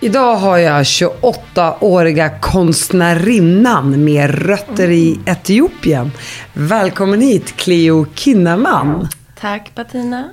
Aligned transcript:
Idag 0.00 0.36
har 0.36 0.58
jag 0.58 0.82
28-åriga 0.82 2.40
konstnärinnan 2.40 4.04
med 4.04 4.46
rötter 4.46 4.90
i 4.90 5.20
Etiopien. 5.26 6.12
Välkommen 6.52 7.20
hit 7.20 7.56
Cleo 7.56 8.06
Kinnaman. 8.14 9.08
Tack 9.40 9.74
Bettina. 9.74 10.30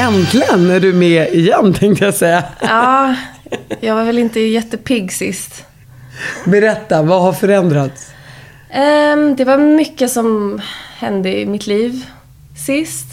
Äntligen 0.00 0.70
är 0.70 0.80
du 0.80 0.92
med 0.92 1.34
igen 1.34 1.74
tänkte 1.74 2.04
jag 2.04 2.14
säga. 2.14 2.44
Ja, 2.60 3.14
jag 3.80 3.94
var 3.94 4.04
väl 4.04 4.18
inte 4.18 4.40
jättepigg 4.40 5.12
sist. 5.12 5.66
Berätta, 6.44 7.02
vad 7.02 7.22
har 7.22 7.32
förändrats? 7.32 8.10
Ehm, 8.70 9.36
det 9.36 9.44
var 9.44 9.58
mycket 9.58 10.10
som 10.10 10.60
hände 10.98 11.38
i 11.40 11.46
mitt 11.46 11.66
liv 11.66 12.04
sist. 12.66 13.06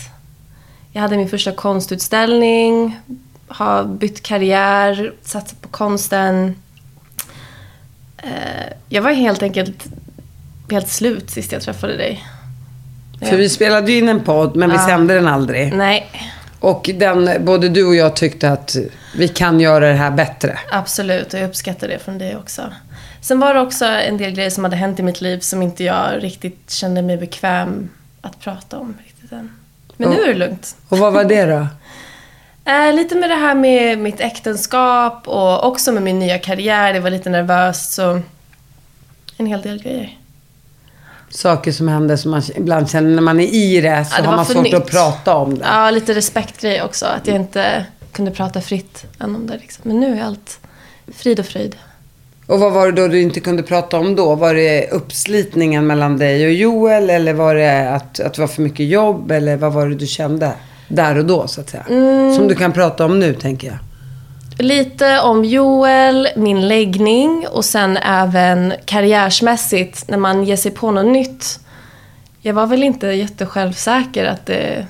Jag 0.92 1.02
hade 1.02 1.18
min 1.18 1.30
första 1.30 1.52
konstutställning, 1.52 3.00
har 3.48 3.84
bytt 3.84 4.24
karriär, 4.24 5.14
satsat 5.22 5.62
på 5.62 5.68
konsten. 5.68 6.56
Eh, 8.18 8.30
jag 8.90 9.02
var 9.02 9.12
helt 9.12 9.44
enkelt 9.44 9.84
helt 10.72 10.90
slut 10.90 11.30
sist 11.30 11.52
jag 11.52 11.62
träffade 11.62 11.98
dig. 11.98 12.24
För 13.30 13.38
vi 13.38 13.50
spelade 13.50 13.92
ju 13.92 13.98
in 13.98 14.10
en 14.10 14.24
podd, 14.24 14.56
men 14.56 14.70
vi 14.70 14.76
Ja. 14.76 14.86
sände 14.88 15.14
den 15.14 15.28
aldrig. 15.28 15.74
Nej, 15.74 16.12
Och 16.60 16.90
den, 16.96 17.46
både 17.46 17.70
du 17.70 17.86
och 17.86 17.96
jag 17.96 18.16
tyckte 18.16 18.50
att 18.52 18.76
vi 19.16 19.28
kan 19.28 19.60
göra 19.60 19.88
det 19.90 19.96
här 19.96 20.12
bättre. 20.12 20.60
absolut. 20.72 21.34
Och 21.34 21.40
jag 21.40 21.48
uppskattar 21.50 21.88
det 21.88 22.00
från 22.00 22.18
dig 22.18 22.36
också. 22.38 22.62
Sen 23.24 23.40
var 23.40 23.54
det 23.54 23.60
också 23.60 23.86
en 23.86 24.18
del 24.18 24.32
grejer 24.32 24.50
som 24.50 24.64
hade 24.64 24.76
hänt 24.76 25.00
i 25.00 25.04
mitt 25.04 25.22
liv 25.22 25.40
som 25.40 25.62
inte 25.62 25.84
jag 25.84 26.24
riktigt 26.24 26.72
kände 26.72 27.02
mig 27.02 27.18
bekväm 27.18 27.90
att 28.22 28.40
prata 28.40 28.80
om 28.80 28.98
riktigt 29.06 29.32
än. 29.32 29.52
Men 29.98 30.10
nu 30.10 30.22
är 30.22 30.28
det 30.28 30.34
lugnt. 30.34 30.76
Och 30.90 30.98
vad 30.98 31.14
var 31.14 31.24
det 31.24 31.46
då? 31.46 31.68
Eh, 32.66 32.94
lite 32.94 33.16
med 33.16 33.30
det 33.30 33.36
här 33.36 33.56
med 33.56 33.98
mitt 33.98 34.20
äktenskap 34.20 35.28
och 35.28 35.66
också 35.68 35.92
med 35.92 36.04
min 36.04 36.20
nya 36.20 36.40
karriär. 36.40 36.94
Det 36.94 37.00
var 37.00 37.10
lite 37.10 37.30
nervöst 37.30 37.94
så 37.94 38.22
en 39.38 39.46
hel 39.46 39.62
del 39.62 39.84
grejer. 39.84 40.18
Saker 41.30 41.72
som 41.72 41.88
händer 41.88 42.16
som 42.16 42.32
man 42.32 42.42
ibland 42.56 42.90
känner 42.90 43.10
när 43.10 43.22
man 43.22 43.40
är 43.40 43.48
i 43.54 43.82
det 43.82 44.06
så 44.06 44.16
Ja, 44.18 44.22
det 44.22 44.28
har 44.28 44.36
man 44.36 44.46
svårt 44.46 44.64
nytt. 44.64 44.74
att 44.74 44.92
prata 44.92 45.36
om 45.36 45.58
det. 45.58 45.66
Ja, 45.66 45.92
lite 45.92 46.14
respektgrej 46.14 46.82
också. 46.84 47.06
Att 47.06 47.28
jag 47.28 47.36
inte 47.36 47.86
kunde 48.12 48.32
prata 48.32 48.62
fritt 48.62 49.06
än 49.20 49.36
om 49.36 49.48
det. 49.48 49.58
Liksom. 49.58 49.82
Men 49.88 50.00
nu 50.00 50.20
är 50.20 50.24
allt 50.24 50.60
frid 51.16 51.40
och 51.40 51.46
fröjd. 51.46 51.76
Och 52.48 52.60
vad 52.60 52.72
var 52.72 52.86
det 52.86 53.02
då 53.02 53.08
du 53.08 53.22
inte 53.22 53.40
kunde 53.40 53.64
prata 53.64 54.00
om 54.00 54.16
då? 54.16 54.36
Var 54.36 54.54
det 54.54 54.90
uppslitningen 54.92 55.88
mellan 55.88 56.18
dig 56.18 56.46
och 56.46 56.54
Joel? 56.54 57.10
Eller 57.10 57.34
var 57.34 57.56
det 57.56 57.90
att, 57.90 58.20
att 58.20 58.34
det 58.34 58.42
var 58.42 58.48
för 58.48 58.62
mycket 58.62 58.88
jobb? 58.88 59.32
Eller 59.32 59.58
vad 59.58 59.74
var 59.74 59.88
det 59.88 59.96
du 59.96 60.08
kände 60.08 60.54
där 60.88 61.18
och 61.18 61.26
då 61.26 61.48
så 61.48 61.62
att 61.62 61.70
säga? 61.70 61.86
Mm. 61.90 62.36
Som 62.36 62.48
du 62.48 62.56
kan 62.56 62.72
prata 62.72 63.06
om 63.06 63.20
nu 63.20 63.34
tänker 63.34 63.68
jag. 63.68 63.78
Lite 64.58 65.20
om 65.20 65.46
Joel, 65.46 66.28
min 66.36 66.68
läggning 66.68 67.48
och 67.52 67.66
sen 67.66 67.98
även 67.98 68.74
karriärsmässigt 68.86 70.08
när 70.08 70.18
man 70.18 70.44
ger 70.44 70.56
sig 70.56 70.72
på 70.72 70.92
något 70.92 71.14
nytt. 71.14 71.60
Jag 72.42 72.54
var 72.54 72.68
väl 72.68 72.84
inte 72.84 73.08
jättesjälvsäker 73.08 74.26
att 74.26 74.46
det, 74.46 74.88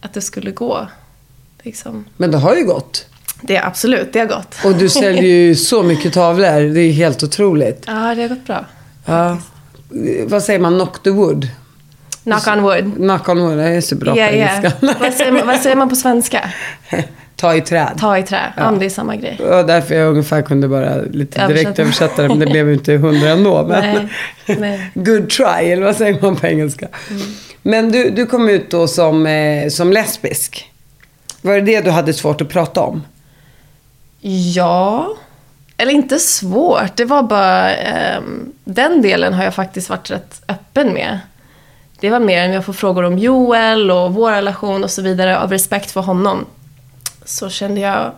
att 0.00 0.14
det 0.14 0.20
skulle 0.20 0.50
gå. 0.50 0.86
Liksom. 1.62 2.04
Men 2.16 2.30
det 2.30 2.38
har 2.38 2.56
ju 2.56 2.64
gått. 2.64 3.06
Det 3.42 3.56
är 3.56 3.66
absolut, 3.66 4.12
det 4.12 4.18
har 4.18 4.26
gått. 4.26 4.54
Och 4.64 4.74
du 4.74 4.88
säljer 4.88 5.22
ju 5.22 5.54
så 5.54 5.82
mycket 5.82 6.12
tavlor. 6.12 6.74
Det 6.74 6.80
är 6.80 6.92
helt 6.92 7.22
otroligt. 7.22 7.84
Ja, 7.86 8.14
det 8.14 8.22
har 8.22 8.28
gått 8.28 8.46
bra. 8.46 8.64
Ja. 9.06 9.38
Vad 10.26 10.42
säger 10.42 10.58
man? 10.60 10.74
Knock 10.74 11.02
the 11.02 11.10
wood? 11.10 11.48
Knock 12.24 12.46
on 12.46 12.62
wood. 12.62 12.94
Knock 12.96 13.28
on 13.28 13.40
wood. 13.40 13.58
Jag 13.58 13.74
är 13.76 13.80
så 13.80 13.94
bra 13.96 14.16
Ja, 14.18 14.26
på 14.28 14.32
engelska. 14.34 14.72
Vad, 15.00 15.12
säger 15.12 15.32
man, 15.32 15.46
vad 15.46 15.60
säger 15.60 15.76
man 15.76 15.88
på 15.88 15.96
svenska? 15.96 16.50
Ta 17.36 17.54
i 17.54 17.60
träd. 17.60 17.90
Ta 18.00 18.18
i 18.18 18.22
trä. 18.22 18.52
Ja, 18.56 18.70
men 18.70 18.78
det 18.80 18.86
är 18.86 18.90
samma 18.90 19.16
grej. 19.16 19.36
Var 19.40 19.64
därför 19.64 19.94
jag 19.94 20.10
ungefär 20.10 20.42
kunde 20.42 20.68
bara 20.68 20.94
lite 20.96 21.46
direkt 21.46 21.64
Översätta. 21.78 21.82
översätta 21.82 22.22
det. 22.22 22.28
Men 22.28 22.38
det 22.38 22.46
blev 22.46 22.68
ju 22.68 22.74
inte 22.74 22.92
hundra 22.92 23.30
ändå. 23.30 23.66
Men 23.66 23.80
Nej, 24.46 24.56
nej. 24.58 24.90
Good 24.94 25.30
try, 25.30 25.44
eller 25.72 25.82
vad 25.82 25.96
säger 25.96 26.18
man 26.22 26.36
på 26.36 26.46
engelska? 26.46 26.88
Men 27.62 27.92
du, 27.92 28.10
du 28.10 28.26
kom 28.26 28.48
ut 28.48 28.70
då 28.70 28.88
som, 28.88 29.26
eh, 29.26 29.68
som 29.68 29.92
lesbisk. 29.92 30.70
Var 31.40 31.54
det 31.54 31.60
det 31.60 31.80
du 31.80 31.90
hade 31.90 32.12
svårt 32.12 32.40
att 32.40 32.48
prata 32.48 32.80
om? 32.80 33.02
Ja. 34.54 35.08
Eller 35.76 35.92
inte 35.92 36.18
svårt. 36.18 36.96
Det 36.96 37.04
var 37.04 37.22
bara... 37.22 37.74
ehm, 37.76 38.52
den 38.64 39.02
delen 39.02 39.34
har 39.34 39.44
jag 39.44 39.54
faktiskt 39.54 39.88
varit 39.90 40.10
rätt 40.10 40.42
öppen 40.48 40.92
med. 40.92 41.18
Det 42.00 42.10
var 42.10 42.20
mer 42.20 42.48
när 42.48 42.54
jag 42.54 42.64
får 42.64 42.72
frågor 42.72 43.02
om 43.02 43.18
Joel 43.18 43.90
och 43.90 44.14
vår 44.14 44.30
relation 44.32 44.84
och 44.84 44.90
så 44.90 45.02
vidare. 45.02 45.38
Av 45.38 45.50
respekt 45.50 45.90
för 45.90 46.00
honom. 46.00 46.44
Så 47.24 47.48
kände 47.50 47.80
jag... 47.80 48.12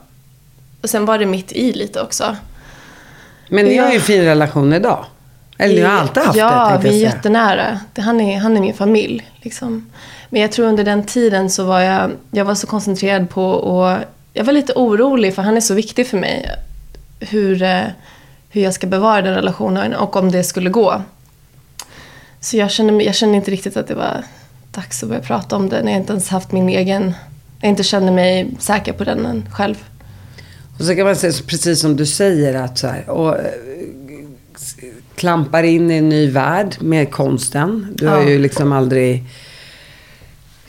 Och 0.83 0.91
sen 0.91 1.07
var 1.07 1.19
det 1.19 1.27
mitt 1.27 1.53
i 1.53 1.73
lite 1.73 2.01
också. 2.01 2.37
Men 3.49 3.65
ni 3.65 3.77
Ja. 3.77 3.83
har 3.85 3.91
ju 3.91 3.97
en 3.97 4.03
fin 4.03 4.23
relation 4.25 4.73
idag. 4.73 5.05
Eller 5.59 5.75
ni 5.75 5.81
har 5.81 5.99
alltid 6.01 6.23
haft 6.23 6.37
ja, 6.39 6.47
det, 6.69 6.75
Ja, 6.75 6.79
vi 6.83 6.89
är 6.89 6.93
säga. 6.93 7.03
jättenära. 7.09 7.81
Han 7.99 8.21
är, 8.21 8.39
han 8.39 8.57
är 8.57 8.61
min 8.61 8.75
familj. 8.75 9.31
Liksom. 9.37 9.91
Men 10.31 10.43
jag 10.43 10.53
tror 10.53 10.67
under 10.67 10.85
den 10.85 11.07
tiden 11.07 11.51
så 11.51 11.65
var 11.65 11.81
jag, 11.81 12.11
jag 12.31 12.45
var 12.45 12.55
så 12.55 12.67
koncentrerad 12.67 13.31
på 13.31 13.45
och 13.51 13.97
jag 14.35 14.45
var 14.45 14.53
lite 14.53 14.73
orolig 14.73 15.35
för 15.35 15.43
han 15.43 15.57
är 15.57 15.61
så 15.61 15.75
viktig 15.75 16.07
för 16.07 16.19
mig. 16.19 16.51
Hur, 17.21 17.63
eh, 17.63 17.83
hur 18.51 18.63
jag 18.63 18.75
ska 18.75 18.87
bevara 18.87 19.23
den 19.23 19.35
relationen 19.35 19.95
och 19.95 20.17
om 20.17 20.31
det 20.31 20.45
skulle 20.45 20.71
gå. 20.71 21.03
Så 22.41 22.57
jag 22.57 22.71
kände, 22.71 23.05
jag 23.05 23.15
kände 23.15 23.37
inte 23.37 23.51
riktigt 23.51 23.77
att 23.77 23.87
det 23.89 23.95
var 23.95 24.25
dags 24.71 25.03
att 25.03 25.09
börja 25.09 25.23
prata 25.23 25.57
om 25.57 25.69
det 25.69 25.83
när 25.83 25.93
jag 25.93 26.01
inte 26.01 26.13
ens 26.13 26.29
haft 26.29 26.53
min 26.53 26.69
egen... 26.69 27.15
Jag 27.61 27.69
inte 27.71 27.83
kände 27.83 28.13
mig 28.13 28.49
säker 28.59 28.93
på 28.93 29.05
den 29.05 29.27
än 29.27 29.49
själv. 29.53 29.75
Och 30.79 30.85
så 30.85 30.95
kan 30.97 31.07
man 31.07 31.17
säga, 31.17 31.33
precis 31.47 31.81
som 31.81 31.97
du 31.97 32.07
säger, 32.07 32.55
att 32.55 32.79
så 32.79 32.87
här, 32.87 33.09
och, 33.11 33.37
eh, 33.39 33.45
klampar 35.15 35.63
in 35.63 35.91
i 35.91 35.95
en 35.97 36.09
ny 36.09 36.31
värld 36.31 36.77
med 36.81 37.11
konsten. 37.11 37.89
Du 37.95 38.07
har 38.07 38.21
Ja. 38.23 38.29
ju 38.29 38.39
liksom 38.39 38.73
aldrig 38.73 39.23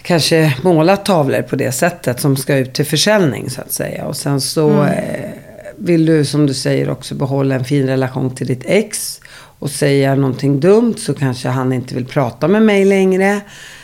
kanske 0.06 0.54
målat 0.62 1.06
tavlor 1.06 1.42
på 1.42 1.56
det 1.56 1.72
sättet 1.72 2.20
som 2.22 2.38
ska 2.38 2.56
ut 2.58 2.74
till 2.74 2.86
försäljning 2.86 3.50
så 3.50 3.62
att 3.62 3.72
säga. 3.72 4.06
Och 4.06 4.16
sen 4.18 4.42
så 4.42 4.70
Mm. 4.70 4.88
eh, 4.88 5.30
vill 5.78 6.06
du 6.06 6.26
som 6.26 6.48
du 6.48 6.54
säger 6.54 6.90
också 6.90 7.16
behålla 7.16 7.56
en 7.56 7.66
fin 7.66 7.88
relation 7.88 8.36
till 8.36 8.48
ditt 8.48 8.64
ex. 8.66 9.20
Och 9.60 9.70
säger 9.70 10.16
någonting 10.16 10.60
dumt 10.60 10.96
så 10.98 11.14
kanske 11.14 11.50
han 11.50 11.74
inte 11.74 11.96
vill 11.96 12.06
prata 12.06 12.48
med 12.48 12.62
mig 12.62 12.86
längre. 12.86 13.42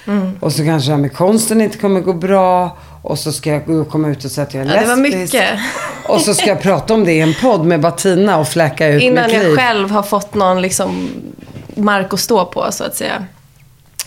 Mm. 0.07 0.37
Och 0.39 0.53
så 0.53 0.65
kanske 0.65 0.89
det 0.91 0.95
här 0.95 1.01
med 1.01 1.13
konsten 1.13 1.61
inte 1.61 1.77
kommer 1.77 1.99
gå 1.99 2.13
bra. 2.13 2.77
Och 3.01 3.19
så 3.19 3.31
ska 3.31 3.49
jag 3.49 3.89
komma 3.89 4.09
ut 4.09 4.25
och 4.25 4.31
säga 4.31 4.47
att 4.47 4.53
jag 4.53 4.65
är 4.67 4.75
Ja, 4.75 4.81
det 4.81 4.87
var 4.87 4.95
lesbisk. 4.95 5.33
mycket. 5.33 5.49
Och 6.07 6.21
så 6.21 6.33
ska 6.33 6.47
jag 6.47 6.61
prata 6.61 6.93
om 6.93 7.03
det 7.05 7.13
i 7.13 7.19
en 7.21 7.33
podd 7.41 7.65
med 7.65 7.81
Bettina 7.81 8.37
och 8.37 8.47
fläcka 8.47 8.87
ut 8.87 9.01
Innan 9.03 9.23
mitt 9.23 9.33
liv. 9.39 9.43
jag 9.47 9.57
själv 9.59 9.91
har 9.91 10.03
fått 10.03 10.33
någon 10.33 10.61
liksom 10.61 11.09
mark 11.75 12.13
att 12.13 12.19
stå 12.19 12.45
på 12.45 12.67
så 12.71 12.83
att 12.83 12.95
säga. 12.95 13.25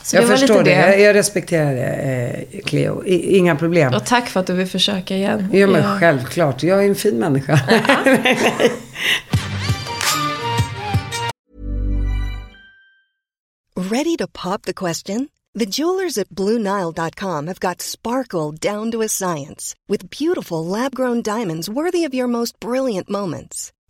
Så 0.05 0.17
jag 0.17 0.29
förstår 0.29 0.63
det. 0.63 0.71
det. 0.75 0.97
Jag, 1.01 1.15
respekterar 1.15 1.75
det, 1.75 2.47
eh, 2.53 2.61
Cleo. 2.65 3.05
I, 3.05 3.37
inga 3.37 3.57
problem. 3.57 3.95
Och 3.95 4.07
tack 4.07 4.29
för 4.29 4.41
att 4.41 4.47
du 4.47 4.53
vill 4.53 4.67
försöka 4.67 5.17
igen. 5.17 5.49
Ja, 5.53 5.67
men 5.67 5.83
Jag- 5.83 6.01
självklart. 6.01 6.63
Jag 6.63 6.85
är 6.85 6.89
en 6.89 6.95
fin 6.95 7.19
människa. 7.19 7.61
Ready 13.77 14.17
to 14.17 14.29
pop 14.29 14.63
the 14.63 14.75
question? 14.75 15.29
The 15.59 15.67
jewelers 15.67 16.19
at 16.19 16.29
BlueNile.com 16.31 17.47
have 17.47 17.61
got 17.61 17.81
sparkle 17.83 18.53
down 18.53 18.91
to 18.91 19.03
a 19.03 19.09
science 19.09 19.75
with 19.89 20.11
beautiful 20.11 20.65
lab 20.67 20.95
grown 20.95 21.23
diamonds 21.23 21.69
worthy 21.69 22.05
of 22.05 22.15
your 22.15 22.27
most 22.29 22.59
brilliant 22.61 23.09
moments. 23.09 23.73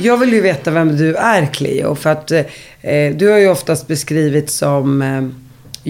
Jag 0.00 0.16
vill 0.16 0.32
ju 0.32 0.40
veta 0.40 0.70
vem 0.70 0.96
du 0.96 1.14
är, 1.14 1.46
Cleo. 1.46 1.94
För 1.94 2.10
att 2.10 2.30
eh, 2.30 3.14
du 3.16 3.28
har 3.30 3.38
ju 3.38 3.48
oftast 3.48 3.86
beskrivits 3.86 4.54
som 4.54 5.02
eh, 5.02 5.22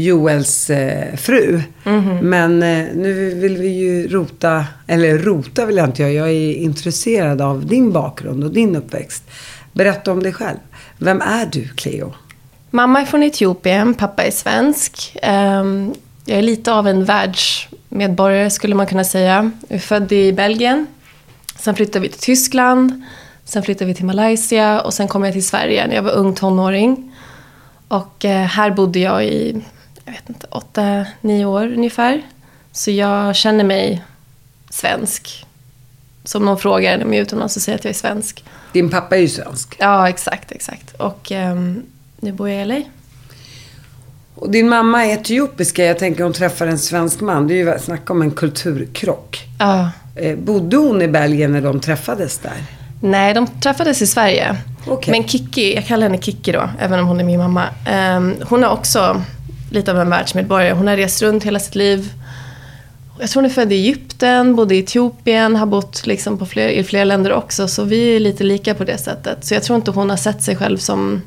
Joels 0.02 0.70
eh, 0.70 1.16
fru. 1.16 1.60
Men 2.22 2.62
eh, 2.62 2.87
nu 2.94 3.34
vill 3.34 3.56
vi 3.56 3.69
ju 3.69 4.08
rota, 4.08 4.64
eller 4.87 5.19
rota 5.19 5.66
vill 5.66 5.76
jag 5.76 5.88
inte 5.88 6.02
göra. 6.02 6.12
Jag 6.12 6.28
är 6.31 6.55
intresserad 6.55 7.40
av 7.40 7.66
din 7.66 7.93
bakgrund 7.93 8.44
och 8.44 8.50
din 8.50 8.76
uppväxt. 8.76 9.22
Berätta 9.72 10.12
om 10.12 10.22
dig 10.22 10.32
själv. 10.32 10.56
Vem 10.99 11.20
är 11.20 11.46
du, 11.52 11.69
Cleo? 11.69 12.14
Mamma 12.70 13.00
är 13.00 13.05
från 13.05 13.22
Etiopien, 13.22 13.94
pappa 13.94 14.22
är 14.22 14.31
svensk. 14.31 15.16
Ehm, 15.22 15.94
Jag 16.25 16.38
är 16.38 16.43
lite 16.43 16.72
av 16.72 16.88
en 16.88 17.05
världsmedborgare 17.05 18.50
skulle 18.50 18.75
man 18.75 18.87
kunna 18.87 19.05
säga. 19.05 19.50
Jag 19.69 19.76
är 19.76 19.81
född 19.81 20.12
i 20.12 20.32
Belgien. 20.32 20.87
Sen 21.58 21.75
flyttade 21.75 22.00
vi 22.00 22.08
till 22.08 22.20
Tyskland. 22.20 23.02
Sen 23.48 23.62
flyttade 23.62 23.84
vi 23.84 23.94
till 23.94 24.04
Malaysia 24.04 24.80
och 24.80 24.94
sen 24.94 25.08
kom 25.08 25.24
jag 25.24 25.32
till 25.32 25.46
Sverige 25.46 25.86
när 25.86 25.94
jag 25.94 26.02
var 26.02 26.12
ung 26.12 26.34
tonåring. 26.34 27.12
Och 27.88 28.24
eh, 28.24 28.46
här 28.46 28.70
bodde 28.70 28.98
jag 28.98 29.24
i, 29.24 29.64
jag 30.04 30.12
vet 30.12 30.28
inte, 30.28 30.46
åtta, 30.50 31.06
nio 31.20 31.44
år 31.44 31.72
ungefär. 31.72 32.22
Så 32.72 32.90
jag 32.90 33.36
känner 33.36 33.64
mig 33.64 34.04
svensk. 34.70 35.46
Så 36.24 36.38
om 36.38 36.44
någon 36.44 36.58
frågar 36.58 36.98
när 36.98 37.04
jag 37.04 37.14
är 37.14 37.22
utomlands 37.22 37.54
så 37.54 37.60
säger 37.60 37.74
jag 37.74 37.78
att 37.78 37.84
jag 37.84 37.90
är 37.90 37.94
svensk. 37.94 38.44
Din 38.72 38.90
pappa 38.90 39.16
är 39.16 39.20
ju 39.20 39.28
svensk. 39.28 39.76
Ja, 39.78 40.08
exakt, 40.08 40.52
exakt. 40.52 40.94
Och 40.94 41.32
ehm, 41.32 41.82
nu 42.20 42.32
bor 42.32 42.48
jag 42.48 42.62
i 42.62 42.64
LA. 42.64 42.82
Och 44.34 44.50
din 44.50 44.68
mamma 44.68 45.06
är 45.06 45.14
etiopiska. 45.14 45.84
Jag 45.84 45.98
tänker 45.98 46.24
hon 46.24 46.32
träffar 46.32 46.66
en 46.66 46.78
svensk 46.78 47.20
man. 47.20 47.46
Det 47.46 47.54
är 47.54 47.74
ju 47.74 47.78
snacka 47.78 48.12
om 48.12 48.22
en 48.22 48.30
kulturkrock. 48.30 49.44
Ja. 49.58 49.90
Eh, 50.16 50.36
bodde 50.36 50.76
hon 50.76 51.02
i 51.02 51.08
Belgien 51.08 51.52
när 51.52 51.60
de 51.60 51.80
träffades 51.80 52.38
där? 52.38 52.64
Nej, 53.00 53.34
de 53.34 53.46
träffades 53.46 54.02
i 54.02 54.06
Sverige. 54.06 54.56
Okej. 54.86 55.12
Men 55.12 55.28
Kiki, 55.28 55.74
jag 55.74 55.86
kallar 55.86 56.06
henne 56.06 56.22
Kiki 56.22 56.52
då, 56.52 56.70
även 56.78 57.00
om 57.00 57.06
hon 57.06 57.20
är 57.20 57.24
min 57.24 57.38
mamma. 57.38 57.64
Ehm, 57.86 58.34
hon 58.48 58.64
är 58.64 58.68
också 58.68 59.22
lite 59.70 59.90
av 59.90 60.00
en 60.00 60.10
världsmedborgare. 60.10 60.72
Hon 60.72 60.86
har 60.86 60.96
rest 60.96 61.22
runt 61.22 61.44
hela 61.44 61.58
sitt 61.60 61.74
liv. 61.74 62.12
Jag 63.20 63.30
tror 63.30 63.42
hon 63.42 63.50
är 63.50 63.54
född 63.54 63.72
i 63.72 63.76
Egypten, 63.76 64.56
bodde 64.56 64.74
i 64.74 64.78
Etiopien, 64.78 65.56
har 65.56 65.66
bott 65.66 66.06
liksom 66.06 66.38
på 66.38 66.46
fler, 66.46 66.68
i 66.68 66.84
flera 66.84 67.04
länder 67.04 67.32
också. 67.32 67.68
Så 67.68 67.84
vi 67.84 68.16
är 68.16 68.20
lite 68.20 68.44
lika 68.44 68.74
på 68.74 68.84
det 68.84 68.98
sättet. 68.98 69.44
Så 69.44 69.54
jag 69.54 69.62
tror 69.62 69.76
inte 69.76 69.90
hon 69.90 70.10
har 70.10 70.16
sett 70.16 70.42
sig 70.42 70.56
själv 70.56 70.78
som 70.78 71.22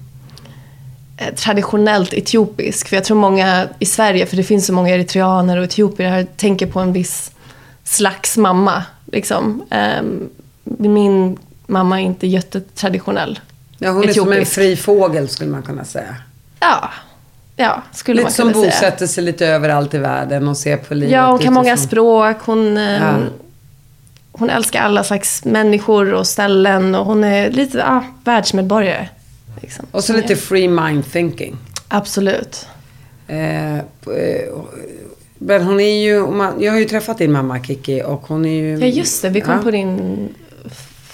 eh, 1.17 1.33
traditionellt 1.35 2.13
etiopisk. 2.13 2.87
För 2.87 2.95
jag 2.95 3.03
tror 3.03 3.17
många 3.17 3.67
i 3.79 3.85
Sverige, 3.85 4.25
för 4.25 4.37
det 4.37 4.43
finns 4.43 4.65
så 4.65 4.73
många 4.73 4.89
eritreaner 4.89 5.57
och 5.57 5.63
etiopier 5.63 6.09
här, 6.09 6.27
tänker 6.37 6.67
på 6.67 6.79
en 6.79 6.93
viss 6.93 7.31
slags 7.83 8.37
mamma. 8.37 8.83
Liksom. 9.05 9.63
Ehm, 9.69 10.29
min 10.63 11.37
mamma 11.71 12.01
är 12.01 12.05
inte 12.05 12.27
jättetraditionell. 12.27 13.39
Ja, 13.77 13.91
hon 13.91 14.09
är 14.09 14.13
som 14.13 14.31
en 14.31 14.45
fri 14.45 14.75
fågel 14.75 15.29
skulle 15.29 15.51
man 15.51 15.61
kunna 15.63 15.85
säga. 15.85 16.15
Ja, 16.59 16.89
ja 17.55 17.81
skulle 17.93 18.15
Lite 18.15 18.23
man 18.25 18.31
som 18.31 18.53
kunna 18.53 18.71
säga. 18.71 18.71
bosätter 18.91 19.07
sig 19.07 19.23
lite 19.23 19.47
överallt 19.47 19.93
i 19.93 19.97
världen 19.97 20.47
och 20.47 20.57
ser 20.57 20.77
på 20.77 20.93
livet 20.93 21.11
Ja, 21.13 21.31
hon 21.31 21.39
kan 21.39 21.53
många 21.53 21.73
utifrån. 21.73 21.87
språk. 21.87 22.37
Hon, 22.41 22.77
ehm, 22.77 23.03
Ja. 23.03 23.13
hon 24.31 24.49
älskar 24.49 24.81
alla 24.81 25.03
slags 25.03 25.45
människor 25.45 26.13
och 26.13 26.27
ställen. 26.27 26.95
Och 26.95 27.05
hon 27.05 27.23
är 27.23 27.49
lite 27.49 27.77
ja, 27.77 28.03
världsmedborgare. 28.23 29.09
Liksom. 29.61 29.85
Och 29.91 30.03
så 30.03 30.13
lite 30.13 30.35
free 30.35 30.67
mind 30.67 31.11
thinking. 31.11 31.57
Absolut. 31.87 32.67
Eh, 33.27 33.75
eh, 33.77 33.81
men 35.37 35.63
hon 35.63 35.79
är 35.79 36.03
ju, 36.03 36.13
jag 36.59 36.71
har 36.71 36.79
ju 36.79 36.85
träffat 36.85 37.17
din 37.17 37.31
mamma 37.31 37.63
Kiki 37.63 38.03
och 38.05 38.21
hon 38.27 38.45
är 38.45 38.49
ju... 38.61 38.77
Ja, 38.79 38.85
just 38.85 39.21
det. 39.21 39.29
Vi 39.29 39.41
kom 39.41 39.53
Ja, 39.53 39.61
på 39.63 39.71
din 39.71 40.29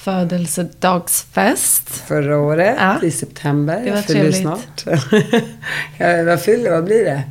födelsedagsfest. 0.07 1.89
Förra 1.89 2.37
året, 2.39 2.75
Ja. 2.79 2.95
i 3.03 3.11
september. 3.11 3.81
Det 3.83 3.89
var 3.89 3.97
jag 3.97 4.05
fyller 4.05 4.31
snart. 4.31 4.85
ja, 5.97 6.23
vad 6.25 6.41
fyller, 6.41 6.71
vad 6.71 6.83
blir 6.83 7.05
det? 7.05 7.23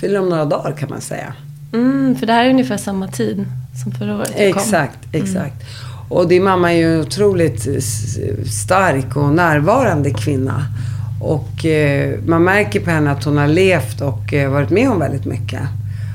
Fyller 0.00 0.20
om 0.20 0.28
några 0.28 0.44
dagar 0.44 0.72
kan 0.72 0.88
man 0.88 1.00
säga. 1.00 1.34
Mm, 1.72 2.16
för 2.16 2.26
det 2.26 2.32
här 2.32 2.44
är 2.44 2.50
ungefär 2.50 2.76
samma 2.76 3.08
tid 3.08 3.44
som 3.82 3.92
förra 3.92 4.16
året 4.16 4.32
jag 4.38 4.52
kom. 4.52 4.62
Exakt, 4.62 4.98
exakt. 5.12 5.56
Och 6.08 6.28
din 6.28 6.44
mamma 6.44 6.72
är 6.72 6.76
ju 6.76 6.94
en 6.94 7.00
otroligt 7.00 7.62
stark 8.52 9.16
och 9.16 9.32
närvarande 9.34 10.10
kvinna. 10.10 10.64
Och 11.20 11.64
eh, 11.66 12.18
man 12.26 12.44
märker 12.44 12.80
på 12.80 12.90
henne 12.90 13.10
att 13.10 13.24
hon 13.24 13.36
har 13.36 13.48
levt 13.48 14.00
och 14.00 14.34
eh, 14.34 14.50
varit 14.50 14.70
med 14.70 14.90
om 14.90 14.98
väldigt 14.98 15.24
mycket. 15.24 15.62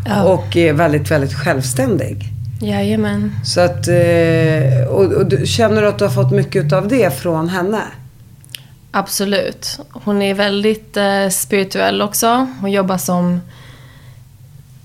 Ja. 0.06 0.24
Och 0.24 0.58
är 0.58 0.74
väldigt, 0.74 1.12
väldigt 1.12 1.34
självständig. 1.34 2.37
Jajamän. 2.60 3.36
Så 3.46 3.62
att, 3.62 3.88
eh, 3.88 4.88
och, 4.90 5.04
och 5.04 5.26
du, 5.26 5.46
känner 5.46 5.82
du 5.82 5.88
att 5.88 6.00
du 6.00 6.06
har 6.06 6.12
fått 6.12 6.32
mycket 6.32 6.74
av 6.74 6.88
det 6.88 7.20
från 7.20 7.50
henne? 7.50 7.82
Absolut. 8.92 9.80
Hon 9.90 10.22
är 10.22 10.34
väldigt 10.34 10.98
eh, 10.98 11.30
spirituell 11.30 12.02
också. 12.02 12.48
Hon 12.62 12.72
jobbar 12.72 12.98
som, 12.98 13.42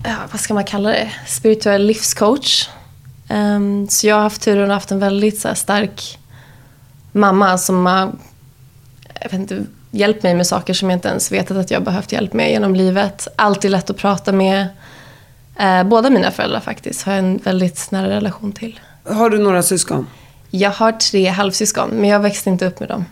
ja, 0.04 0.16
vad 0.30 0.40
ska 0.40 0.54
man 0.54 0.64
kalla 0.64 0.88
det, 0.88 1.12
spirituell 1.26 1.86
livscoach. 1.86 2.68
Ehm, 3.28 3.88
så 3.88 4.06
jag 4.06 4.14
har 4.14 4.22
haft 4.22 4.42
turen 4.42 4.70
att 4.70 4.74
haft 4.74 4.90
en 4.90 4.98
väldigt 4.98 5.40
så 5.40 5.48
här, 5.48 5.54
stark 5.54 6.18
mamma 7.12 7.58
som 7.58 7.86
har 7.86 8.12
jag 9.20 9.32
inte, 9.32 9.64
hjälpt 9.90 10.22
mig 10.22 10.34
med 10.34 10.46
saker 10.46 10.74
som 10.74 10.90
jag 10.90 10.96
inte 10.96 11.08
ens 11.08 11.32
vetat 11.32 11.56
att 11.56 11.70
jag 11.70 11.82
behövt 11.84 12.12
hjälp 12.12 12.32
med 12.32 12.50
genom 12.50 12.74
livet. 12.74 13.28
Alltid 13.36 13.70
lätt 13.70 13.90
att 13.90 13.96
prata 13.96 14.32
med. 14.32 14.68
Eh, 15.58 15.84
båda 15.84 16.10
mina 16.10 16.30
föräldrar 16.30 16.60
faktiskt 16.60 17.02
har 17.02 17.12
jag 17.12 17.18
en 17.18 17.36
väldigt 17.38 17.90
nära 17.90 18.08
relation 18.08 18.52
till. 18.52 18.80
Har 19.04 19.30
du 19.30 19.38
några 19.38 19.62
syskon? 19.62 20.06
Jag 20.50 20.70
har 20.70 20.92
tre 20.92 21.28
halvsyskon, 21.28 21.90
men 21.90 22.10
jag 22.10 22.20
växte 22.20 22.50
inte 22.50 22.66
upp 22.66 22.80
med 22.80 22.88
dem. 22.88 23.04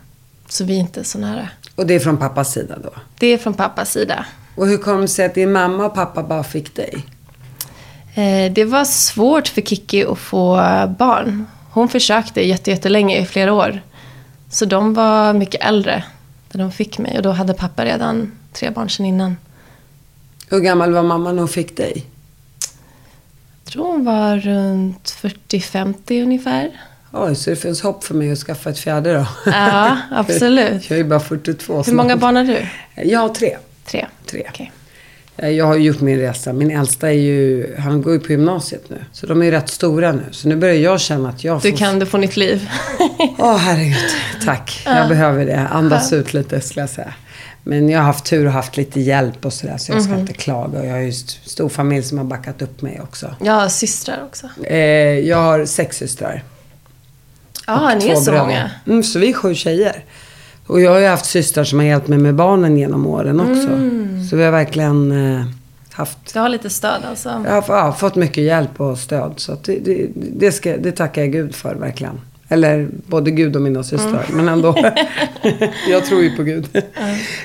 Så 0.48 0.64
vi 0.64 0.76
är 0.76 0.81
inte 0.81 1.04
så 1.04 1.19
nära. 1.19 1.48
Och 1.76 1.87
det 1.87 1.94
är 1.94 2.00
från 2.00 2.16
pappas 2.16 2.52
sida 2.52 2.78
då? 2.82 2.90
Det 3.19 3.26
är 3.26 3.38
från 3.38 3.54
pappas 3.54 3.90
sida. 3.92 4.25
Och 4.56 4.66
hur 4.66 4.78
kom 4.78 5.00
det 5.00 5.08
sig 5.08 5.26
att 5.26 5.34
din 5.34 5.52
mamma 5.52 5.87
och 5.87 5.94
pappa 5.94 6.22
bara 6.22 6.44
fick 6.44 6.75
dig? 6.76 7.06
Eh, 8.14 8.52
det 8.52 8.64
var 8.64 8.84
svårt 8.84 9.48
för 9.48 9.60
Kiki 9.62 10.04
att 10.04 10.19
få 10.19 10.54
barn. 10.98 11.46
Hon 11.70 11.88
försökte 11.88 12.46
jätte- 12.46 12.70
jättelänge, 12.70 13.19
i 13.19 13.26
flera 13.26 13.52
år. 13.52 13.81
Så 14.50 14.64
de 14.64 14.94
var 14.94 15.32
mycket 15.32 15.64
äldre 15.64 16.04
när 16.52 16.62
de 16.64 16.72
fick 16.72 16.98
mig. 16.98 17.16
Och 17.16 17.22
då 17.22 17.31
hade 17.31 17.54
pappa 17.54 17.84
redan 17.84 18.32
tre 18.52 18.70
barn 18.70 18.90
sedan 18.90 19.06
innan. 19.06 19.36
Hur 20.48 20.60
gammal 20.60 20.93
var 20.93 21.02
mamma 21.02 21.32
när 21.32 21.38
hon 21.38 21.48
fick 21.48 21.76
dig? 21.76 22.06
Tror 23.72 23.86
hon 23.93 24.05
var 24.05 24.36
runt 24.36 25.17
40-50 25.48 26.22
ungefär. 26.22 26.70
Oj, 27.12 27.34
så 27.36 27.50
det 27.50 27.56
finns 27.56 27.82
hopp 27.82 28.05
för 28.05 28.15
mig 28.15 28.32
att 28.32 28.39
skaffa 28.39 28.70
ett 28.70 28.79
fjärde 28.79 29.12
då? 29.15 29.27
Ja, 29.46 29.96
absolut. 30.10 30.91
Jag 30.91 30.98
är 30.98 31.05
bara 31.05 31.20
42 31.20 31.77
Hur 31.77 31.82
snart. 31.82 31.94
många 31.94 32.17
barn 32.17 32.36
har 32.36 32.44
du? 32.44 32.67
Jag 33.03 33.20
har 33.20 33.29
tre. 33.29 33.56
Tre. 33.86 34.06
Tre. 34.27 34.46
Okej. 34.48 34.72
Eh, 35.36 35.48
Jag 35.48 35.67
har 35.67 35.77
gjort 35.77 36.00
min 36.00 36.19
resa. 36.19 36.53
Min 36.53 36.70
äldsta 36.70 37.08
är 37.08 37.12
ju, 37.19 37.74
han 37.79 38.03
går 38.03 38.12
ju 38.12 38.20
på 38.20 38.32
gymnasiet 38.32 38.84
nu. 38.91 39.05
Så 39.12 39.27
de 39.27 39.41
är 39.41 39.44
ju 39.44 39.50
rätt 39.50 39.69
stora 39.69 40.12
nu. 40.12 40.22
Så 40.31 40.48
nu 40.48 40.56
börjar 40.56 40.74
jag 40.74 41.00
känna 41.00 41.29
att 41.29 41.44
jag 41.44 41.60
Du 41.62 41.70
får... 41.70 41.79
kan, 41.79 41.98
du 41.98 42.06
får 42.06 42.19
nytt 42.19 42.36
liv. 42.36 42.69
Åh 43.39 43.56
herregud, 43.56 44.10
tack. 44.44 44.82
Jag 44.84 45.08
behöver 45.08 45.46
det. 45.46 45.67
Andas 45.70 46.12
ut 46.12 46.34
lite 46.34 46.60
skulle 46.60 46.82
jag 46.82 46.91
säga. 46.91 47.15
Men 47.64 47.88
jag 47.88 47.98
har 47.98 48.06
haft 48.06 48.24
tur 48.24 48.46
och 48.46 48.52
haft 48.52 48.76
lite 48.76 49.00
hjälp 49.00 49.44
och 49.44 49.52
sådär. 49.52 49.76
Så 49.79 49.93
jag 49.93 49.96
Mhm. 49.96 50.05
ska 50.05 50.14
inte 50.20 50.32
klaga. 50.32 50.79
Och 50.81 50.86
jag 50.86 50.93
har 50.93 50.98
ju 50.98 51.08
st- 51.08 51.48
stor 51.50 51.69
familj 51.69 52.02
som 52.02 52.19
har 52.19 52.24
backat 52.24 52.62
upp 52.62 52.82
mig 52.82 53.00
också. 53.02 53.34
Jag 53.40 53.52
har 53.52 53.69
systrar 53.69 54.22
också. 54.24 54.46
Eh, 54.64 54.79
jag 55.19 55.36
har 55.36 55.64
sex 55.64 55.96
systrar. 55.96 56.44
Ja, 57.67 57.94
ni 57.98 58.08
är 58.08 58.14
så 58.14 58.31
bröder. 58.31 58.44
många. 58.46 58.70
Mm, 58.86 59.02
så 59.02 59.19
vi 59.19 59.29
är 59.31 59.32
sju 59.34 59.55
tjejer. 59.55 60.05
Och 60.67 60.81
jag 60.81 60.90
har 60.90 60.98
ju 60.98 61.06
haft 61.06 61.24
systrar 61.26 61.64
som 61.64 61.79
har 61.79 61.86
hjälpt 61.86 62.08
mig 62.08 62.19
med 62.19 62.34
barnen 62.34 62.76
genom 62.76 63.06
åren 63.06 63.40
också. 63.40 63.69
Mm. 63.69 64.26
Så 64.31 64.36
vi 64.36 64.44
har 64.44 64.50
verkligen 64.52 65.12
eh, 65.36 65.44
haft, 65.93 66.19
Du 66.32 66.38
har 66.38 66.48
lite 66.48 66.70
stöd 66.70 67.02
alltså. 67.10 67.29
jag 67.46 67.62
har 67.62 67.76
ja, 67.76 67.93
fått 67.93 68.14
mycket 68.17 68.44
hjälp 68.44 68.81
och 68.81 68.98
stöd. 68.98 69.32
Så 69.36 69.56
det, 69.64 69.79
det, 69.84 70.06
det, 70.14 70.52
ska, 70.52 70.76
det 70.76 70.93
tackar 70.93 71.22
jag 71.22 71.32
Gud 71.32 71.55
för 71.55 71.74
verkligen. 71.74 72.20
Eller 72.52 72.88
både 73.06 73.30
Gud 73.30 73.56
och 73.56 73.62
mina 73.62 73.82
systrar. 73.84 74.24
Mm. 74.28 74.36
Men 74.36 74.48
ändå. 74.48 74.74
jag 75.90 76.04
tror 76.04 76.22
ju 76.22 76.36
på 76.36 76.42
Gud. 76.42 76.69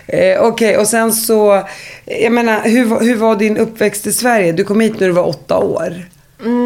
eh, 0.08 0.42
Okej, 0.42 0.78
och 0.78 0.88
sen 0.88 1.14
så. 1.14 1.64
Jag 2.06 2.32
menar, 2.32 2.62
hur, 2.64 3.00
hur 3.00 3.16
var 3.16 3.36
din 3.36 3.58
uppväxt 3.58 4.08
i 4.08 4.14
Sverige? 4.14 4.52
Du 4.52 4.64
kom 4.64 4.80
hit 4.80 5.00
när 5.00 5.08
du 5.08 5.14
var 5.14 5.28
åtta 5.28 5.58
år. 5.58 5.94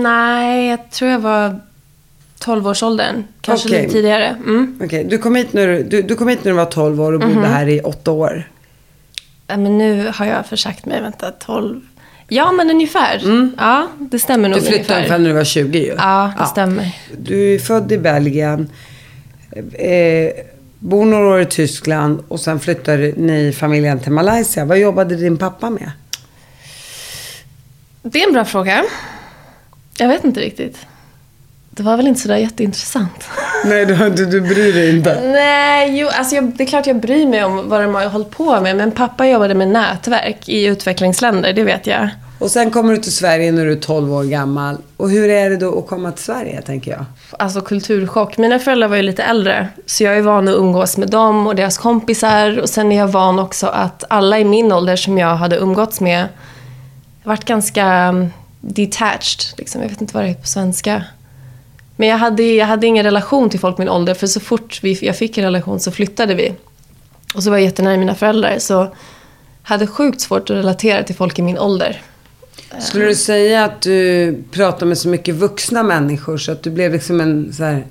Nej, 0.03 0.69
jag 0.69 0.91
tror 0.91 1.11
jag 1.11 1.19
var 1.19 1.59
12-årsåldern. 2.45 3.23
Kanske 3.41 3.69
Okej. 3.69 3.81
lite 3.81 3.93
tidigare. 3.93 4.25
Mm. 4.27 4.79
Okej, 4.83 5.03
du, 5.03 5.17
kom 5.17 5.35
hit 5.35 5.53
när 5.53 5.67
du, 5.67 6.01
du, 6.01 6.15
kom 6.15 6.27
hit 6.27 6.43
när 6.43 6.51
du 6.51 6.57
var 6.57 6.65
12 6.65 7.01
år 7.01 7.13
och 7.13 7.19
bodde 7.19 7.33
Mhm. 7.33 7.43
här 7.43 7.67
i 7.69 7.79
åtta 7.81 8.11
år. 8.11 8.43
Men 9.47 9.77
nu 9.77 10.11
har 10.15 10.25
jag 10.25 10.45
försagt 10.45 10.85
mig. 10.85 11.01
Vänta, 11.01 11.31
12. 11.31 11.81
Ja, 12.29 12.51
men 12.51 12.69
ungefär. 12.69 13.21
Ja, 13.57 13.87
det 13.99 14.19
stämmer 14.19 14.49
nog 14.49 14.57
Mm. 14.57 14.71
Du 14.71 14.77
flyttade 14.77 14.95
ungefär. 14.99 15.17
när 15.19 15.29
du 15.29 15.35
var 15.35 15.43
20 15.43 15.79
ju. 15.79 15.95
Ja, 15.97 16.33
det 16.39 16.45
stämmer. 16.45 16.91
Du 17.17 17.55
är 17.55 17.59
född 17.59 17.91
i 17.91 17.97
Belgien. 17.97 18.69
Eh, 19.73 20.31
bor 20.79 21.05
några 21.05 21.27
år 21.27 21.41
i 21.41 21.45
Tyskland 21.45 22.23
och 22.27 22.39
sen 22.39 22.59
flyttar 22.59 22.97
ni 23.17 23.53
familjen 23.53 23.99
till 23.99 24.11
Malaysia. 24.11 24.65
Vad 24.65 24.79
jobbade 24.79 25.15
din 25.15 25.37
pappa 25.37 25.69
med? 25.69 25.91
Det 28.01 28.21
är 28.23 28.27
en 28.27 28.33
bra 28.33 28.45
fråga. 28.45 28.83
Jag 29.97 30.07
vet 30.07 30.23
inte 30.23 30.39
riktigt. 30.39 30.77
Det 31.79 31.83
var 31.83 31.97
väl 31.97 32.07
inte 32.07 32.19
sådär 32.19 32.37
jätteintressant. 32.37 33.23
Nej, 33.65 33.85
du, 33.85 34.09
du, 34.09 34.25
du 34.25 34.41
bryr 34.41 34.73
dig 34.73 34.97
inte. 34.97 35.21
Nej, 35.21 35.99
jo, 35.99 36.07
alltså 36.11 36.35
jag, 36.35 36.43
det 36.43 36.63
är 36.63 36.67
klart 36.67 36.87
jag 36.87 36.99
bryr 36.99 37.25
mig 37.25 37.43
om 37.43 37.69
vad 37.69 37.81
de 37.81 37.95
har 37.95 38.05
hållit 38.05 38.29
på 38.29 38.61
med. 38.61 38.75
Men 38.75 38.91
pappa 38.91 39.27
jobbade 39.27 39.55
med 39.55 39.67
nätverk 39.67 40.49
i 40.49 40.65
utvecklingsländer, 40.65 41.53
det 41.53 41.63
vet 41.63 41.87
jag. 41.87 42.09
Och 42.39 42.51
sen 42.51 42.71
kommer 42.71 42.93
du 42.93 42.99
till 42.99 43.11
Sverige 43.11 43.51
när 43.51 43.65
du 43.65 43.71
är 43.71 43.75
12 43.75 44.13
år 44.13 44.23
gammal. 44.23 44.77
Och 44.97 45.09
hur 45.09 45.29
är 45.29 45.49
det 45.49 45.57
då 45.57 45.79
att 45.79 45.87
komma 45.87 46.11
till 46.11 46.23
Sverige, 46.23 46.61
tänker 46.61 46.91
jag? 46.91 47.05
Alltså 47.31 47.61
kulturchock. 47.61 48.37
Mina 48.37 48.59
föräldrar 48.59 48.87
var 48.87 48.95
ju 48.95 49.03
lite 49.03 49.23
äldre. 49.23 49.67
Så 49.85 50.03
jag 50.03 50.17
är 50.17 50.21
van 50.21 50.47
att 50.47 50.55
umgås 50.55 50.97
med 50.97 51.09
dem 51.09 51.47
och 51.47 51.55
deras 51.55 51.77
kompisar. 51.77 52.59
Och 52.59 52.69
sen 52.69 52.91
är 52.91 52.97
jag 52.97 53.07
van 53.07 53.39
också 53.39 53.67
att 53.67 54.03
alla 54.09 54.39
i 54.39 54.45
min 54.45 54.71
ålder 54.71 54.95
som 54.95 55.17
jag 55.17 55.35
hade 55.35 55.57
umgåtts 55.57 56.01
med 56.01 56.27
varit 57.23 57.45
ganska 57.45 57.85
mm, 57.85 58.27
detached. 58.61 59.57
Liksom. 59.57 59.81
Jag 59.81 59.89
vet 59.89 60.01
inte 60.01 60.13
vad 60.13 60.23
det 60.23 60.29
är 60.29 60.33
på 60.33 60.47
svenska. 60.47 61.03
Men 61.99 62.07
jag 62.07 62.17
hade, 62.17 62.43
jag 62.43 62.65
hade 62.65 62.87
ingen 62.87 63.03
relation 63.03 63.49
till 63.49 63.59
folk 63.59 63.77
min 63.77 63.89
ålder. 63.89 64.13
För 64.13 64.27
så 64.27 64.39
fort 64.39 64.79
vi, 64.83 64.99
jag 65.01 65.17
fick 65.17 65.37
en 65.37 65.43
relation 65.43 65.79
så 65.79 65.91
flyttade 65.91 66.35
vi. 66.35 66.53
Och 67.35 67.43
så 67.43 67.49
var 67.49 67.57
jag 67.57 67.63
jättenära 67.63 67.97
mina 67.97 68.15
föräldrar. 68.15 68.59
Så 68.59 68.95
hade 69.63 69.87
sjukt 69.87 70.21
svårt 70.21 70.49
att 70.49 70.55
relatera 70.55 71.03
till 71.03 71.15
folk 71.15 71.39
i 71.39 71.41
min 71.41 71.57
ålder. 71.57 72.01
Skulle 72.79 73.05
du 73.05 73.15
säga 73.15 73.65
att 73.65 73.81
du 73.81 74.43
pratar 74.51 74.85
med 74.85 74.97
så 74.97 75.07
mycket 75.07 75.35
vuxna 75.35 75.83
människor 75.83 76.37
så 76.37 76.51
att 76.51 76.63
du 76.63 76.69
blev 76.69 76.91
liksom 76.91 77.21
en 77.21 77.53
så 77.53 77.63
här 77.63 77.85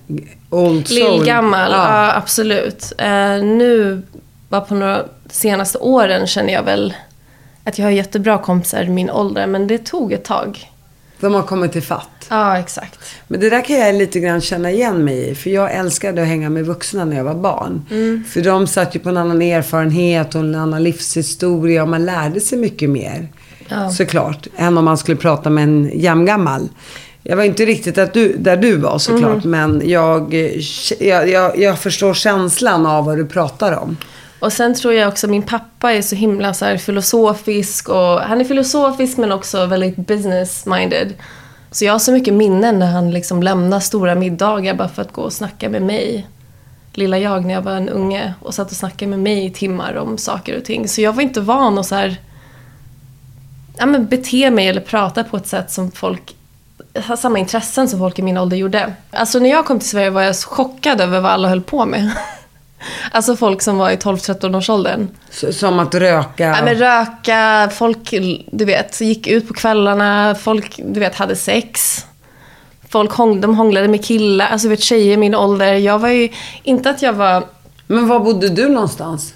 old 0.50 0.88
soul? 0.88 0.98
Lillgammal, 0.98 1.70
ja. 1.70 2.06
Ja. 2.06 2.14
absolut. 2.14 2.92
Eh, 2.98 3.44
nu, 3.44 4.02
bara 4.48 4.60
på 4.60 4.74
några 4.74 5.04
senaste 5.30 5.78
åren 5.78 6.26
känner 6.26 6.52
jag 6.52 6.62
väl 6.62 6.94
att 7.64 7.78
jag 7.78 7.86
har 7.86 7.90
jättebra 7.90 8.38
kompisar 8.38 8.82
i 8.82 8.88
min 8.88 9.10
ålder. 9.10 9.46
Men 9.46 9.66
det 9.66 9.78
tog 9.78 10.12
ett 10.12 10.24
tag. 10.24 10.70
De 11.20 11.34
har 11.34 11.42
kommit 11.42 11.72
till 11.72 11.82
fatt. 11.82 12.26
Ja, 12.28 12.58
exakt. 12.58 12.98
Men 13.28 13.40
det 13.40 13.50
där 13.50 13.64
kan 13.64 13.76
jag 13.76 13.94
lite 13.94 14.20
grann 14.20 14.40
känna 14.40 14.70
igen 14.70 15.04
mig 15.04 15.30
i. 15.30 15.34
För 15.34 15.50
jag 15.50 15.74
älskade 15.74 16.22
att 16.22 16.28
hänga 16.28 16.50
med 16.50 16.66
vuxna 16.66 17.04
när 17.04 17.16
jag 17.16 17.24
var 17.24 17.34
barn. 17.34 17.86
Mm. 17.90 18.24
För 18.28 18.40
de 18.40 18.66
satt 18.66 18.96
ju 18.96 19.00
på 19.00 19.08
en 19.08 19.16
annan 19.16 19.42
erfarenhet 19.42 20.34
och 20.34 20.40
en 20.40 20.54
annan 20.54 20.82
livshistoria 20.82 21.82
och 21.82 21.88
man 21.88 22.04
lärde 22.04 22.40
sig 22.40 22.58
mycket 22.58 22.90
mer. 22.90 23.28
Ja. 23.68 23.90
Såklart. 23.90 24.46
Än 24.56 24.78
om 24.78 24.84
man 24.84 24.98
skulle 24.98 25.16
prata 25.16 25.50
med 25.50 25.64
en 25.64 25.90
jämngammal. 25.94 26.68
Jag 27.22 27.36
var 27.36 27.44
inte 27.44 27.64
riktigt 27.64 27.98
att 27.98 28.12
du, 28.12 28.36
där 28.38 28.56
du 28.56 28.76
var 28.76 28.98
såklart. 28.98 29.44
Mm. 29.44 29.50
Men 29.50 29.88
jag, 29.88 30.34
jag, 30.98 31.28
jag, 31.28 31.58
jag 31.58 31.78
förstår 31.78 32.14
känslan 32.14 32.86
av 32.86 33.04
vad 33.04 33.16
du 33.16 33.26
pratar 33.26 33.72
om. 33.72 33.96
Och 34.40 34.52
sen 34.52 34.74
tror 34.74 34.94
jag 34.94 35.08
också 35.08 35.28
min 35.28 35.42
pappa 35.42 35.92
är 35.92 36.02
så 36.02 36.16
himla 36.16 36.54
så 36.54 36.64
här 36.64 36.76
filosofisk. 36.76 37.88
Och, 37.88 38.20
han 38.20 38.40
är 38.40 38.44
filosofisk 38.44 39.16
men 39.16 39.32
också 39.32 39.66
väldigt 39.66 39.96
business-minded. 39.96 41.14
Så 41.70 41.84
jag 41.84 41.92
har 41.92 41.98
så 41.98 42.12
mycket 42.12 42.34
minnen 42.34 42.78
när 42.78 42.86
han 42.86 43.10
liksom 43.10 43.42
lämnar 43.42 43.80
stora 43.80 44.14
middagar 44.14 44.74
bara 44.74 44.88
för 44.88 45.02
att 45.02 45.12
gå 45.12 45.22
och 45.22 45.32
snacka 45.32 45.68
med 45.68 45.82
mig. 45.82 46.26
Lilla 46.92 47.18
jag 47.18 47.44
när 47.44 47.54
jag 47.54 47.62
var 47.62 47.72
en 47.72 47.88
unge 47.88 48.34
och 48.42 48.54
satt 48.54 48.70
och 48.70 48.76
snackade 48.76 49.10
med 49.10 49.18
mig 49.18 49.44
i 49.44 49.50
timmar 49.50 49.94
om 49.96 50.18
saker 50.18 50.56
och 50.58 50.64
ting. 50.64 50.88
Så 50.88 51.00
jag 51.00 51.12
var 51.12 51.22
inte 51.22 51.40
van 51.40 51.78
att 51.78 51.86
så 51.86 51.94
här, 51.94 52.16
ja, 53.76 53.86
men 53.86 54.06
bete 54.06 54.50
mig 54.50 54.68
eller 54.68 54.80
prata 54.80 55.24
på 55.24 55.36
ett 55.36 55.46
sätt 55.46 55.70
som 55.70 55.90
folk 55.90 56.34
har 56.94 57.16
samma 57.16 57.38
intressen 57.38 57.88
som 57.88 57.98
folk 57.98 58.18
i 58.18 58.22
min 58.22 58.38
ålder 58.38 58.56
gjorde. 58.56 58.94
Alltså 59.10 59.38
när 59.38 59.50
jag 59.50 59.66
kom 59.66 59.78
till 59.78 59.88
Sverige 59.88 60.10
var 60.10 60.22
jag 60.22 60.36
så 60.36 60.48
chockad 60.48 61.00
över 61.00 61.20
vad 61.20 61.32
alla 61.32 61.48
höll 61.48 61.62
på 61.62 61.86
med. 61.86 62.10
Alltså 63.12 63.36
folk 63.36 63.62
som 63.62 63.78
var 63.78 63.90
i 63.90 63.96
12-13 63.96 64.56
års 64.56 64.70
åldern. 64.70 65.08
Som 65.30 65.78
att 65.78 65.94
röka. 65.94 66.44
Ja, 66.44 66.64
men 66.64 66.74
röka, 66.74 67.70
folk 67.74 68.14
du 68.52 68.64
vet, 68.64 69.00
gick 69.00 69.26
ut 69.26 69.48
på 69.48 69.54
kvällarna, 69.54 70.34
folk 70.40 70.80
du 70.84 71.00
vet, 71.00 71.14
hade 71.14 71.36
sex. 71.36 72.04
Folk 72.88 73.12
hång, 73.12 73.40
de 73.40 73.54
hånglade 73.54 73.88
med 73.88 74.04
killar, 74.04 74.46
alltså 74.46 74.68
vet 74.68 74.82
tjejer 74.82 75.14
i 75.14 75.16
min 75.16 75.34
ålder. 75.34 75.74
Jag 75.74 75.98
var 75.98 76.08
ju, 76.08 76.28
inte 76.62 76.90
att 76.90 77.02
jag 77.02 77.12
var, 77.12 77.44
Men 77.86 78.08
var 78.08 78.20
bodde 78.20 78.48
du 78.48 78.68
någonstans? 78.68 79.34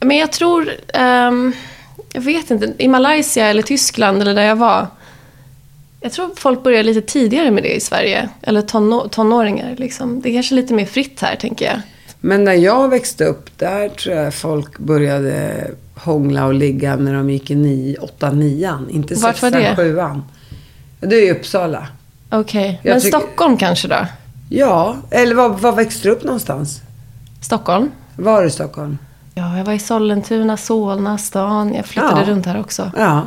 men 0.00 0.16
jag 0.16 0.32
tror, 0.32 0.70
ehm, 0.94 1.52
jag 2.12 2.20
vet 2.20 2.50
inte, 2.50 2.74
i 2.78 2.88
Malaysia 2.88 3.46
eller 3.46 3.62
Tyskland 3.62 4.22
eller 4.22 4.34
där 4.34 4.42
jag 4.42 4.56
var. 4.56 4.86
Jag 6.00 6.12
tror 6.12 6.30
folk 6.36 6.62
börjar 6.62 6.82
lite 6.82 7.02
tidigare 7.02 7.50
med 7.50 7.62
det 7.62 7.74
i 7.76 7.80
Sverige. 7.80 8.28
Eller 8.42 8.62
tonå, 8.62 9.08
tonåringar 9.08 9.74
liksom. 9.78 10.20
Det 10.20 10.30
är 10.30 10.34
kanske 10.34 10.54
lite 10.54 10.74
mer 10.74 10.86
fritt 10.86 11.20
här 11.20 11.36
tänker 11.36 11.66
jag. 11.66 11.80
Men 12.20 12.44
när 12.44 12.52
jag 12.52 12.88
växte 12.88 13.24
upp, 13.24 13.58
där 13.58 13.88
tror 13.88 14.16
jag 14.16 14.34
folk 14.34 14.78
började 14.78 15.66
hångla 15.94 16.46
och 16.46 16.54
ligga 16.54 16.96
när 16.96 17.14
de 17.14 17.30
gick 17.30 17.50
i 17.50 17.54
9, 17.54 17.96
8, 18.00 18.30
9 18.30 18.78
Inte 18.90 19.14
Vart 19.14 19.42
var 19.42 19.50
6, 19.50 19.76
det? 19.76 19.76
7 19.76 20.00
Det 21.00 21.16
är 21.16 21.26
i 21.26 21.30
Uppsala. 21.30 21.86
Okej, 22.30 22.80
Jag 22.82 22.92
men 22.92 23.00
Stockholm 23.00 23.56
kanske 23.56 23.88
då? 23.88 24.06
Ja, 24.48 24.96
eller 25.10 25.34
var, 25.34 25.48
var 25.48 25.72
växte 25.72 26.08
du 26.08 26.12
upp 26.12 26.24
någonstans? 26.24 26.80
Stockholm? 27.40 27.90
Var 28.16 28.44
i 28.44 28.50
Stockholm? 28.50 28.98
Ja, 29.34 29.56
jag 29.58 29.64
var 29.64 29.72
i 29.72 29.78
Sollentuna, 29.78 30.56
Solna, 30.56 31.18
stan. 31.18 31.74
Jag 31.74 31.86
flyttade 31.86 32.20
Ja. 32.20 32.26
runt 32.32 32.46
här 32.46 32.60
också. 32.60 32.90
Ja. 32.96 33.22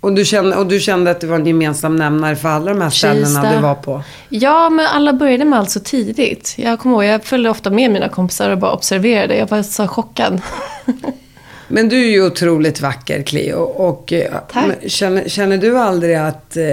Och 0.00 0.12
du, 0.12 0.24
kände, 0.24 0.56
och 0.56 0.66
du 0.66 0.80
kände 0.80 1.10
att 1.10 1.20
det 1.20 1.26
var 1.26 1.36
en 1.36 1.46
gemensam 1.46 1.96
nämnare 1.96 2.36
för 2.36 2.48
alla 2.48 2.70
de 2.74 2.80
här 2.80 2.90
ställena 2.90 3.26
Kista. 3.26 3.54
du 3.54 3.62
var 3.62 3.74
på? 3.74 4.02
Ja, 4.28 4.70
men 4.70 4.86
alla 4.86 5.12
började 5.12 5.44
med 5.44 5.58
allt 5.58 5.70
så 5.70 5.80
tidigt. 5.80 6.54
Jag 6.58 6.78
kommer 6.78 6.94
ihåg, 6.94 7.04
jag 7.14 7.24
följde 7.24 7.50
ofta 7.50 7.70
med 7.70 7.90
mina 7.90 8.08
kompisar 8.08 8.50
och 8.50 8.58
bara 8.58 8.72
observerade. 8.72 9.36
Jag 9.36 9.50
var 9.50 9.62
så 9.62 9.88
chockad. 9.88 10.40
Men 11.70 11.88
du 11.88 11.96
är 12.04 12.10
ju 12.10 12.26
otroligt 12.26 12.80
vacker, 12.80 13.22
Cleo. 13.22 13.58
Och, 13.60 14.12
eh, 14.12 14.32
men 14.54 14.90
Känner, 14.90 15.28
känner 15.28 15.56
du 15.58 15.78
aldrig 15.78 16.16
att, 16.16 16.56
eh, 16.56 16.64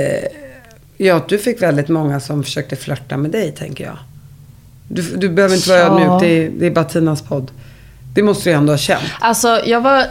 ja, 0.98 1.16
att 1.16 1.30
du 1.30 1.38
fick 1.38 1.62
väldigt 1.62 1.88
många 1.88 2.20
som 2.20 2.44
försökte 2.44 2.76
flörta 2.76 3.18
med 3.18 3.32
dig, 3.32 3.52
tänker 3.52 3.84
jag? 3.84 3.98
Du, 4.88 5.02
du 5.02 5.30
behöver 5.30 5.56
inte 5.56 5.70
vara 5.70 5.80
Ja. 5.80 5.86
ödmjuk, 5.86 6.22
det 6.22 6.28
är, 6.46 6.50
det 6.60 6.66
är 6.66 6.72
bara 6.72 6.86
Tinas 6.86 7.22
podd. 7.22 7.52
Det 8.14 8.24
måste 8.24 8.50
du 8.50 8.54
ändå 8.56 8.74
ha 8.74 8.78
känt. 8.78 9.04
Alltså, 9.20 9.62
jag 9.66 9.82
var... 9.82 10.06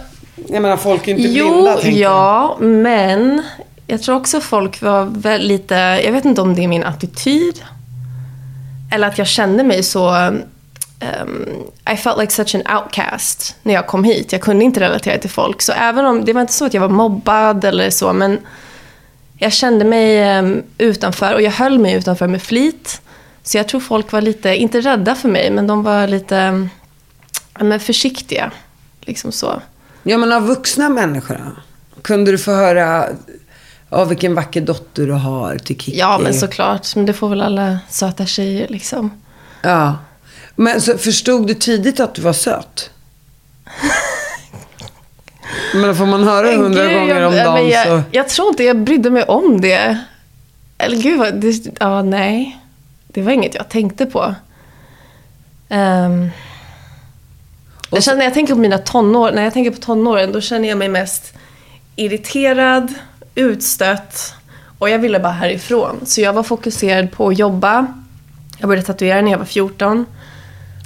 Jag 0.49 0.63
menar, 0.63 0.77
folk 0.77 1.09
är 1.09 1.13
inte 1.13 1.29
Jo, 1.29 1.53
blinda, 1.53 1.75
tänker 1.75 2.01
jag. 2.01 2.13
ja, 2.13 2.57
men 2.61 3.43
jag 3.87 4.03
tror 4.03 4.17
också 4.17 4.41
folk 4.41 4.83
var 4.83 5.05
väl 5.05 5.43
lite... 5.43 5.75
Jag 5.75 6.13
vet 6.13 6.25
inte 6.25 6.41
om 6.41 6.55
det 6.55 6.65
är 6.65 6.69
min 6.69 6.85
attityd. 6.85 7.63
Eller 8.93 9.09
att 9.09 9.19
jag 9.19 9.27
kände 9.27 9.65
mig 9.65 9.83
så... 9.83 10.15
Um, 10.17 10.45
I 11.93 11.97
felt 11.97 12.19
like 12.19 12.33
such 12.33 12.55
an 12.55 12.77
outcast 12.77 13.57
när 13.63 13.75
jag 13.75 13.87
kom 13.87 14.05
hit. 14.05 14.33
Jag 14.33 14.41
kunde 14.41 14.65
inte 14.65 14.81
relatera 14.81 15.19
till 15.19 15.31
folk. 15.31 15.63
Så 15.63 15.73
även 15.73 16.07
om, 16.07 16.25
det 16.25 16.33
var 16.33 16.41
inte 16.41 16.53
så 16.53 16.65
att 16.65 16.75
jag 16.75 16.81
var 16.81 16.89
mobbad 16.89 17.65
eller 17.65 17.91
så, 17.91 18.13
men 18.13 18.39
jag 19.39 19.53
kände 19.53 19.85
mig 19.85 20.23
em, 20.23 20.63
utanför 20.79 21.35
och 21.35 21.43
jag 21.43 21.51
höll 21.51 21.79
mig 21.79 21.95
utanför 21.95 22.27
med 22.27 22.43
flit. 22.43 23.01
Så 23.43 23.57
jag 23.57 23.69
tror 23.69 23.81
folk 23.81 24.13
var 24.13 24.21
lite, 24.21 24.57
inte 24.57 24.81
rädda 24.81 25.15
för 25.15 25.29
mig, 25.29 25.51
men 25.51 25.67
de 25.67 25.83
var 25.83 26.07
lite 26.07 26.69
men 27.59 27.81
försiktiga. 27.81 28.51
Liksom 29.01 29.33
så. 29.33 29.63
Ja, 30.07 30.19
men 30.19 30.33
av 30.33 30.47
vuxna 30.47 30.89
människor? 30.89 31.63
Kunde 32.03 32.31
du 32.31 32.39
få 32.39 32.53
höra 32.53 33.07
av 33.89 34.09
vilken 34.09 34.35
vacker 34.35 34.61
dotter 34.61 35.07
du 35.07 35.13
har 35.13 35.59
till 35.59 35.79
Kikki? 35.79 35.99
Ja, 35.99 36.19
men 36.23 36.35
såklart. 36.35 36.97
Men 36.97 37.07
det 37.07 37.13
får 37.13 37.29
väl 37.29 37.41
alla 37.41 37.79
söta 37.89 38.27
tjejer 38.27 38.69
liksom. 38.69 39.11
Ja. 39.63 39.99
Men 40.57 40.81
så 40.81 40.99
förstod 40.99 41.47
du 41.47 41.55
tidigt 41.55 42.01
att 42.01 42.15
du 42.15 42.23
var 42.23 42.33
söt? 42.33 42.91
men 45.75 45.97
får 45.97 46.07
man 46.07 46.25
höra 46.25 46.57
hundra 46.57 46.85
gånger 46.85 47.27
om 47.27 47.35
jag, 47.35 47.47
dagen 47.47 47.69
jag, 47.69 47.87
så... 47.87 48.03
jag 48.11 48.29
tror 48.29 48.49
inte 48.49 48.65
jag 48.65 48.79
brydde 48.79 49.11
mig 49.11 49.25
om 49.25 49.61
det. 49.61 49.99
Eller 50.79 50.97
gud, 50.97 51.19
vad, 51.19 51.35
det, 51.35 51.77
ja, 51.81 52.03
nej. 52.03 52.61
Det 53.07 53.23
var 53.23 53.33
inget 53.33 53.55
jag 53.55 53.69
tänkte 53.69 54.07
på. 54.07 54.35
Um, 55.69 56.31
jag 57.95 58.03
känner, 58.05 58.19
när 58.19 58.25
jag 58.25 58.35
tänker 58.35 58.55
på 58.55 58.61
mina 58.61 58.79
tonår, 58.79 59.33
när 59.33 59.43
jag 59.45 59.53
tänker 59.53 59.71
på 59.71 59.77
tonåren, 59.81 60.33
då 60.33 60.41
känner 60.41 60.69
jag 60.69 60.79
mig 60.79 60.89
mest 60.89 61.35
irriterad, 61.97 62.95
utstött 63.35 64.35
och 64.79 64.91
jag 64.91 64.99
ville 64.99 65.21
bara 65.21 65.33
härifrån. 65.33 66.01
Så 66.05 66.21
jag 66.21 66.33
var 66.33 66.43
fokuserad 66.43 67.13
på 67.13 67.29
att 67.29 67.39
jobba. 67.39 67.87
Jag 68.59 68.69
började 68.69 68.87
tatuera 68.87 69.21
när 69.21 69.31
jag 69.31 69.39
var 69.39 69.45
14. 69.45 70.07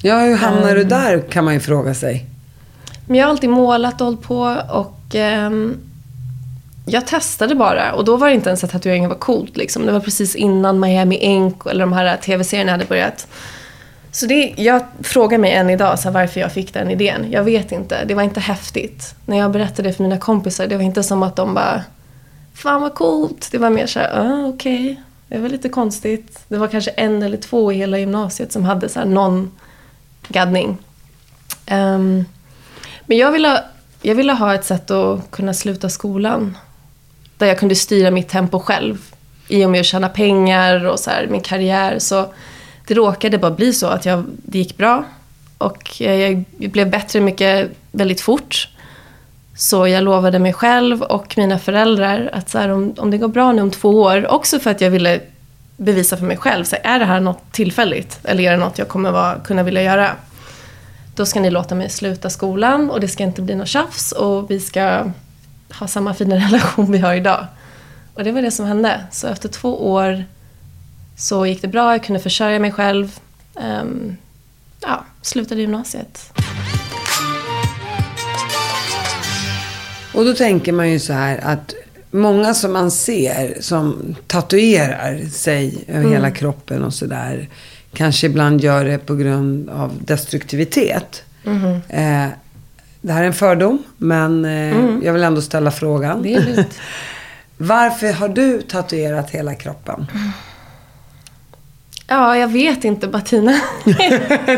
Ja, 0.02 0.18
hur 0.20 0.36
hamnar 0.36 0.68
Ehm. 0.68 0.74
du 0.74 0.84
där 0.84 1.20
kan 1.30 1.44
man 1.44 1.54
ju 1.54 1.60
fråga 1.60 1.94
sig. 1.94 2.26
Men 3.06 3.16
jag 3.16 3.26
har 3.26 3.30
alltid 3.30 3.50
målat 3.50 4.00
och 4.00 4.04
hållit 4.06 4.22
på 4.22 4.56
och 4.70 5.14
ehm, 5.14 5.76
jag 6.86 7.06
testade 7.06 7.54
bara. 7.54 7.92
Och 7.92 8.04
då 8.04 8.16
var 8.16 8.28
det 8.28 8.34
inte 8.34 8.50
ens 8.50 8.64
att 8.64 8.70
tatueringen 8.70 9.08
var 9.10 9.16
coolt. 9.16 9.56
Liksom. 9.56 9.86
Det 9.86 9.92
var 9.92 10.00
precis 10.00 10.34
innan 10.34 10.80
Miami 10.80 11.16
Ink 11.16 11.66
eller 11.66 11.80
de 11.80 11.92
här 11.92 12.16
tv-serierna 12.16 12.72
hade 12.72 12.84
börjat. 12.84 13.26
Så 14.10 14.26
det, 14.26 14.54
jag 14.56 14.82
frågar 15.02 15.38
mig 15.38 15.52
än 15.52 15.70
idag 15.70 15.98
så 15.98 16.08
här, 16.08 16.14
varför 16.14 16.40
jag 16.40 16.52
fick 16.52 16.74
den 16.74 16.90
idén. 16.90 17.30
Jag 17.30 17.44
vet 17.44 17.72
inte. 17.72 18.04
Det 18.04 18.14
var 18.14 18.22
inte 18.22 18.40
häftigt. 18.40 19.14
När 19.26 19.38
jag 19.38 19.50
berättade 19.50 19.88
det 19.88 19.92
för 19.92 20.02
mina 20.02 20.18
kompisar, 20.18 20.66
det 20.66 20.76
var 20.76 20.82
inte 20.82 21.02
som 21.02 21.22
att 21.22 21.36
de 21.36 21.54
bara 21.54 21.84
Fan 22.58 22.82
vad 22.82 22.94
coolt. 22.94 23.48
Det 23.52 23.58
var 23.58 23.70
mer 23.70 23.86
så 23.86 23.98
här, 23.98 24.20
ah, 24.20 24.46
okej. 24.46 25.02
Det 25.28 25.38
var 25.38 25.48
lite 25.48 25.68
konstigt. 25.68 26.40
Det 26.48 26.56
var 26.56 26.68
kanske 26.68 26.90
en 26.90 27.22
eller 27.22 27.36
två 27.36 27.72
i 27.72 27.76
hela 27.76 27.98
gymnasiet 27.98 28.52
som 28.52 28.64
hade 28.64 28.88
så 28.88 28.98
här 28.98 29.06
någon 29.06 29.52
gaddning. 30.28 30.78
Um, 31.70 32.24
men 33.06 33.18
jag 33.18 33.32
ville, 33.32 33.64
jag 34.02 34.14
ville 34.14 34.32
ha 34.32 34.54
ett 34.54 34.64
sätt 34.64 34.90
att 34.90 35.30
kunna 35.30 35.54
sluta 35.54 35.88
skolan. 35.88 36.56
Där 37.36 37.46
jag 37.46 37.58
kunde 37.58 37.74
styra 37.74 38.10
mitt 38.10 38.28
tempo 38.28 38.60
själv. 38.60 39.14
I 39.48 39.64
och 39.64 39.70
med 39.70 39.80
att 39.80 39.86
tjäna 39.86 40.08
pengar 40.08 40.84
och 40.84 40.98
så 40.98 41.10
här, 41.10 41.26
min 41.26 41.40
karriär. 41.40 41.98
Så 41.98 42.26
det 42.88 42.94
råkade 42.94 43.38
bara 43.38 43.50
bli 43.50 43.72
så 43.72 43.86
att 43.86 44.06
jag, 44.06 44.24
det 44.28 44.58
gick 44.58 44.76
bra. 44.76 45.04
Och 45.58 46.00
jag 46.00 46.44
blev 46.58 46.90
bättre 46.90 47.20
mycket 47.20 47.70
väldigt 47.92 48.20
fort. 48.20 48.68
Så 49.56 49.88
jag 49.88 50.04
lovade 50.04 50.38
mig 50.38 50.52
själv 50.52 51.02
och 51.02 51.34
mina 51.38 51.58
föräldrar 51.58 52.30
att 52.32 52.48
så 52.48 52.58
här, 52.58 52.68
om, 52.68 52.94
om 52.96 53.10
det 53.10 53.18
går 53.18 53.28
bra 53.28 53.52
nu 53.52 53.62
om 53.62 53.70
två 53.70 53.88
år, 53.88 54.32
också 54.32 54.58
för 54.58 54.70
att 54.70 54.80
jag 54.80 54.90
ville 54.90 55.20
bevisa 55.76 56.16
för 56.16 56.24
mig 56.24 56.36
själv, 56.36 56.64
så 56.64 56.76
här, 56.76 56.94
är 56.94 56.98
det 56.98 57.04
här 57.04 57.20
något 57.20 57.52
tillfälligt? 57.52 58.20
Eller 58.24 58.44
är 58.44 58.50
det 58.50 58.56
något 58.56 58.78
jag 58.78 58.88
kommer 58.88 59.10
vara, 59.10 59.38
kunna 59.38 59.62
vilja 59.62 59.82
göra? 59.82 60.10
Då 61.14 61.26
ska 61.26 61.40
ni 61.40 61.50
låta 61.50 61.74
mig 61.74 61.90
sluta 61.90 62.30
skolan 62.30 62.90
och 62.90 63.00
det 63.00 63.08
ska 63.08 63.24
inte 63.24 63.42
bli 63.42 63.54
något 63.54 63.68
tjafs 63.68 64.12
och 64.12 64.50
vi 64.50 64.60
ska 64.60 65.04
ha 65.78 65.86
samma 65.88 66.14
fina 66.14 66.36
relation 66.46 66.92
vi 66.92 66.98
har 66.98 67.14
idag. 67.14 67.46
Och 68.14 68.24
det 68.24 68.32
var 68.32 68.42
det 68.42 68.50
som 68.50 68.66
hände. 68.66 69.00
Så 69.10 69.26
efter 69.26 69.48
två 69.48 69.92
år 69.92 70.24
så 71.18 71.46
gick 71.46 71.62
det 71.62 71.68
bra, 71.68 71.92
jag 71.92 72.04
kunde 72.04 72.20
försörja 72.20 72.58
mig 72.58 72.72
själv. 72.72 73.18
Um, 73.54 74.16
ja, 74.80 75.04
slutade 75.22 75.60
gymnasiet. 75.60 76.32
Och 80.14 80.24
då 80.24 80.34
tänker 80.34 80.72
man 80.72 80.90
ju 80.90 80.98
så 80.98 81.12
här 81.12 81.38
att 81.42 81.74
många 82.10 82.54
som 82.54 82.72
man 82.72 82.90
ser 82.90 83.56
som 83.60 84.16
tatuerar 84.26 85.28
sig 85.28 85.84
över 85.88 86.00
mm. 86.00 86.12
hela 86.12 86.30
kroppen 86.30 86.84
och 86.84 86.94
sådär. 86.94 87.48
Kanske 87.92 88.26
ibland 88.26 88.60
gör 88.60 88.84
det 88.84 88.98
på 88.98 89.14
grund 89.14 89.68
av 89.68 89.92
destruktivitet. 90.04 91.22
Mm. 91.44 91.74
Eh, 91.88 92.32
det 93.00 93.12
här 93.12 93.22
är 93.22 93.26
en 93.26 93.32
fördom, 93.32 93.82
men 93.96 94.44
eh, 94.44 94.50
mm. 94.50 95.02
jag 95.04 95.12
vill 95.12 95.22
ändå 95.22 95.42
ställa 95.42 95.70
frågan. 95.70 96.26
Varför 97.56 98.12
har 98.12 98.28
du 98.28 98.62
tatuerat 98.62 99.30
hela 99.30 99.54
kroppen? 99.54 100.06
Ja, 102.10 102.36
jag 102.36 102.48
vet 102.48 102.84
inte 102.84 103.08
Bettina. 103.08 103.60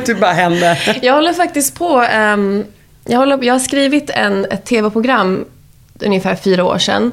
det 0.06 0.20
bara 0.20 0.32
hände. 0.32 0.78
Jag 1.02 1.14
håller 1.14 1.32
faktiskt 1.32 1.78
på. 1.78 2.06
Um, 2.18 2.64
jag, 3.04 3.18
håller, 3.18 3.44
jag 3.44 3.54
har 3.54 3.58
skrivit 3.58 4.10
en, 4.10 4.44
ett 4.44 4.64
tv-program 4.64 5.44
ungefär 6.00 6.36
fyra 6.36 6.64
år 6.64 6.78
sedan. 6.78 7.12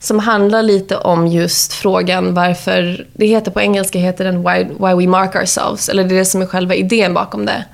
Som 0.00 0.18
handlar 0.18 0.62
lite 0.62 0.96
om 0.96 1.26
just 1.26 1.72
frågan 1.72 2.34
varför, 2.34 3.06
det 3.12 3.26
heter 3.26 3.50
på 3.50 3.60
engelska 3.60 3.98
heter 3.98 4.24
den 4.24 4.38
why, 4.38 4.64
why 4.64 4.94
we 5.04 5.10
mark 5.10 5.34
ourselves. 5.34 5.88
Eller 5.88 6.04
det 6.04 6.14
är 6.14 6.18
det 6.18 6.24
som 6.24 6.42
är 6.42 6.46
själva 6.46 6.74
idén 6.74 7.14
bakom 7.14 7.46
det. 7.46 7.64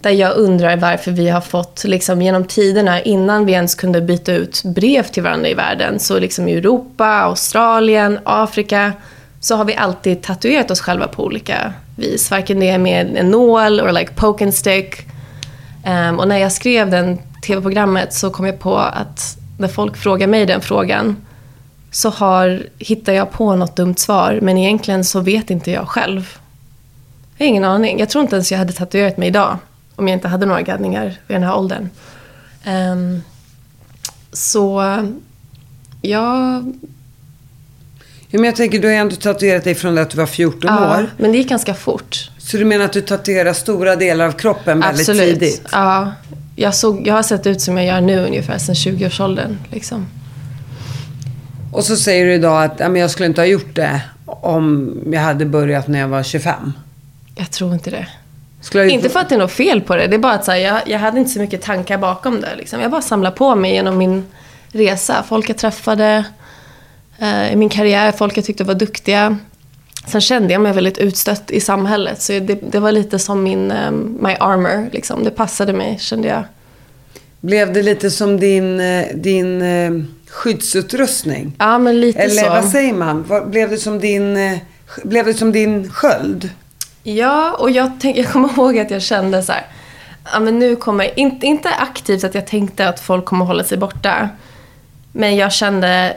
Där 0.00 0.10
jag 0.10 0.36
undrar 0.36 0.76
varför 0.76 1.10
vi 1.10 1.28
har 1.28 1.40
fått, 1.40 1.84
liksom 1.84 2.22
genom 2.22 2.44
tiderna, 2.44 3.00
innan 3.00 3.46
vi 3.46 3.52
ens 3.52 3.74
kunde 3.74 4.00
byta 4.00 4.32
ut 4.32 4.62
brev 4.64 5.02
till 5.02 5.22
varandra 5.22 5.48
i 5.48 5.54
världen, 5.54 5.98
så 5.98 6.18
liksom 6.18 6.48
i 6.48 6.54
Europa, 6.54 7.06
Australien, 7.06 8.18
Afrika, 8.24 8.92
så 9.40 9.56
har 9.56 9.64
vi 9.64 9.76
alltid 9.76 10.22
tatuerat 10.22 10.70
oss 10.70 10.80
själva 10.80 11.08
på 11.08 11.24
olika 11.24 11.72
vis. 11.96 12.30
Varken 12.30 12.60
det 12.60 12.68
är 12.68 12.78
med 12.78 13.16
en 13.16 13.30
nål 13.30 13.80
eller 13.80 13.92
like 13.92 14.12
poke 14.12 14.44
and 14.44 14.54
stick. 14.54 15.06
Um, 15.86 16.18
och 16.18 16.28
när 16.28 16.38
jag 16.38 16.52
skrev 16.52 16.90
den 16.90 17.18
tv-programmet 17.46 18.12
så 18.12 18.30
kom 18.30 18.46
jag 18.46 18.58
på 18.58 18.78
att 18.78 19.36
när 19.58 19.68
folk 19.68 19.96
frågar 19.96 20.26
mig 20.26 20.46
den 20.46 20.60
frågan 20.60 21.16
så 21.90 22.10
har, 22.10 22.62
hittar 22.78 23.12
jag 23.12 23.30
på 23.30 23.56
något 23.56 23.76
dumt 23.76 23.96
svar 23.96 24.38
men 24.42 24.58
egentligen 24.58 25.04
så 25.04 25.20
vet 25.20 25.50
inte 25.50 25.70
jag 25.70 25.88
själv. 25.88 26.38
Jag 27.36 27.46
har 27.46 27.48
ingen 27.48 27.64
aning. 27.64 27.98
Jag 27.98 28.08
tror 28.08 28.22
inte 28.22 28.36
ens 28.36 28.52
jag 28.52 28.58
hade 28.58 28.72
tatuerat 28.72 29.16
mig 29.16 29.28
idag 29.28 29.58
om 29.96 30.08
jag 30.08 30.16
inte 30.16 30.28
hade 30.28 30.46
några 30.46 30.62
gaddningar 30.62 31.04
vid 31.26 31.36
den 31.36 31.42
här 31.42 31.56
åldern. 31.56 31.90
Um, 32.66 33.22
så 34.32 34.82
jag 36.02 36.64
Ja, 38.32 38.38
men 38.38 38.44
jag 38.44 38.56
tänker, 38.56 38.78
du 38.78 38.88
har 38.88 38.94
ändå 38.94 39.16
tatuerat 39.16 39.64
dig 39.64 39.74
från 39.74 39.98
att 39.98 40.10
du 40.10 40.16
var 40.16 40.26
14 40.26 40.60
ja, 40.62 40.98
år. 40.98 41.10
men 41.16 41.32
det 41.32 41.38
gick 41.38 41.48
ganska 41.48 41.74
fort. 41.74 42.30
Så 42.38 42.56
du 42.56 42.64
menar 42.64 42.84
att 42.84 42.92
du 42.92 43.00
tatuerar 43.00 43.52
stora 43.52 43.96
delar 43.96 44.26
av 44.26 44.32
kroppen 44.32 44.80
väldigt 44.80 45.08
Absolut. 45.08 45.40
tidigt? 45.40 45.62
Ja. 45.72 46.12
Jag, 46.56 46.74
såg, 46.74 47.06
jag 47.06 47.14
har 47.14 47.22
sett 47.22 47.46
ut 47.46 47.60
som 47.60 47.76
jag 47.76 47.86
gör 47.86 48.00
nu 48.00 48.18
ungefär 48.26 48.58
sedan 48.58 48.74
20-årsåldern. 48.74 49.58
Liksom. 49.70 50.06
Och 51.72 51.84
så 51.84 51.96
säger 51.96 52.26
du 52.26 52.34
idag 52.34 52.64
att 52.64 52.80
ja, 52.80 52.88
men 52.88 53.00
jag 53.00 53.10
skulle 53.10 53.26
inte 53.26 53.40
ha 53.40 53.46
gjort 53.46 53.74
det 53.74 54.00
om 54.26 54.94
jag 55.12 55.20
hade 55.20 55.46
börjat 55.46 55.88
när 55.88 55.98
jag 55.98 56.08
var 56.08 56.22
25. 56.22 56.72
Jag 57.34 57.50
tror 57.50 57.74
inte 57.74 57.90
det. 57.90 58.06
Skulle 58.60 58.90
Inte 58.90 59.08
för 59.08 59.20
att 59.20 59.28
det 59.28 59.34
är 59.34 59.38
något 59.38 59.52
fel 59.52 59.80
på 59.80 59.96
det. 59.96 60.06
Det 60.06 60.16
är 60.16 60.18
bara 60.18 60.32
att 60.32 60.44
så 60.44 60.50
här, 60.50 60.58
jag, 60.58 60.80
jag 60.86 60.98
hade 60.98 61.18
inte 61.18 61.30
så 61.30 61.40
mycket 61.40 61.62
tankar 61.62 61.98
bakom 61.98 62.40
det. 62.40 62.56
Liksom. 62.56 62.80
Jag 62.80 62.90
bara 62.90 63.02
samlade 63.02 63.36
på 63.36 63.54
mig 63.54 63.72
genom 63.72 63.98
min 63.98 64.24
resa. 64.72 65.24
Folk 65.28 65.50
jag 65.50 65.58
träffade 65.58 66.24
i 67.52 67.56
min 67.56 67.68
karriär, 67.68 68.12
folk 68.12 68.36
jag 68.36 68.44
tyckte 68.44 68.64
var 68.64 68.74
duktiga. 68.74 69.38
Sen 70.06 70.20
kände 70.20 70.52
jag 70.52 70.62
mig 70.62 70.72
väldigt 70.72 70.98
utstött 70.98 71.50
i 71.50 71.60
samhället. 71.60 72.22
Så 72.22 72.32
det, 72.32 72.72
det 72.72 72.78
var 72.78 72.92
lite 72.92 73.18
som 73.18 73.42
min, 73.42 73.72
um, 73.72 74.18
my 74.20 74.36
armor. 74.40 74.90
Liksom. 74.92 75.24
Det 75.24 75.30
passade 75.30 75.72
mig, 75.72 75.98
kände 76.00 76.28
jag. 76.28 76.42
Blev 77.40 77.72
det 77.72 77.82
lite 77.82 78.10
som 78.10 78.40
din, 78.40 78.80
eh, 78.80 79.06
din 79.14 79.62
uh, 79.62 80.04
skyddsutrustning? 80.28 81.52
Ja, 81.58 81.78
men 81.78 82.00
lite 82.00 82.18
Eller 82.18 82.42
så. 82.42 82.48
vad 82.48 82.68
säger 82.68 82.92
man? 82.92 83.24
Blev 83.46 83.70
det 83.70 83.78
som 83.78 83.98
din, 83.98 84.36
uh, 84.36 84.58
blev 85.04 85.26
det 85.26 85.34
som 85.34 85.52
din 85.52 85.90
sköld? 85.90 86.50
Ja, 87.02 87.56
och 87.58 87.70
jag, 87.70 87.90
tänk, 88.00 88.16
jag 88.16 88.28
kommer 88.28 88.48
ihåg 88.56 88.78
att 88.78 88.90
jag 88.90 89.02
kände 89.02 89.42
så 89.42 89.52
här, 89.52 89.66
ja 90.32 90.40
men 90.40 90.58
nu 90.58 90.76
kommer, 90.76 91.18
inte, 91.18 91.46
inte 91.46 91.68
aktivt 91.68 92.24
att 92.24 92.34
jag 92.34 92.46
tänkte 92.46 92.88
att 92.88 93.00
folk 93.00 93.24
kommer 93.24 93.44
hålla 93.44 93.64
sig 93.64 93.78
borta. 93.78 94.28
Men 95.12 95.36
jag 95.36 95.52
kände 95.52 96.16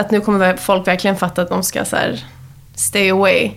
att 0.00 0.10
nu 0.10 0.20
kommer 0.20 0.56
folk 0.56 0.86
verkligen 0.88 1.16
fatta 1.16 1.42
att 1.42 1.48
de 1.48 1.62
ska 1.62 1.84
så 1.84 1.96
här, 1.96 2.24
stay 2.74 3.10
away. 3.10 3.50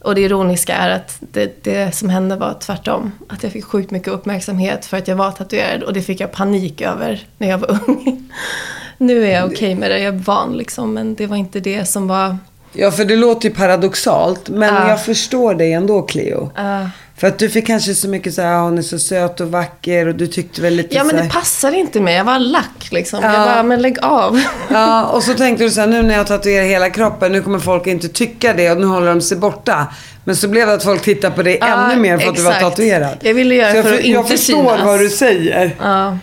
Och 0.00 0.14
det 0.14 0.20
ironiska 0.20 0.74
är 0.74 0.90
att 0.90 1.16
det, 1.20 1.64
det 1.64 1.94
som 1.94 2.08
hände 2.08 2.36
var 2.36 2.54
tvärtom. 2.60 3.12
Att 3.28 3.42
jag 3.42 3.52
fick 3.52 3.64
sjukt 3.64 3.90
mycket 3.90 4.08
uppmärksamhet 4.08 4.86
för 4.86 4.96
att 4.96 5.08
jag 5.08 5.16
var 5.16 5.30
tatuerad 5.30 5.82
och 5.82 5.92
det 5.92 6.02
fick 6.02 6.20
jag 6.20 6.32
panik 6.32 6.80
över 6.80 7.26
när 7.38 7.48
jag 7.48 7.58
var 7.58 7.80
ung. 7.88 8.30
nu 8.98 9.24
är 9.24 9.30
jag 9.32 9.44
okej 9.44 9.56
okay 9.56 9.74
med 9.74 9.90
det, 9.90 9.98
jag 9.98 10.14
är 10.14 10.18
van 10.18 10.56
liksom, 10.56 10.94
men 10.94 11.14
det 11.14 11.26
var 11.26 11.36
inte 11.36 11.60
det 11.60 11.84
som 11.84 12.08
var... 12.08 12.36
Ja, 12.72 12.90
för 12.90 13.04
det 13.04 13.16
låter 13.16 13.48
ju 13.48 13.54
paradoxalt, 13.54 14.48
men 14.48 14.74
Ja. 14.74 14.88
jag 14.88 15.04
förstår 15.04 15.54
dig 15.54 15.72
ändå, 15.72 16.02
Cleo. 16.02 16.50
Uh, 16.58 16.88
För 17.16 17.26
att 17.28 17.38
du 17.38 17.48
fick 17.50 17.66
kanske 17.66 17.94
så 17.94 18.08
mycket 18.08 18.34
så 18.34 18.42
här, 18.42 18.54
"Ah, 18.54 18.62
hon 18.62 18.78
är 18.78 18.82
så 18.82 18.98
söt 18.98 19.40
och 19.40 19.50
vacker 19.50 20.06
och 20.08 20.14
du 20.14 20.26
tyckte 20.26 20.62
väl 20.62 20.74
lite 20.74 20.94
ja, 20.96 21.04
men 21.04 21.16
det 21.16 21.30
passade 21.32 21.76
inte 21.76 22.00
mig. 22.00 22.14
Jag 22.14 22.24
var 22.24 22.38
lack 22.38 22.88
liksom. 22.90 23.20
Ja. 23.22 23.32
Jag 23.32 23.48
bara, 23.48 23.62
men 23.62 23.82
lägg 23.82 23.98
av. 24.02 24.42
Ja, 24.70 25.06
och 25.06 25.22
så 25.22 25.34
tänkte 25.34 25.64
du 25.64 25.70
så 25.70 25.80
här, 25.80 25.88
nu 25.88 26.02
när 26.02 26.14
jag 26.14 26.26
tatuerar 26.26 26.64
hela 26.64 26.90
kroppen, 26.90 27.32
nu 27.32 27.42
kommer 27.42 27.58
folk 27.58 27.86
inte 27.86 28.08
tycka 28.08 28.52
det 28.54 28.70
och 28.70 28.78
nu 28.80 28.86
håller 28.86 29.06
de 29.06 29.20
sig 29.20 29.36
borta. 29.36 29.86
Men 30.24 30.36
så 30.36 30.48
blev 30.48 30.66
det 30.66 30.72
att 30.74 30.84
folk 30.84 31.02
tittar 31.02 31.30
på 31.30 31.42
dig 31.42 31.58
Ja, 31.60 31.66
ännu 31.90 32.00
mer 32.00 32.18
för 32.18 32.28
att 32.28 32.36
du 32.36 32.42
var 32.42 32.50
exakt. 32.50 32.76
tatuerad. 32.76 33.18
Jag 33.20 33.34
ville 33.34 33.54
göra 33.54 33.74
jag, 33.74 33.84
för 33.84 33.92
att 33.92 34.00
för, 34.00 34.08
jag 34.08 34.20
inte 34.20 34.36
förstår 34.36 34.62
synas. 34.72 34.84
vad 34.84 35.00
du 35.00 35.08
säger. 35.10 35.76
Ja, 35.80 36.18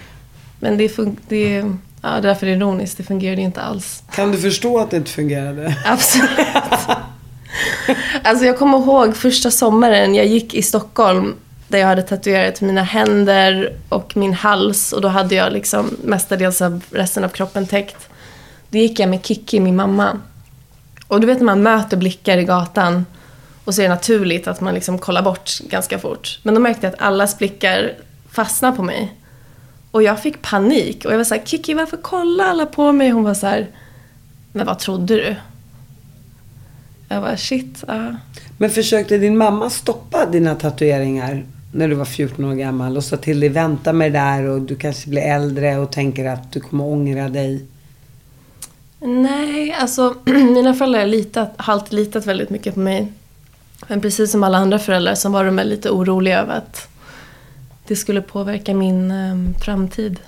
men 0.60 0.78
det, 0.78 0.88
fun- 0.88 1.18
det, 1.28 1.54
ja, 2.02 2.10
det 2.10 2.18
är 2.18 2.22
därför 2.22 2.46
det 2.46 2.52
är 2.52 2.56
ironiskt. 2.56 2.98
Det 2.98 3.04
fungerade 3.04 3.42
inte 3.42 3.62
alls. 3.62 4.04
Kan 4.16 4.32
du 4.32 4.38
förstå 4.38 4.80
att 4.80 4.92
det 4.92 4.98
inte 4.98 5.12
fungerade? 5.12 5.76
Absolut. 5.86 6.30
alltså 8.24 8.46
jag 8.46 8.58
kommer 8.58 8.78
ihåg 8.78 9.16
första 9.16 9.52
sommaren 9.52 10.16
jag 10.16 10.26
gick 10.26 10.54
i 10.54 10.62
Stockholm 10.62 11.36
där 11.68 11.80
jag 11.80 11.88
hade 11.88 12.02
tatuerat 12.02 12.62
mina 12.62 12.84
händer 12.84 13.74
och 13.90 14.18
min 14.18 14.34
hals 14.34 14.94
och 14.94 15.02
då 15.02 15.08
hade 15.08 15.36
jag 15.36 15.54
liksom 15.54 15.98
mestadels 16.04 16.62
av 16.62 16.84
resten 16.92 17.24
av 17.24 17.30
kroppen 17.30 17.68
täckt. 17.68 18.10
Då 18.70 18.78
gick 18.78 19.00
jag 19.00 19.10
med 19.10 19.26
Kiki, 19.26 19.60
min 19.60 19.76
mamma. 19.76 20.20
Och 21.08 21.22
du 21.22 21.28
vet 21.28 21.38
när 21.38 21.46
man 21.46 21.64
möter 21.64 21.98
blickar 21.98 22.38
i 22.38 22.44
gatan 22.44 23.06
och 23.66 23.76
så 23.76 23.82
är 23.82 23.84
det 23.84 23.96
naturligt 23.96 24.48
att 24.48 24.62
man 24.62 24.74
liksom 24.74 25.00
kollar 25.00 25.22
bort 25.22 25.60
ganska 25.60 26.00
fort. 26.00 26.40
Men 26.44 26.54
då 26.54 26.62
märkte 26.62 26.88
jag 26.88 26.94
att 26.94 27.02
allas 27.02 27.38
blickar 27.38 27.94
fastnade 28.32 28.78
på 28.78 28.84
mig. 28.84 29.16
Och 29.92 30.04
jag 30.04 30.22
fick 30.22 30.42
panik 30.42 31.06
och 31.06 31.14
jag 31.14 31.18
var 31.18 31.24
så 31.24 31.36
här, 31.36 31.42
Kiki 31.46 31.74
varför 31.74 31.98
kollar 31.98 32.46
alla 32.46 32.66
på 32.66 32.92
mig? 32.92 33.10
Hon 33.10 33.24
var 33.24 33.34
så 33.34 33.48
här, 33.48 33.68
men 34.52 34.66
vad 34.66 34.80
trodde 34.80 35.16
du? 35.16 35.36
Jag 37.10 37.22
bara 37.22 37.38
shit, 37.38 37.84
ja. 37.88 38.16
Men 38.58 38.70
försökte 38.70 39.18
din 39.18 39.38
mamma 39.38 39.70
stoppa 39.70 40.26
dina 40.26 40.56
tatueringar 40.56 41.46
när 41.72 41.88
du 41.88 41.96
var 41.96 42.06
14 42.06 42.46
år 42.46 42.54
gammal 42.54 42.98
och 42.98 43.04
sa 43.04 43.18
till 43.18 43.40
dig 43.40 43.50
vänta 43.50 43.94
med 43.94 44.12
det 44.12 44.20
där 44.20 44.44
och 44.44 44.62
du 44.62 44.76
kanske 44.76 45.10
blir 45.10 45.22
äldre 45.22 45.78
och 45.78 45.92
tänker 45.92 46.26
att 46.26 46.52
du 46.52 46.60
kommer 46.60 46.84
ångra 46.84 47.30
dig? 47.30 47.66
Nej, 49.00 49.74
alltså 49.74 50.16
mina 50.26 50.74
föräldrar 50.74 51.00
har, 51.00 51.08
litat, 51.08 51.54
alltid 51.58 51.94
litat 51.94 52.26
väldigt 52.26 52.50
mycket 52.50 52.74
på 52.74 52.80
mig. 52.80 53.14
Men 53.88 54.02
precis 54.02 54.32
som 54.32 54.44
alla 54.44 54.58
andra 54.58 54.80
föräldrar 54.80 55.16
så 55.16 55.30
var 55.30 55.46
de 55.46 55.60
lite 55.60 55.90
oroliga 55.90 56.40
över 56.40 56.54
att 56.54 56.88
det 57.88 57.96
skulle 57.96 58.22
påverka 58.22 58.74
min 58.74 59.12
eh, 59.12 59.62
framtid. 59.64 60.20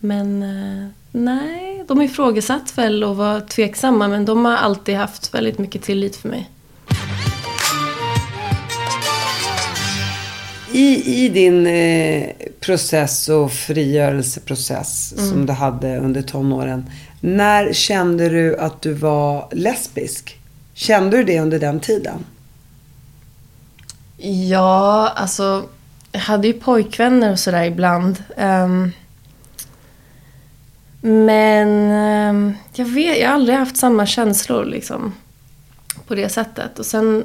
Men 0.00 0.42
eh, 0.42 0.88
nej, 1.12 1.65
de 1.88 2.02
ifrågasatt 2.02 2.78
väl 2.78 3.04
och 3.04 3.16
var 3.16 3.40
tveksamma 3.40 4.08
men 4.08 4.24
de 4.24 4.44
har 4.44 4.56
alltid 4.56 4.96
haft 4.96 5.34
väldigt 5.34 5.58
mycket 5.58 5.82
tillit 5.82 6.16
för 6.16 6.28
mig. 6.28 6.50
I, 10.72 11.24
I 11.24 11.28
din 11.28 11.66
eh, 11.66 12.30
process 12.60 13.28
och 13.28 13.52
frigörelseprocess 13.52 15.14
som 15.28 15.46
du 15.46 15.52
hade 15.52 15.98
under 15.98 16.22
tonåren. 16.22 16.90
När 17.20 17.72
kände 17.72 18.28
du 18.28 18.56
att 18.56 18.82
du 18.82 18.92
var 18.92 19.48
lesbisk? 19.52 20.38
Kände 20.74 21.16
du 21.16 21.24
det 21.24 21.40
under 21.40 21.58
den 21.58 21.80
tiden? 21.80 22.24
Ja, 24.48 25.12
alltså 25.16 25.64
jag 26.12 26.20
hade 26.20 26.46
ju 26.46 26.52
pojkvänner 26.52 27.32
och 27.32 27.38
sådär 27.38 27.64
ibland. 27.64 28.24
Ehm, 28.36 28.92
men 31.06 31.90
ehm, 31.90 32.54
jag 32.74 32.86
vet, 32.86 33.18
jag 33.18 33.28
har 33.28 33.34
aldrig 33.34 33.58
haft 33.58 33.76
samma 33.76 34.06
känslor 34.06 34.64
liksom. 34.64 35.14
På 36.06 36.14
det 36.14 36.28
sättet. 36.28 36.78
Och 36.78 36.86
sen 36.86 37.24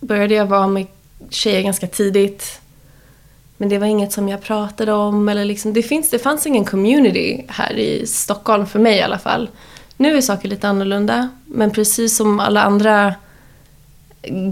började 0.00 0.34
jag 0.34 0.46
vara 0.46 0.66
med 0.66 0.86
tjejer 1.30 1.62
ganska 1.62 1.86
tidigt. 1.86 2.60
Men 3.56 3.68
det 3.68 3.78
var 3.78 3.86
inget 3.86 4.12
som 4.12 4.28
jag 4.28 4.42
pratade 4.42 4.92
om. 4.92 5.28
Eller 5.28 5.44
liksom, 5.44 5.72
det, 5.72 5.82
finns, 5.82 6.10
det 6.10 6.18
fanns 6.18 6.46
ingen 6.46 6.64
community 6.64 7.44
här 7.48 7.72
i 7.72 8.06
Stockholm, 8.06 8.66
för 8.66 8.78
mig 8.78 8.96
i 8.96 9.02
alla 9.02 9.18
fall. 9.18 9.48
Nu 9.96 10.16
är 10.16 10.20
saker 10.20 10.48
lite 10.48 10.68
annorlunda. 10.68 11.28
Men 11.46 11.70
precis 11.70 12.16
som 12.16 12.40
alla 12.40 12.62
andra 12.62 13.14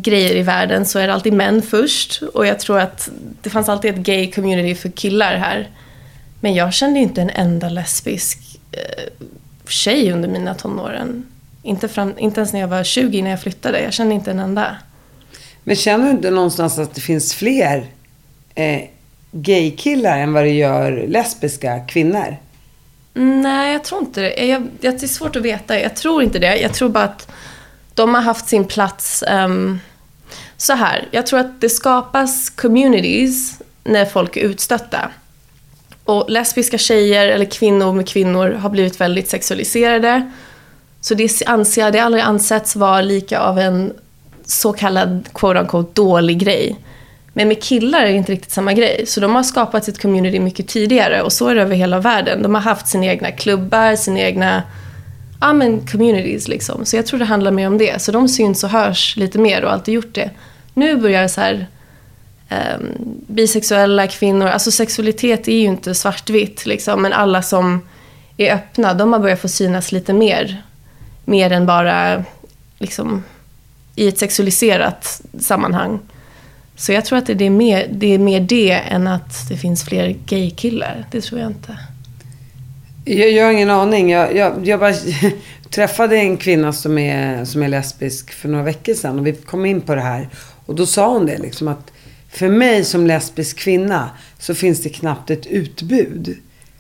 grejer 0.03 0.37
i 0.37 0.43
världen 0.43 0.87
så 0.87 0.99
är 0.99 1.07
det 1.07 1.15
alltid 1.15 1.33
män 1.33 1.63
först. 1.63 2.23
Och 2.23 2.47
jag 2.47 2.61
tror 2.61 2.79
att 2.79 3.11
det 3.43 3.51
fanns 3.51 3.69
alltid 3.69 3.95
ett 3.95 4.01
gay 4.01 4.33
community 4.33 4.75
för 4.75 4.89
killar 4.89 5.37
här. 5.37 5.69
Men 6.41 6.55
jag 6.55 6.75
kände 6.75 7.01
inte 7.01 7.23
en 7.23 7.31
enda 7.31 7.69
lesbisk 7.69 8.54
tjej 9.69 10.13
under 10.13 10.29
mina 10.29 10.55
tonåren. 10.55 11.27
Inte, 11.63 11.89
fram, 11.89 12.15
inte 12.19 12.41
ens 12.41 12.53
när 12.53 12.61
jag 12.61 12.69
var 12.69 12.85
20 12.85 13.23
när 13.23 13.31
jag 13.31 13.43
flyttade. 13.43 13.81
Jag 13.81 13.93
kände 13.93 14.15
inte 14.15 14.31
en 14.31 14.39
enda. 14.39 14.77
Men 15.65 15.77
känner 15.77 16.05
du 16.05 16.11
inte 16.11 16.31
någonstans 16.31 16.79
att 16.79 16.95
det 16.95 17.01
finns 17.01 17.35
fler 17.35 17.87
eh, 18.55 18.83
gaykillar 19.33 20.19
än 20.19 20.33
vad 20.33 20.45
det 20.45 20.53
gör 20.53 21.07
lesbiska 21.09 21.81
kvinnor? 21.81 22.37
Nej, 23.15 23.73
jag 23.73 23.85
tror 23.85 24.01
inte 24.01 24.21
det. 24.21 24.47
Jag, 24.47 24.69
jag, 24.81 24.95
det 25.01 25.03
är 25.03 25.09
svårt 25.09 25.37
att 25.37 25.43
veta. 25.43 25.81
Jag 25.81 25.97
tror 25.97 26.23
inte 26.23 26.39
det. 26.39 26.57
Jag 26.57 26.75
tror 26.75 26.89
bara 26.89 27.05
att 27.05 27.31
de 27.95 28.15
har 28.15 28.23
haft 28.23 28.49
sin 28.49 28.65
plats. 28.65 29.25
ehm, 29.27 29.81
så 30.57 30.73
här, 30.73 31.09
jag 31.11 31.27
tror 31.27 31.41
att 31.41 31.61
det 31.61 31.69
skapas 31.69 32.51
communities 32.51 33.63
när 33.85 34.05
folk 34.05 34.37
är 34.37 34.41
utstötta. 34.41 35.11
Och 36.05 36.31
lesbiska 36.31 36.79
tjejer 36.79 37.29
eller 37.29 37.45
kvinnor 37.45 37.93
med 37.93 38.09
kvinnor 38.09 38.51
har 38.51 38.71
blivit 38.71 39.01
väldigt 39.01 39.29
sexualiserade. 39.29 40.31
Så 41.01 41.15
det 41.15 41.43
anser 41.47 41.83
jag, 41.83 41.93
det 41.93 41.99
har 41.99 42.07
aldrig 42.07 42.25
ansetts 42.25 42.77
vara 42.77 43.01
lika 43.01 43.41
av 43.41 43.59
en 43.59 43.93
så 44.47 44.73
kallad 44.73 45.29
quote 45.35 45.61
unquote 45.61 45.91
dålig 45.95 46.39
grej. 46.39 46.77
Men 47.33 47.49
med 47.49 47.63
killar 47.63 48.01
är 48.01 48.07
det 48.07 48.13
inte 48.13 48.33
riktigt 48.33 48.51
samma 48.51 48.73
grej. 48.73 49.05
Så 49.07 49.21
de 49.21 49.35
har 49.35 49.43
skapat 49.43 49.85
sitt 49.85 50.03
community 50.03 50.41
mycket 50.41 50.69
tidigare 50.69 51.23
och 51.23 51.33
så 51.33 51.49
är 51.49 51.55
det 51.55 51.63
över 51.63 51.77
hela 51.77 52.01
världen. 52.01 52.43
De 52.43 52.55
har 52.55 52.63
haft 52.63 52.89
sina 52.89 53.07
egna 53.07 53.31
klubbar, 53.31 53.97
sina 53.97 54.21
egna 54.21 54.63
ja, 55.41 55.53
men 55.53 55.87
communities 55.87 56.49
liksom. 56.49 56.85
Så 56.85 56.97
jag 56.97 57.07
tror 57.07 57.19
det 57.19 57.25
handlar 57.25 57.51
mer 57.51 57.67
om 57.67 57.79
det. 57.79 58.03
Så 58.03 58.13
de 58.13 58.29
syns 58.29 58.65
och 58.65 58.71
hörs 58.71 59.17
lite 59.17 59.39
mer 59.39 59.63
och 59.63 59.69
har 59.69 59.77
alltid 59.77 59.95
gjort 59.95 60.15
det. 60.15 60.31
Nu 60.75 60.97
börjar 60.97 61.29
så 61.29 61.41
här 61.41 61.67
Ehm, 62.49 62.89
bisexuella 63.27 64.07
kvinnor, 64.07 64.47
alltså 64.47 64.71
sexualitet 64.71 65.49
är 65.49 65.53
ju 65.53 65.67
inte 65.67 65.95
svartvitt 65.95 66.67
liksom, 66.67 67.03
men 67.03 67.13
alla 67.13 67.43
som 67.43 67.81
är 68.37 68.55
öppna, 68.55 68.95
de 68.95 69.13
har 69.13 69.21
börjat 69.21 69.41
få 69.41 69.49
synas 69.49 69.93
lite 69.93 70.13
mer. 70.13 70.63
Mer 71.25 71.53
än 71.53 71.67
bara 71.67 72.25
liksom 72.79 73.25
i 73.95 74.09
ett 74.09 74.19
sexualiserat 74.19 75.23
sammanhang. 75.41 75.99
Så 76.77 76.93
jag 76.93 77.05
tror 77.05 77.19
att 77.19 77.27
det 77.27 77.45
är 77.45 77.51
mer 77.51 77.89
det, 77.93 78.15
är 78.15 78.19
mer 78.19 78.41
det 78.41 78.71
än 78.71 79.07
att 79.07 79.49
det 79.49 79.57
finns 79.57 79.85
fler 79.85 80.17
gaykillar. 80.27 81.05
Det 81.11 81.21
tror 81.21 81.41
jag 81.41 81.51
inte. 81.51 81.79
Jag, 83.05 83.31
jag 83.31 83.45
har 83.45 83.53
ingen 83.53 83.71
aning. 83.71 84.11
Jag, 84.11 84.37
jag, 84.37 84.67
jag 84.67 84.81
bara 84.81 84.95
träffade 85.71 86.17
en 86.17 86.37
kvinna 86.37 86.73
som 86.73 86.99
är, 86.99 87.45
som 87.45 87.63
är 87.63 87.69
lesbisk 87.69 88.33
för 88.33 88.49
några 88.49 88.65
veckor 88.65 88.95
sedan. 88.95 89.19
Och 89.19 89.27
vi 89.27 89.33
kom 89.33 89.67
in 89.67 89.81
på 89.81 89.95
det 89.95 90.01
här. 90.01 90.29
Och 90.67 90.75
då 90.75 90.87
sa 90.87 91.09
hon 91.09 91.27
det 91.27 91.39
liksom 91.39 91.69
att 91.69 91.93
för 92.35 92.49
mig 92.49 92.85
som 92.85 93.07
lesbisk 93.07 93.59
kvinna 93.59 94.11
så 94.39 94.55
finns 94.55 94.83
det 94.83 94.89
knappt 94.89 95.31
ett 95.31 95.47
utbud. 95.47 96.37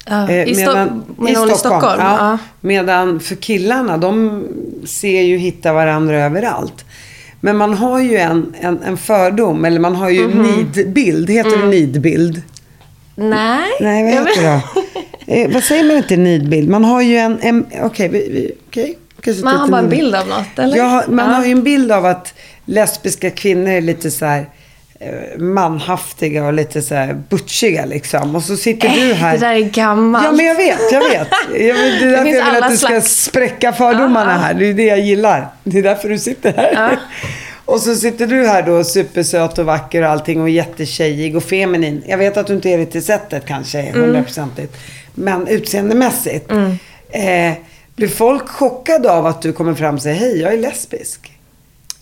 Ja, 0.06 0.28
Eh, 0.30 0.42
i 0.48 0.54
Sto- 0.54 0.56
menar 0.66 0.90
hon 1.16 1.50
i 1.50 1.54
Stockholm? 1.54 2.00
Ja. 2.00 2.16
Ja. 2.18 2.38
Medan 2.60 3.20
för 3.20 3.34
killarna, 3.34 3.96
de 3.98 4.44
ser 4.86 5.22
ju 5.22 5.36
hitta 5.36 5.72
varandra 5.72 6.24
överallt. 6.24 6.84
Men 7.40 7.56
man 7.56 7.74
har 7.74 7.98
ju 8.00 8.16
en, 8.16 8.54
en, 8.60 8.82
en 8.82 8.96
fördom, 8.96 9.64
eller 9.64 9.80
man 9.80 9.94
har 9.94 10.10
ju 10.10 10.28
Mhm. 10.28 10.40
en 10.40 10.46
nidbild. 10.74 11.30
Heter 11.30 11.48
Mm. 11.54 11.60
det 11.60 11.66
nidbild? 11.76 12.42
Nej. 13.16 13.70
Nej, 13.80 14.02
vad 14.04 14.12
jag 14.12 14.26
heter 14.26 14.42
det 15.26 15.42
eh, 15.42 15.50
vad 15.52 15.62
säger 15.62 15.84
man 15.84 15.96
inte 15.96 16.16
nidbild? 16.16 16.68
Man 16.68 16.84
har 16.84 17.02
ju 17.02 17.16
en... 17.16 17.38
en 17.40 17.66
Okej, 17.82 18.50
okej. 18.68 18.98
Kanske 19.20 19.44
Man 19.44 19.56
har 19.56 19.68
bara 19.68 19.80
en 19.80 19.88
bild 19.88 20.14
av 20.14 20.28
något, 20.28 20.58
eller? 20.58 20.76
Ja, 20.76 21.04
man 21.08 21.30
Ja. 21.30 21.36
har 21.36 21.44
ju 21.44 21.52
en 21.52 21.62
bild 21.62 21.92
av 21.92 22.06
att 22.06 22.34
lesbiska 22.64 23.30
kvinnor 23.30 23.68
är 23.68 23.80
lite 23.80 24.10
så 24.10 24.24
här 24.26 24.46
manhaftiga 25.38 26.46
och 26.46 26.52
lite 26.52 26.82
så 26.82 26.94
här 26.94 27.14
butchiga 27.28 27.84
liksom. 27.84 28.34
Och 28.36 28.42
så 28.42 28.56
sitter 28.56 28.88
du 28.88 29.14
här. 29.14 29.32
Det 29.32 29.38
där 29.38 29.54
är 29.54 29.60
gammalt. 29.60 30.24
Ja, 30.24 30.32
men 30.32 30.46
jag 30.46 30.54
vet, 30.54 30.92
jag 30.92 31.00
vet. 31.00 31.28
Jag 31.58 31.74
vet 31.74 32.00
det 32.00 32.06
är 32.06 32.10
därför 32.10 32.30
jag 32.30 32.52
vill 32.52 32.62
att 32.62 32.70
du 32.70 32.76
ska 32.76 32.86
slags- 32.88 33.22
spräcka 33.24 33.72
fördomarna 33.72 34.32
ja. 34.32 34.38
här. 34.38 34.54
Det 34.54 34.66
är 34.66 34.74
det 34.74 34.84
jag 34.84 35.00
gillar. 35.00 35.48
Det 35.64 35.78
är 35.78 35.82
därför 35.82 36.08
du 36.08 36.18
sitter 36.18 36.52
här. 36.52 36.72
Ja. 36.72 36.90
Och 37.66 37.80
så 37.80 37.94
sitter 37.94 38.26
du 38.26 38.46
här 38.46 38.62
då 38.62 38.84
supersöt 38.84 39.58
och 39.58 39.64
vacker 39.66 40.02
och 40.02 40.08
allting 40.10 40.40
och 40.42 40.50
jättetjejig 40.50 41.36
och 41.36 41.44
feminin. 41.44 42.02
Jag 42.06 42.18
vet 42.18 42.36
att 42.36 42.46
du 42.46 42.54
inte 42.54 42.68
är 42.70 42.78
det 42.78 42.86
till 42.86 43.04
sättet 43.04 43.46
kanske, 43.46 43.80
Mm. 43.80 44.00
hundraprocentigt. 44.00 44.76
Men 45.14 45.46
utseendemässigt. 45.48 46.50
Eh, 47.10 47.52
blir 47.96 48.08
folk 48.08 48.48
chockade 48.48 49.10
av 49.12 49.26
att 49.26 49.42
du 49.42 49.52
kommer 49.52 49.74
fram 49.74 49.94
och 49.94 50.02
säger 50.02 50.16
hej, 50.16 50.40
jag 50.40 50.52
är 50.54 50.58
lesbisk? 50.58 51.32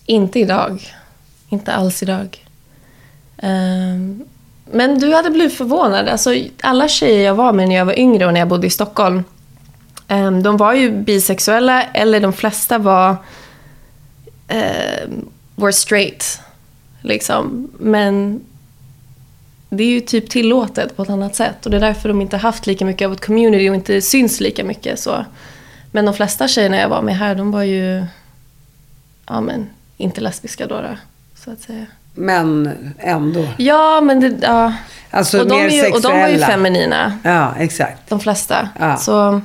Inte 0.06 0.38
idag. 0.40 0.82
Inte 1.48 1.72
alls 1.72 2.02
idag. 2.02 2.41
Ehm, 3.42 4.24
men 4.64 4.98
du 4.98 5.14
hade 5.14 5.30
blivit 5.30 5.54
förvånad. 5.54 6.08
Alltså, 6.08 6.34
alla 6.60 6.88
tjejer 6.88 7.24
jag 7.24 7.34
var 7.34 7.52
med 7.52 7.68
när 7.68 7.76
jag 7.76 7.84
var 7.84 7.98
yngre 7.98 8.26
och 8.26 8.32
när 8.32 8.40
jag 8.40 8.48
bodde 8.48 8.66
i 8.66 8.70
Stockholm. 8.70 9.24
Ehm, 10.08 10.42
de 10.42 10.56
var 10.56 10.74
ju 10.74 10.90
bisexuella, 10.90 11.82
eller 11.82 12.20
de 12.20 12.32
flesta 12.32 12.78
var 12.78 13.16
ehm, 14.48 15.28
were 15.56 15.72
straight. 15.72 16.40
Liksom. 17.00 17.70
Men 17.78 18.40
det 19.68 19.84
är 19.84 19.88
ju 19.88 20.00
typ 20.00 20.30
tillåtet 20.30 20.96
på 20.96 21.02
ett 21.02 21.10
annat 21.10 21.34
sätt. 21.34 21.64
Och 21.64 21.70
det 21.70 21.76
är 21.76 21.80
därför 21.80 22.08
de 22.08 22.20
inte 22.20 22.36
haft 22.36 22.66
lika 22.66 22.84
mycket 22.84 23.06
av 23.06 23.12
ett 23.12 23.26
community 23.26 23.70
och 23.70 23.74
inte 23.74 24.02
syns 24.02 24.40
lika 24.40 24.64
mycket. 24.64 24.98
Så. 24.98 25.24
Men 25.90 26.04
de 26.04 26.14
flesta 26.14 26.48
tjejerna 26.48 26.76
jag 26.76 26.88
var 26.88 27.02
med 27.02 27.16
här, 27.16 27.34
de 27.34 27.50
var 27.50 27.62
ju 27.62 28.04
ja, 29.26 29.40
men, 29.40 29.66
inte 29.96 30.20
lesbiska 30.20 30.66
då, 30.66 30.74
då 30.74 30.96
så 31.34 31.50
att 31.50 31.60
säga. 31.60 31.86
Men 32.14 32.76
ändå. 32.98 33.44
Ja, 33.56 34.00
men 34.00 34.20
det, 34.20 34.38
ja. 34.46 34.72
Alltså 35.10 35.40
och, 35.40 35.46
de 35.46 35.54
mer 35.54 35.66
är 35.66 35.86
ju, 35.86 35.92
och 35.92 36.02
de 36.02 36.08
var 36.12 36.18
ju 36.18 36.22
sexuella. 36.38 36.46
feminina, 36.46 37.18
Ja, 37.22 37.54
exakt. 37.58 38.08
de 38.08 38.20
flesta. 38.20 38.68
Ja. 38.78 38.96
Så 38.96 39.40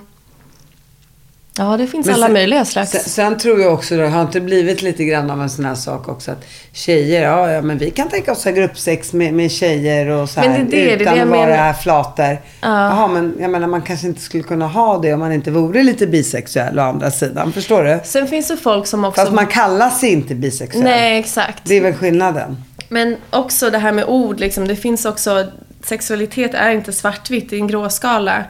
ja, 1.57 1.77
det 1.77 1.87
finns 1.87 2.05
Men 2.05 2.15
alla 2.15 2.25
sen- 2.25 2.33
möjliga 2.33 2.65
slags. 2.65 2.91
Sen, 2.91 3.01
sen 3.01 3.37
tror 3.37 3.61
jag 3.61 3.73
också, 3.73 3.97
det 3.97 4.07
har 4.07 4.21
inte 4.21 4.41
blivit 4.41 4.81
lite 4.81 5.03
grann 5.05 5.29
av 5.31 5.41
en 5.41 5.49
sån 5.49 5.65
här 5.65 5.75
sak 5.75 6.09
också 6.09 6.31
att 6.31 6.45
tjejer, 6.71 7.23
ja, 7.23 7.51
ja 7.51 7.61
men 7.61 7.77
vi 7.77 7.91
kan 7.91 8.09
tänka 8.09 8.31
oss 8.31 8.45
ha 8.45 8.51
gruppsex 8.51 9.13
med, 9.13 9.33
med 9.33 9.51
tjejer 9.51 10.07
och 10.07 10.29
så 10.29 10.39
här, 10.39 10.49
Men 10.49 10.69
det 10.69 10.85
det, 10.85 10.91
utan 11.03 11.15
det 11.15 11.21
att 11.21 11.29
vara 11.29 11.47
menar. 11.47 11.73
flator. 11.73 12.37
Jaha, 12.61 13.07
men 13.07 13.35
jag 13.39 13.51
menar 13.51 13.67
man 13.67 13.81
kanske 13.81 14.07
inte 14.07 14.21
skulle 14.21 14.43
kunna 14.43 14.67
ha 14.67 14.97
det 14.97 15.13
om 15.13 15.19
man 15.19 15.31
inte 15.31 15.51
vore 15.51 15.83
lite 15.83 16.07
bisexuell 16.07 16.79
å 16.79 16.81
andra 16.81 17.11
sidan. 17.11 17.53
Förstår 17.53 17.83
du? 17.83 17.99
Sen 18.03 18.27
finns 18.27 18.47
det 18.47 18.57
folk 18.57 18.87
som 18.87 19.05
också... 19.05 19.21
Fast 19.21 19.33
man 19.33 19.47
kallar 19.47 19.89
sig 19.89 20.11
inte 20.11 20.35
bisexuell. 20.35 20.83
Nej, 20.83 21.19
exakt. 21.19 21.61
Det 21.63 21.75
är 21.75 21.81
väl 21.81 21.93
skillnaden. 21.93 22.63
Men 22.89 23.15
också 23.29 23.69
det 23.69 23.77
här 23.77 23.91
med 23.91 24.05
ord, 24.05 24.39
liksom, 24.39 24.67
det 24.67 24.75
finns 24.75 25.05
också... 25.05 25.45
Sexualitet 25.83 26.53
är 26.53 26.71
inte 26.71 26.93
svartvitt, 26.93 27.49
det 27.49 27.55
är 27.55 27.59
en 27.59 27.67
gråskala. 27.67 28.43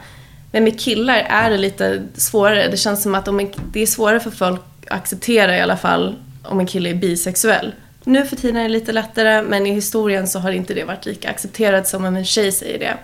Men 0.57 0.63
med 0.63 0.79
killar 0.79 1.17
är 1.29 1.49
det 1.49 1.57
lite 1.57 2.03
svårare. 2.13 2.67
Det 2.67 2.77
känns 2.77 3.03
som 3.03 3.15
att 3.15 3.27
om 3.27 3.39
en, 3.39 3.51
det 3.71 3.81
är 3.81 3.85
svårare 3.85 4.19
för 4.19 4.31
folk 4.31 4.61
att 4.87 4.91
acceptera 4.91 5.57
i 5.57 5.61
alla 5.61 5.77
fall 5.77 6.15
om 6.43 6.59
en 6.59 6.65
kille 6.65 6.89
är 6.89 6.93
bisexuell. 6.93 7.73
Nu 8.03 8.25
för 8.25 8.35
tiden 8.35 8.57
är 8.57 8.63
det 8.63 8.69
lite 8.69 8.91
lättare, 8.91 9.41
men 9.41 9.65
i 9.65 9.73
historien 9.73 10.27
så 10.27 10.39
har 10.39 10.51
inte 10.51 10.73
det 10.73 10.83
varit 10.83 11.05
lika 11.05 11.29
accepterat 11.29 11.87
som 11.87 12.05
om 12.05 12.15
en 12.15 12.25
tjej 12.25 12.51
säger 12.51 12.79
det. 12.79 12.97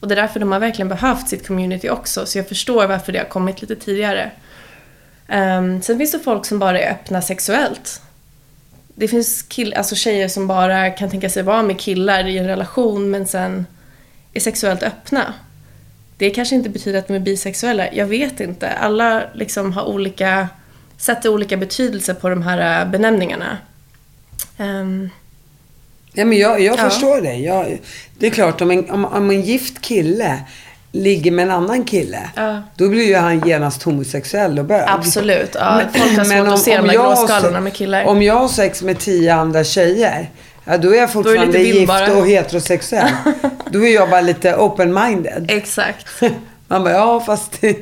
Och 0.00 0.08
det 0.08 0.14
är 0.14 0.16
därför 0.16 0.40
de 0.40 0.52
har 0.52 0.60
verkligen 0.60 0.88
behövt 0.88 1.28
sitt 1.28 1.46
community 1.46 1.90
också, 1.90 2.26
så 2.26 2.38
jag 2.38 2.48
förstår 2.48 2.86
varför 2.86 3.12
det 3.12 3.18
har 3.18 3.26
kommit 3.26 3.60
lite 3.60 3.76
tidigare. 3.76 4.30
Um, 5.28 5.82
sen 5.82 5.98
finns 5.98 6.12
det 6.12 6.18
folk 6.18 6.46
som 6.46 6.58
bara 6.58 6.80
är 6.80 6.90
öppna 6.90 7.22
sexuellt. 7.22 8.02
Det 8.94 9.08
finns 9.08 9.42
kill, 9.42 9.74
alltså 9.74 9.94
tjejer 9.94 10.28
som 10.28 10.46
bara 10.46 10.90
kan 10.90 11.10
tänka 11.10 11.30
sig 11.30 11.42
vara 11.42 11.62
med 11.62 11.80
killar 11.80 12.26
i 12.26 12.38
en 12.38 12.46
relation 12.46 13.10
men 13.10 13.26
sen 13.26 13.66
är 14.32 14.40
sexuellt 14.40 14.82
öppna. 14.82 15.34
Det 16.22 16.30
kanske 16.30 16.54
inte 16.54 16.68
betyder 16.68 16.98
att 16.98 17.08
de 17.08 17.14
är 17.14 17.18
bisexuella, 17.20 17.92
jag 17.92 18.06
vet 18.06 18.40
inte. 18.40 18.68
Alla 18.68 19.22
liksom 19.34 19.72
har 19.72 19.84
olika, 19.84 20.48
sätter 20.98 21.28
olika 21.28 21.56
betydelse 21.56 22.14
på 22.14 22.28
de 22.28 22.42
här 22.42 22.84
äh, 22.84 22.90
benämningarna. 22.90 23.58
Ehm, 24.58 25.10
Ja, 26.12 26.24
men 26.24 26.38
jag, 26.38 26.60
jag 26.60 26.78
Ja. 26.78 26.90
förstår 26.90 27.20
det. 27.20 27.34
Jag, 27.34 27.78
det 28.18 28.26
är 28.26 28.30
klart, 28.30 28.60
om 28.60 28.70
en, 28.70 28.90
om, 28.90 29.04
om 29.04 29.30
en 29.30 29.40
gift 29.42 29.80
kille 29.80 30.40
ligger 30.92 31.30
med 31.30 31.42
en 31.42 31.50
annan 31.50 31.84
kille, 31.84 32.30
Ja. 32.36 32.62
då 32.76 32.88
blir 32.88 33.06
ju 33.08 33.16
han 33.16 33.40
genast 33.48 33.82
homosexuell 33.82 34.58
och 34.58 34.64
bög. 34.64 34.84
Absolut. 34.88 35.50
Ja, 35.54 35.80
folk 35.94 36.16
har 36.18 36.24
svårt 36.24 36.28
Men 36.28 36.48
att 36.48 36.60
se 36.60 36.76
de 36.76 36.88
här 36.88 36.96
gråskalorna 36.96 37.60
med 37.60 37.72
killar. 37.74 38.04
Om 38.04 38.22
jag 38.22 38.34
har 38.34 38.48
sex 38.48 38.82
med 38.82 38.98
tio 38.98 39.34
andra 39.34 39.64
tjejer, 39.64 40.30
ja, 40.64 40.78
då 40.78 40.90
är 40.94 40.98
jag 40.98 41.12
fortfarande 41.12 41.46
lite 41.46 41.78
gift 41.78 42.08
och 42.16 42.26
heterosexuell. 42.26 43.12
då 43.70 43.86
är 43.86 43.94
jag 43.94 44.10
bara 44.10 44.20
lite 44.20 44.54
open-minded. 44.54 45.44
Exakt. 45.48 46.06
Man 46.68 46.84
bara, 46.84 46.94
ja 46.94 47.20
fast 47.20 47.60
det, 47.60 47.76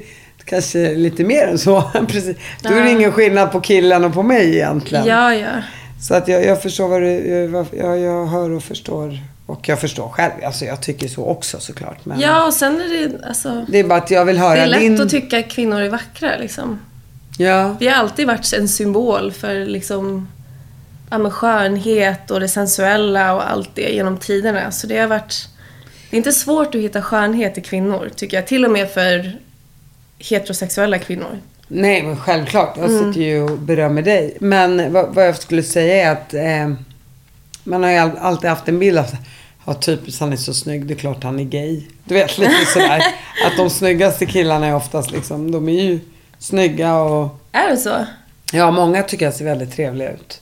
kanske 0.45 0.79
är 0.79 0.97
lite 0.97 1.25
mer 1.25 1.47
än 1.47 1.59
så. 1.59 1.83
Precis. 2.09 2.37
Då 2.62 2.69
är 2.69 2.85
det 2.85 2.90
ingen 2.90 3.12
skillnad 3.12 3.53
på 3.53 3.61
killen 3.61 4.05
och 4.05 4.14
på 4.14 4.23
mig 4.23 4.57
egentligen. 4.57 5.07
Ja, 5.07 5.35
ja. 5.35 5.62
Så 6.01 6.14
att 6.14 6.29
jag, 6.29 6.45
jag 6.45 6.62
förstår 6.62 6.88
vad 6.88 7.03
du, 7.03 7.09
jag, 7.09 7.66
jag, 7.71 7.99
jag 7.99 8.27
hör 8.27 8.51
och 8.51 8.62
förstår. 8.62 9.19
Och 9.47 9.69
jag 9.69 9.81
förstår 9.81 10.09
själv. 10.09 10.33
Alltså 10.45 10.64
jag 10.64 10.83
tycker 10.83 11.09
så 11.09 11.25
också 11.25 11.61
såklart. 11.61 12.05
Men 12.05 12.21
Ja, 12.21 12.47
och 12.47 12.55
sen 12.55 12.81
är 12.81 12.88
det, 12.88 13.27
alltså, 13.27 13.66
det 13.69 13.79
är 13.79 13.85
bara 13.85 13.99
att 13.99 14.11
jag 14.11 14.25
vill 14.25 14.38
höra 14.38 14.55
det 14.55 14.61
är 14.61 14.66
lätt 14.66 14.81
din... 14.81 15.01
att 15.01 15.11
tycka 15.11 15.38
att 15.38 15.49
kvinnor 15.49 15.81
är 15.81 15.88
vackra 15.88 16.37
liksom. 16.37 16.79
Ja. 17.38 17.77
Vi 17.81 17.88
har 17.88 17.97
alltid 17.97 18.27
varit 18.27 18.53
en 18.53 18.69
symbol 18.69 19.33
för 19.33 19.66
liksom, 19.66 20.29
ja, 21.11 21.18
men 21.18 21.31
skönhet 21.31 22.31
och 22.31 22.40
det 22.40 22.49
sensuella 22.49 23.35
och 23.35 23.51
allt 23.51 23.70
det 23.75 23.90
genom 23.94 24.16
tiderna. 24.18 24.70
Så 24.70 24.87
det 24.87 24.99
har 24.99 25.07
varit... 25.09 25.49
Det 26.11 26.16
är 26.16 26.18
inte 26.18 26.33
svårt 26.33 26.75
att 26.75 26.81
hitta 26.81 27.03
skönhet 27.03 27.59
i 27.59 27.61
kvinnor, 27.61 28.11
tycker 28.16 28.37
jag. 28.37 28.46
Till 28.46 28.64
och 28.64 28.70
med 28.70 28.90
för 28.90 29.38
heterosexuella 30.18 30.99
kvinnor. 30.99 31.38
Nej, 31.68 32.03
men 32.03 32.16
självklart. 32.16 32.77
Jag 32.77 32.90
Mm. 32.90 33.12
sitter 33.12 33.27
ju 33.27 33.42
och 33.42 33.59
berömmer 33.59 34.03
dig. 34.03 34.37
Men 34.40 34.92
vad, 34.92 35.14
vad 35.14 35.27
jag 35.29 35.37
skulle 35.37 35.62
säga 35.62 36.09
är 36.09 36.12
att 36.12 36.35
eh, 36.35 36.77
man 37.64 37.83
har 37.83 37.90
ju 37.90 37.96
all, 37.96 38.16
alltid 38.20 38.51
haft 38.51 38.68
en 38.68 38.79
bild 38.79 38.99
av 38.99 39.07
Ja, 39.66 39.75
typiskt 39.75 40.20
han 40.20 40.33
är 40.33 40.37
så 40.37 40.55
snygg, 40.55 40.87
det 40.87 40.94
är 40.94 40.99
klart 40.99 41.23
han 41.25 41.40
är 41.40 41.44
gay. 41.44 41.83
Du 42.05 42.14
vet 42.14 42.38
lite 42.38 42.66
sådär. 42.73 42.99
att 43.46 43.57
de 43.57 43.70
snyggaste 43.70 44.27
killarna 44.27 44.66
är 44.66 44.75
oftast 44.75 45.11
liksom, 45.11 45.51
de 45.51 45.68
är 45.68 45.83
ju 45.83 46.01
snygga 46.38 46.94
och 46.96 47.40
Är 47.53 47.70
det 47.70 47.77
så? 47.77 48.05
ja, 48.53 48.70
många 48.70 49.03
tycker 49.03 49.25
jag 49.25 49.35
ser 49.35 49.44
väldigt 49.44 49.73
trevliga 49.77 50.11
ut. 50.12 50.40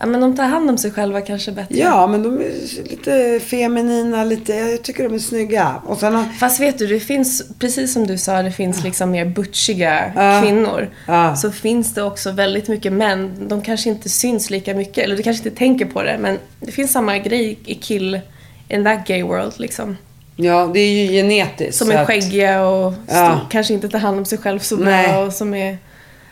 Ja, 0.00 0.06
men 0.06 0.20
de 0.20 0.36
tar 0.36 0.44
hand 0.44 0.70
om 0.70 0.78
sig 0.78 0.90
själva 0.90 1.20
kanske 1.20 1.52
bättre. 1.52 1.74
Ja, 1.78 2.06
men 2.06 2.22
de 2.22 2.38
är 2.40 2.50
lite 2.90 3.40
feminina, 3.46 4.24
lite, 4.24 4.52
jag 4.54 4.82
tycker 4.82 5.04
de 5.08 5.14
är 5.14 5.18
snygga. 5.18 5.74
Och 5.86 5.98
sen 5.98 6.14
har, 6.14 6.24
Fast 6.24 6.60
vet 6.60 6.78
du, 6.78 6.86
det 6.86 7.00
finns, 7.00 7.42
precis 7.58 7.92
som 7.92 8.06
du 8.06 8.18
sa, 8.18 8.42
det 8.42 8.52
finns 8.52 8.84
liksom 8.84 9.10
mer 9.10 9.24
butchiga 9.24 10.12
Ja. 10.16 10.40
kvinnor. 10.42 10.88
Ja. 11.06 11.36
Så 11.36 11.50
finns 11.52 11.94
det 11.94 12.02
också 12.02 12.30
väldigt 12.30 12.68
mycket 12.68 12.92
män. 12.92 13.48
De 13.48 13.62
kanske 13.62 13.88
inte 13.90 14.08
syns 14.08 14.50
lika 14.50 14.74
mycket, 14.74 15.04
eller 15.04 15.16
du 15.16 15.22
kanske 15.22 15.44
inte 15.48 15.58
tänker 15.58 15.84
på 15.86 16.02
det, 16.02 16.18
men 16.20 16.38
det 16.60 16.72
finns 16.72 16.92
samma 16.92 17.18
grej 17.18 17.58
i 17.64 17.74
kill, 17.74 18.20
in 18.68 18.84
that 18.84 19.06
gay 19.06 19.22
world 19.22 19.52
liksom. 19.56 19.96
ja, 20.36 20.70
det 20.74 20.80
är 20.80 20.90
ju 21.04 21.12
genetiskt. 21.12 21.74
Som 21.78 21.90
är 21.90 21.96
att- 21.96 22.06
skäggiga 22.06 22.66
och 22.66 22.94
Ja. 23.08 23.40
kanske 23.50 23.74
inte 23.74 23.88
tar 23.88 23.98
hand 23.98 24.18
om 24.18 24.24
sig 24.24 24.38
själv 24.38 24.58
så 24.58 24.76
bra 24.76 24.86
Nej. 24.86 25.16
och 25.24 25.32
som 25.32 25.54
är... 25.54 25.78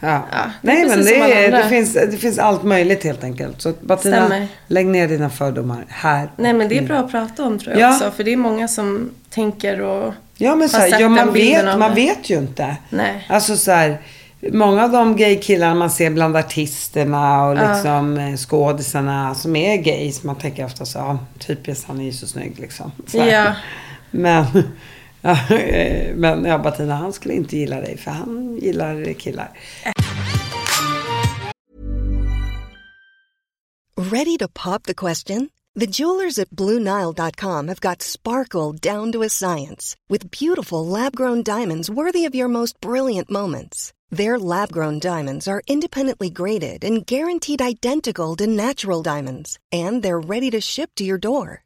Ja. 0.01 0.23
Ja, 0.33 0.39
Nej, 0.61 0.87
men 0.89 1.05
det, 1.05 1.17
är, 1.17 1.53
det, 1.53 1.69
finns, 1.69 1.93
det 1.93 2.17
finns 2.17 2.39
allt 2.39 2.63
möjligt 2.63 3.05
helt 3.05 3.25
enkelt. 3.25 3.63
Så 3.63 3.73
Bettina, 3.81 4.17
Stämmer. 4.27 4.49
lägg 4.67 4.87
ner 4.87 5.09
dina 5.09 5.31
fördomar 5.31 5.85
här. 5.89 6.31
Nej 6.37 6.53
men 6.53 6.69
det 6.69 6.79
är 6.79 6.83
bra 6.83 6.97
att 6.99 7.11
prata 7.11 7.45
om 7.45 7.59
tror 7.59 7.73
jag 7.73 7.81
Ja. 7.81 7.95
också, 7.95 8.11
för 8.11 8.25
det 8.25 8.33
är 8.33 8.37
många 8.37 8.69
som 8.69 9.11
tänker 9.31 9.81
och... 9.81 10.15
Ja, 10.37 10.55
men 10.55 10.69
så 10.69 10.79
här, 10.79 11.01
ja, 11.01 11.09
man, 11.09 11.33
vet, 11.33 11.79
man 11.79 11.95
vet 11.95 12.31
ju 12.31 12.39
inte. 12.39 12.77
Nej. 12.91 13.27
Alltså 13.29 13.57
så 13.57 13.71
här, 13.71 13.99
många 14.53 14.85
av 14.85 14.91
de 14.93 15.17
gaykillarna 15.17 15.75
man 15.75 15.91
ser 15.91 16.11
bland 16.11 16.37
artisterna 16.37 17.45
och 17.47 17.55
liksom 17.55 18.17
ja. 18.17 18.37
skådisarna 18.37 19.35
som 19.35 19.57
är 19.57 19.77
gays, 19.77 20.23
man 20.23 20.37
tänker 20.37 20.65
ofta 20.65 20.85
så, 20.85 20.99
ja, 20.99 21.19
typiskt 21.39 21.89
han 21.89 22.01
är 22.01 22.05
ju 22.05 22.13
så 22.13 22.27
snygg 22.27 22.59
liksom. 22.59 22.93
Så. 23.07 23.19
Ja. 23.19 23.55
Men, 24.11 24.45
Eh, 25.27 26.15
men 26.15 26.45
ja, 26.45 26.59
Bettina 26.59 26.95
han 26.95 27.13
skulle 27.13 27.35
inte 27.35 27.57
gilla 27.57 27.81
dig 27.81 27.97
för 27.97 28.11
han 28.11 28.59
gillar 28.63 29.13
killar. 29.13 29.59
Ready 33.97 34.37
to 34.39 34.49
pop 34.49 34.83
the 34.83 34.95
question? 34.95 35.51
The 35.81 35.87
jewelers 35.87 36.39
at 36.39 36.51
BlueNile.com 36.51 37.69
have 37.69 37.81
got 37.81 38.03
sparkle 38.03 38.73
down 38.73 39.13
to 39.13 39.23
a 39.23 39.29
science 39.29 39.97
with 40.09 40.31
beautiful 40.31 40.87
lab 40.87 41.15
grown 41.17 41.43
diamonds 41.43 41.91
worthy 41.91 42.25
of 42.25 42.35
your 42.35 42.49
most 42.49 42.81
brilliant 42.81 43.31
moments. 43.31 43.93
Their 44.11 44.39
lab 44.39 44.71
grown 44.73 45.01
diamonds 45.01 45.49
are 45.49 45.63
independently 45.67 46.31
graded 46.31 46.85
and 46.85 47.05
guaranteed 47.05 47.61
identical 47.61 48.37
to 48.37 48.47
natural 48.47 49.03
diamonds, 49.03 49.59
and 49.73 50.03
they're 50.03 50.21
ready 50.21 50.51
to 50.51 50.61
ship 50.61 50.91
to 50.97 51.05
your 51.05 51.19
door. 51.19 51.66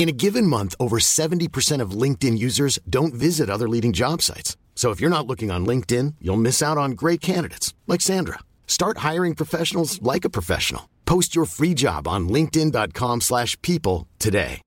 In 0.00 0.08
a 0.08 0.12
given 0.12 0.46
month, 0.46 0.74
over 0.80 0.98
70% 0.98 1.82
of 1.82 1.90
LinkedIn 2.02 2.38
users 2.38 2.78
don't 2.88 3.12
visit 3.12 3.50
other 3.50 3.68
leading 3.68 3.92
job 3.92 4.22
sites. 4.22 4.56
So 4.74 4.92
if 4.92 4.98
you're 4.98 5.16
not 5.16 5.26
looking 5.26 5.50
on 5.50 5.66
LinkedIn, 5.66 6.14
you'll 6.22 6.40
miss 6.40 6.62
out 6.62 6.78
on 6.78 6.92
great 6.92 7.20
candidates 7.20 7.74
like 7.86 8.00
Sandra. 8.00 8.38
Start 8.66 9.10
hiring 9.10 9.34
professionals 9.34 10.00
like 10.00 10.24
a 10.24 10.30
professional. 10.30 10.88
Post 11.04 11.36
your 11.36 11.44
free 11.44 11.74
job 11.74 12.08
on 12.08 12.28
linkedin.com/people 12.30 14.06
today. 14.18 14.62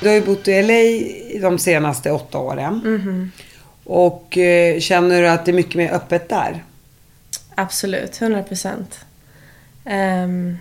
Du 0.00 0.08
har 0.08 0.14
ju 0.14 0.20
bott 0.20 0.48
i 0.48 0.62
LA 0.62 1.48
de 1.48 1.58
senaste 1.58 2.10
åtta 2.10 2.38
åren. 2.38 2.74
Mhm. 2.84 3.30
Och 3.84 4.38
eh, 4.38 4.80
känner 4.80 5.22
du 5.22 5.28
att 5.28 5.44
det 5.44 5.50
är 5.50 5.56
mycket 5.56 5.74
mer 5.74 5.92
öppet 5.92 6.28
där? 6.28 6.64
Absolut, 7.54 8.20
100 8.22 8.42
procent. 8.42 8.98
Um, 9.84 10.58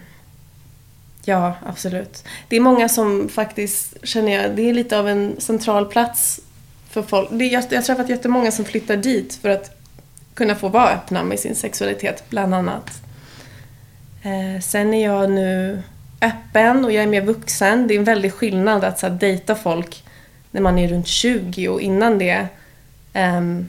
ja, 1.25 1.55
absolut. 1.65 2.23
Det 2.47 2.55
är 2.55 2.59
många 2.59 2.89
som 2.89 3.29
faktiskt, 3.29 3.93
känner 4.07 4.31
jag, 4.41 4.55
det 4.55 4.69
är 4.69 4.73
lite 4.73 4.99
av 4.99 5.09
en 5.09 5.35
central 5.41 5.85
plats 5.85 6.39
för 6.89 7.01
folk. 7.03 7.29
Det, 7.31 7.45
är- 7.45 7.53
jag, 7.53 7.63
jag 7.69 7.77
har 7.77 7.83
träffat 7.83 8.09
jättemånga 8.09 8.51
som 8.51 8.65
flyttar 8.65 8.97
dit 8.97 9.39
för 9.41 9.49
att 9.49 9.77
kunna 10.33 10.55
få 10.55 10.69
vara 10.69 10.89
öppna 10.89 11.23
med 11.23 11.39
sin 11.39 11.55
sexualitet, 11.55 12.23
bland 12.29 12.55
annat. 12.55 13.01
Eh, 14.23 14.61
sen 14.61 14.93
är 14.93 15.03
jag 15.03 15.31
nu 15.31 15.81
öppen 16.21 16.85
och 16.85 16.91
jag 16.91 17.03
är 17.03 17.07
mer 17.07 17.21
vuxen. 17.21 17.87
Det 17.87 17.93
är 17.93 17.97
en 17.99 18.03
väldig 18.03 18.33
skillnad 18.33 18.83
att 18.83 18.99
så 18.99 19.07
här, 19.07 19.13
dejta 19.15 19.55
folk 19.55 20.03
när 20.51 20.61
man 20.61 20.79
är 20.79 20.87
runt 20.87 21.07
20 21.07 21.67
och 21.67 21.81
innan 21.81 22.17
det. 22.17 22.47
ehm, 23.13 23.67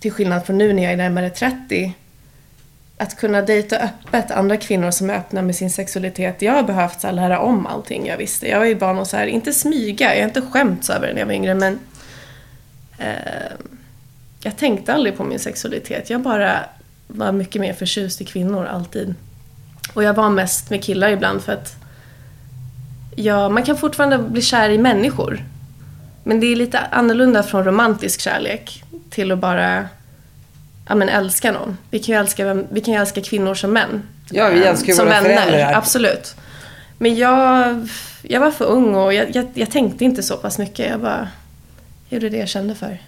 till 0.00 0.12
skillnad 0.12 0.46
från 0.46 0.58
nu 0.58 0.72
när 0.72 0.82
jag 0.82 0.92
är 0.92 0.96
närmare 0.96 1.30
30 1.30 1.92
att 2.98 3.16
kunna 3.16 3.42
dejta 3.42 3.76
öppet 3.76 4.30
andra 4.30 4.56
kvinnor 4.56 4.90
som 4.90 5.10
är 5.10 5.14
öppna 5.14 5.42
med 5.42 5.56
sin 5.56 5.70
sexualitet. 5.70 6.42
Jag 6.42 6.52
har 6.52 6.62
behövt 6.62 7.00
så 7.00 7.06
här, 7.06 7.14
lära 7.14 7.38
om 7.40 7.66
allting 7.66 8.06
jag 8.06 8.16
visste. 8.16 8.48
Jag 8.48 8.58
var 8.58 8.66
ju 8.66 8.74
van 8.74 8.98
att 8.98 9.08
så 9.08 9.16
här, 9.16 9.26
inte 9.26 9.52
smyga, 9.52 10.14
jag 10.14 10.22
har 10.22 10.28
inte 10.28 10.42
skämts 10.42 10.90
över 10.90 11.06
det 11.06 11.12
när 11.12 11.20
jag 11.20 11.26
var 11.26 11.34
yngre 11.34 11.54
men 11.54 11.78
eh, 12.98 13.52
jag 14.42 14.56
tänkte 14.56 14.94
aldrig 14.94 15.16
på 15.16 15.24
min 15.24 15.38
sexualitet. 15.38 16.10
Jag 16.10 16.20
bara 16.20 16.60
var 17.06 17.32
mycket 17.32 17.60
mer 17.60 17.72
förtjust 17.72 18.20
i 18.20 18.24
kvinnor 18.24 18.66
alltid. 18.66 19.14
Och 19.94 20.02
jag 20.02 20.14
var 20.14 20.30
mest 20.30 20.70
med 20.70 20.84
killar 20.84 21.08
ibland 21.08 21.42
för 21.42 21.52
att 21.52 21.76
ja, 23.16 23.48
man 23.48 23.62
kan 23.62 23.76
fortfarande 23.76 24.18
bli 24.18 24.42
kär 24.42 24.70
i 24.70 24.78
människor. 24.78 25.44
Men 26.24 26.40
det 26.40 26.46
är 26.46 26.56
lite 26.56 26.78
annorlunda 26.78 27.42
från 27.42 27.64
romantisk 27.64 28.20
kärlek 28.20 28.84
till 29.10 29.32
att 29.32 29.38
bara 29.38 29.88
ja, 30.92 30.96
men 30.96 31.08
älska 31.08 31.52
någon. 31.52 31.78
Vi 31.90 31.98
kan 31.98 32.14
ju 32.14 32.20
älska, 32.20 32.44
vem- 32.44 32.66
vi 32.70 32.80
kan 32.80 32.94
älska 32.94 33.20
kvinnor 33.20 33.54
som 33.54 33.72
män. 33.72 34.02
Ja, 34.30 34.48
vi 34.48 34.64
älskar 34.64 34.86
ju 34.88 34.94
som 34.94 35.06
våra 35.06 35.20
vänner, 35.20 35.36
föräldrar. 35.42 35.72
Absolut. 35.74 36.34
Men 36.98 37.16
jag, 37.16 37.88
jag 38.22 38.40
var 38.40 38.50
för 38.50 38.64
ung 38.64 38.94
och 38.94 39.14
jag, 39.14 39.36
jag, 39.36 39.46
jag 39.54 39.70
tänkte 39.70 40.04
inte 40.04 40.22
så 40.22 40.36
pass 40.36 40.58
mycket. 40.58 40.90
Jag 40.90 41.00
bara 41.00 41.28
gjorde 42.08 42.28
det 42.28 42.36
jag 42.36 42.48
kände 42.48 42.74
för. 42.74 42.98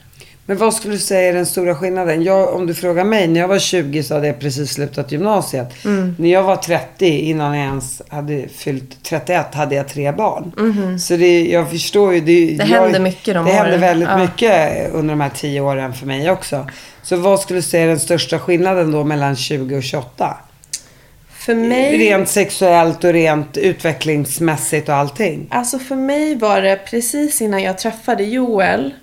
Men 0.47 0.57
vad 0.57 0.75
skulle 0.75 0.95
du 0.95 0.99
säga 0.99 1.29
är 1.29 1.33
den 1.33 1.47
stora 1.47 1.75
skillnaden? 1.75 2.23
Jag, 2.23 2.55
om 2.55 2.67
du 2.67 2.75
frågar 2.75 3.05
mig, 3.05 3.29
när 3.29 3.41
jag 3.41 3.49
var 3.49 3.59
20 3.59 4.03
så 4.03 4.15
hade 4.15 4.27
jag 4.27 4.41
precis 4.41 4.71
slutat 4.73 5.13
gymnasiet. 5.13 5.85
Mm. 5.85 6.17
När 6.19 6.31
jag 6.33 6.43
var 6.43 6.57
30, 6.57 7.07
innan 7.07 7.57
jag 7.59 7.67
ens 7.67 8.03
hade 8.09 8.49
fyllt 8.49 9.03
31, 9.03 9.55
hade 9.55 9.75
jag 9.75 9.89
tre 9.89 10.13
barn. 10.13 10.99
Så 11.01 11.17
det, 11.17 11.47
jag 11.47 11.71
förstår 11.71 12.15
ju. 12.15 12.21
Det. 12.21 12.47
Det 12.47 12.53
jag, 12.53 12.67
händer 12.67 13.01
mycket 13.01 13.35
de 13.35 13.45
Det 13.47 13.61
åren. 13.61 13.81
väldigt 13.81 14.09
Ja. 14.09 14.19
mycket 14.19 14.91
under 14.93 15.15
de 15.15 15.21
här 15.21 15.31
tio 15.35 15.61
åren 15.61 15.93
för 15.95 16.07
mig 16.07 16.31
också. 16.31 16.67
Så 17.03 17.17
vad 17.17 17.41
skulle 17.41 17.59
du 17.59 17.63
säga 17.63 17.85
är 17.85 17.89
den 17.89 18.01
största 18.01 18.39
skillnaden 18.39 18.93
då 18.93 19.05
mellan 19.05 19.37
20 19.37 19.77
och 19.77 19.83
28? 19.83 20.37
För 21.33 21.55
mig... 21.55 21.99
Rent 21.99 22.29
sexuellt 22.29 23.05
och 23.05 23.13
rent 23.13 23.57
utvecklingsmässigt 23.57 24.89
och 24.89 24.95
allting. 24.95 25.47
Alltså 25.51 25.79
för 25.79 25.97
mig 25.97 26.35
var 26.35 26.63
det 26.63 26.77
precis 26.91 27.43
innan 27.43 27.63
jag 27.63 27.79
träffade 27.79 28.25
Joel. 28.25 28.95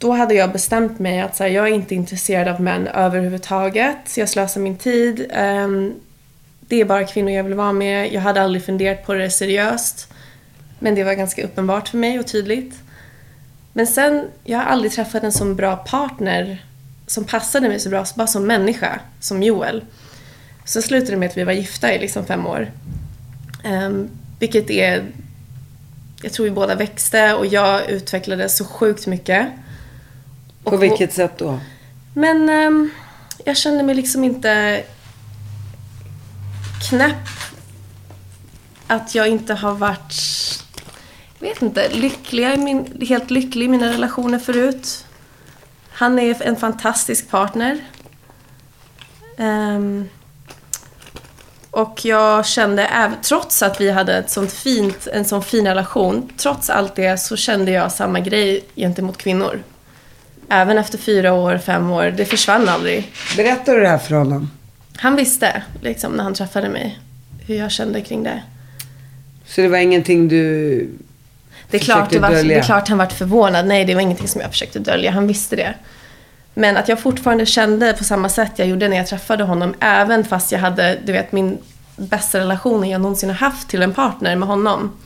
Då 0.00 0.12
hade 0.12 0.34
jag 0.34 0.52
bestämt 0.52 0.98
mig 0.98 1.20
att 1.20 1.36
så 1.36 1.42
här, 1.42 1.50
jag 1.50 1.68
är 1.68 1.72
inte 1.72 1.94
intresserad 1.94 2.48
av 2.48 2.60
män 2.60 2.86
överhuvudtaget. 2.86 3.96
Så 4.06 4.20
jag 4.20 4.28
slösar 4.28 4.60
min 4.60 4.76
tid. 4.76 5.32
Um, 5.38 5.94
det 6.60 6.80
är 6.80 6.84
bara 6.84 7.04
kvinnor 7.04 7.30
jag 7.30 7.44
vill 7.44 7.54
vara 7.54 7.72
med. 7.72 8.12
Jag 8.12 8.20
hade 8.20 8.42
aldrig 8.42 8.64
funderat 8.64 9.06
på 9.06 9.14
det 9.14 9.30
seriöst. 9.30 10.12
Men 10.78 10.94
det 10.94 11.04
var 11.04 11.14
ganska 11.14 11.44
uppenbart 11.44 11.88
för 11.88 11.98
mig 11.98 12.18
och 12.18 12.26
tydligt. 12.26 12.74
Men 13.72 13.86
sen, 13.86 14.24
jag 14.44 14.58
har 14.58 14.64
aldrig 14.64 14.92
träffat 14.92 15.22
en 15.22 15.32
så 15.32 15.44
bra 15.54 15.76
partner 15.76 16.64
som 17.06 17.24
passade 17.24 17.68
mig 17.68 17.80
så 17.80 17.88
bra, 17.88 18.04
bara 18.14 18.26
som 18.26 18.46
människa, 18.46 19.00
som 19.20 19.42
Joel. 19.42 19.84
Så 20.64 20.82
slutade 20.82 21.10
det 21.10 21.16
med 21.16 21.28
att 21.28 21.36
vi 21.36 21.44
var 21.44 21.52
gifta 21.52 21.94
i 21.94 21.98
liksom 21.98 22.26
fem 22.26 22.46
år. 22.46 22.70
Um, 23.64 24.08
vilket 24.38 24.70
är... 24.70 25.04
Jag 26.22 26.32
tror 26.32 26.44
vi 26.44 26.50
båda 26.50 26.74
växte 26.74 27.34
och 27.34 27.46
jag 27.46 27.90
utvecklades 27.90 28.56
så 28.56 28.64
sjukt 28.64 29.06
mycket. 29.06 29.46
På 30.64 30.70
Och- 30.70 30.82
vilket 30.82 31.12
sätt 31.12 31.38
då? 31.38 31.60
Men 32.14 32.48
ehm, 32.48 32.90
jag 33.44 33.56
kände 33.56 33.82
mig 33.82 33.94
liksom 33.94 34.24
inte 34.24 34.82
knäpp. 36.88 37.28
Att 38.86 39.14
jag 39.14 39.28
inte 39.28 39.54
har 39.54 39.74
varit, 39.74 40.14
jag 41.38 41.48
vet 41.48 41.62
inte, 41.62 41.88
lycklig, 41.88 42.58
min, 42.58 43.06
helt 43.08 43.30
lycklig 43.30 43.64
i 43.66 43.68
mina 43.68 43.92
relationer 43.92 44.38
förut. 44.38 45.06
Han 45.90 46.18
är 46.18 46.42
en 46.42 46.56
fantastisk 46.56 47.30
partner. 47.30 47.80
Ehm, 49.38 50.08
och 51.70 52.04
jag 52.04 52.46
kände, 52.46 53.12
trots 53.22 53.62
att 53.62 53.80
vi 53.80 53.90
hade 53.90 54.16
ett 54.16 54.30
sånt 54.30 54.52
fint, 54.52 55.06
en 55.06 55.24
sån 55.24 55.42
fin 55.42 55.66
relation, 55.66 56.32
trots 56.36 56.70
allt 56.70 56.94
det 56.94 57.20
så 57.20 57.36
kände 57.36 57.70
jag 57.70 57.92
samma 57.92 58.20
grej 58.20 58.64
gentemot 58.76 59.16
kvinnor. 59.16 59.62
Även 60.52 60.78
efter 60.78 60.98
fyra 60.98 61.32
år, 61.32 61.58
fem 61.58 61.90
år, 61.90 62.04
det 62.16 62.24
försvann 62.24 62.68
aldrig. 62.68 63.12
Berättar 63.36 63.74
du 63.74 63.80
det 63.80 63.88
här 63.88 63.98
för 63.98 64.14
honom? 64.14 64.50
Han 64.96 65.16
visste, 65.16 65.62
liksom, 65.80 66.12
när 66.12 66.24
han 66.24 66.34
träffade 66.34 66.68
mig, 66.68 66.98
hur 67.46 67.54
jag 67.54 67.70
kände 67.70 68.00
kring 68.00 68.22
det. 68.22 68.42
Så 69.46 69.60
det 69.60 69.68
var 69.68 69.78
ingenting 69.78 70.28
du 70.28 70.88
Det 71.70 71.76
är, 71.76 71.78
klart, 71.78 72.10
det, 72.10 72.18
var, 72.18 72.30
det 72.30 72.54
är 72.54 72.62
klart 72.62 72.88
han 72.88 72.98
vart 72.98 73.12
förvånad. 73.12 73.66
Nej, 73.66 73.84
det 73.84 73.94
var 73.94 74.00
ingenting 74.00 74.28
som 74.28 74.40
jag 74.40 74.50
försökte 74.50 74.78
dölja. 74.78 75.10
Han 75.10 75.26
visste 75.26 75.56
det. 75.56 75.74
Men 76.54 76.76
att 76.76 76.88
jag 76.88 77.00
fortfarande 77.00 77.46
kände 77.46 77.92
på 77.92 78.04
samma 78.04 78.28
sätt 78.28 78.52
jag 78.56 78.68
gjorde 78.68 78.88
när 78.88 78.96
jag 78.96 79.06
träffade 79.06 79.44
honom. 79.44 79.74
Även 79.80 80.24
fast 80.24 80.52
jag 80.52 80.58
hade, 80.58 80.98
du 81.04 81.12
vet, 81.12 81.32
min 81.32 81.58
bästa 81.96 82.38
relation 82.38 82.88
jag 82.88 83.00
någonsin 83.00 83.28
har 83.28 83.36
haft 83.36 83.68
till 83.68 83.82
en 83.82 83.94
partner 83.94 84.36
med 84.36 84.48
honom. 84.48 84.96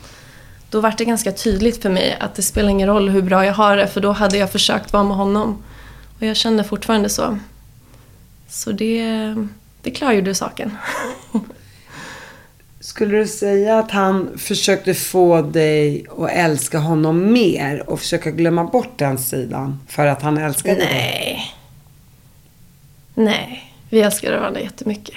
Då 0.74 0.80
var 0.80 0.94
det 0.98 1.04
ganska 1.04 1.32
tydligt 1.32 1.82
för 1.82 1.90
mig 1.90 2.16
att 2.20 2.34
det 2.34 2.42
spelar 2.42 2.68
ingen 2.68 2.88
roll 2.88 3.08
hur 3.08 3.22
bra 3.22 3.46
jag 3.46 3.52
har 3.52 3.76
det. 3.76 3.88
För 3.88 4.00
då 4.00 4.12
hade 4.12 4.38
jag 4.38 4.52
försökt 4.52 4.92
vara 4.92 5.04
med 5.04 5.16
honom. 5.16 5.62
Och 6.18 6.22
jag 6.22 6.36
kände 6.36 6.64
fortfarande 6.64 7.08
så. 7.08 7.38
Så 8.48 8.72
det, 8.72 9.34
det 9.82 9.90
klargjorde 9.90 10.34
saken. 10.34 10.76
Skulle 12.80 13.18
du 13.18 13.26
säga 13.26 13.78
att 13.78 13.90
han 13.90 14.38
försökte 14.38 14.94
få 14.94 15.42
dig 15.42 16.06
att 16.18 16.30
älska 16.30 16.78
honom 16.78 17.32
mer 17.32 17.90
och 17.90 18.00
försöka 18.00 18.30
glömma 18.30 18.64
bort 18.64 18.98
den 18.98 19.18
sidan 19.18 19.80
för 19.88 20.06
att 20.06 20.22
han 20.22 20.38
älskade 20.38 20.74
dig? 20.74 20.88
Nej. 20.88 21.54
Nej, 23.14 23.72
vi 23.90 24.00
älskade 24.00 24.38
varandra 24.38 24.60
jättemycket. 24.60 25.16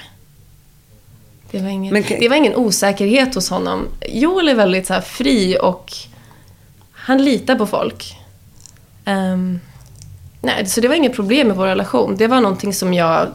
Det 1.52 1.60
var, 1.60 1.70
ingen, 1.70 1.94
Men 1.94 2.04
det 2.20 2.30
var 2.30 2.36
ingen 2.36 2.56
osäkerhet 2.56 3.36
hos 3.36 3.50
honom. 3.50 3.88
Joel 4.10 4.50
är 4.50 4.56
väldigt 4.56 4.88
så 4.88 4.94
här 4.94 5.02
fri 5.02 5.58
och 5.62 5.94
han 6.92 7.26
litar 7.26 7.56
på 7.56 7.68
folk. 7.68 8.18
Ehm, 9.06 9.60
nej, 10.42 10.66
så 10.66 10.82
det 10.82 10.88
var 10.88 10.96
inget 10.96 11.16
problem 11.16 11.48
med 11.48 11.58
vår 11.58 11.68
relation. 11.68 12.16
Det 12.18 12.28
var 12.28 12.42
någonting 12.42 12.74
som 12.74 12.94
jag 12.94 13.28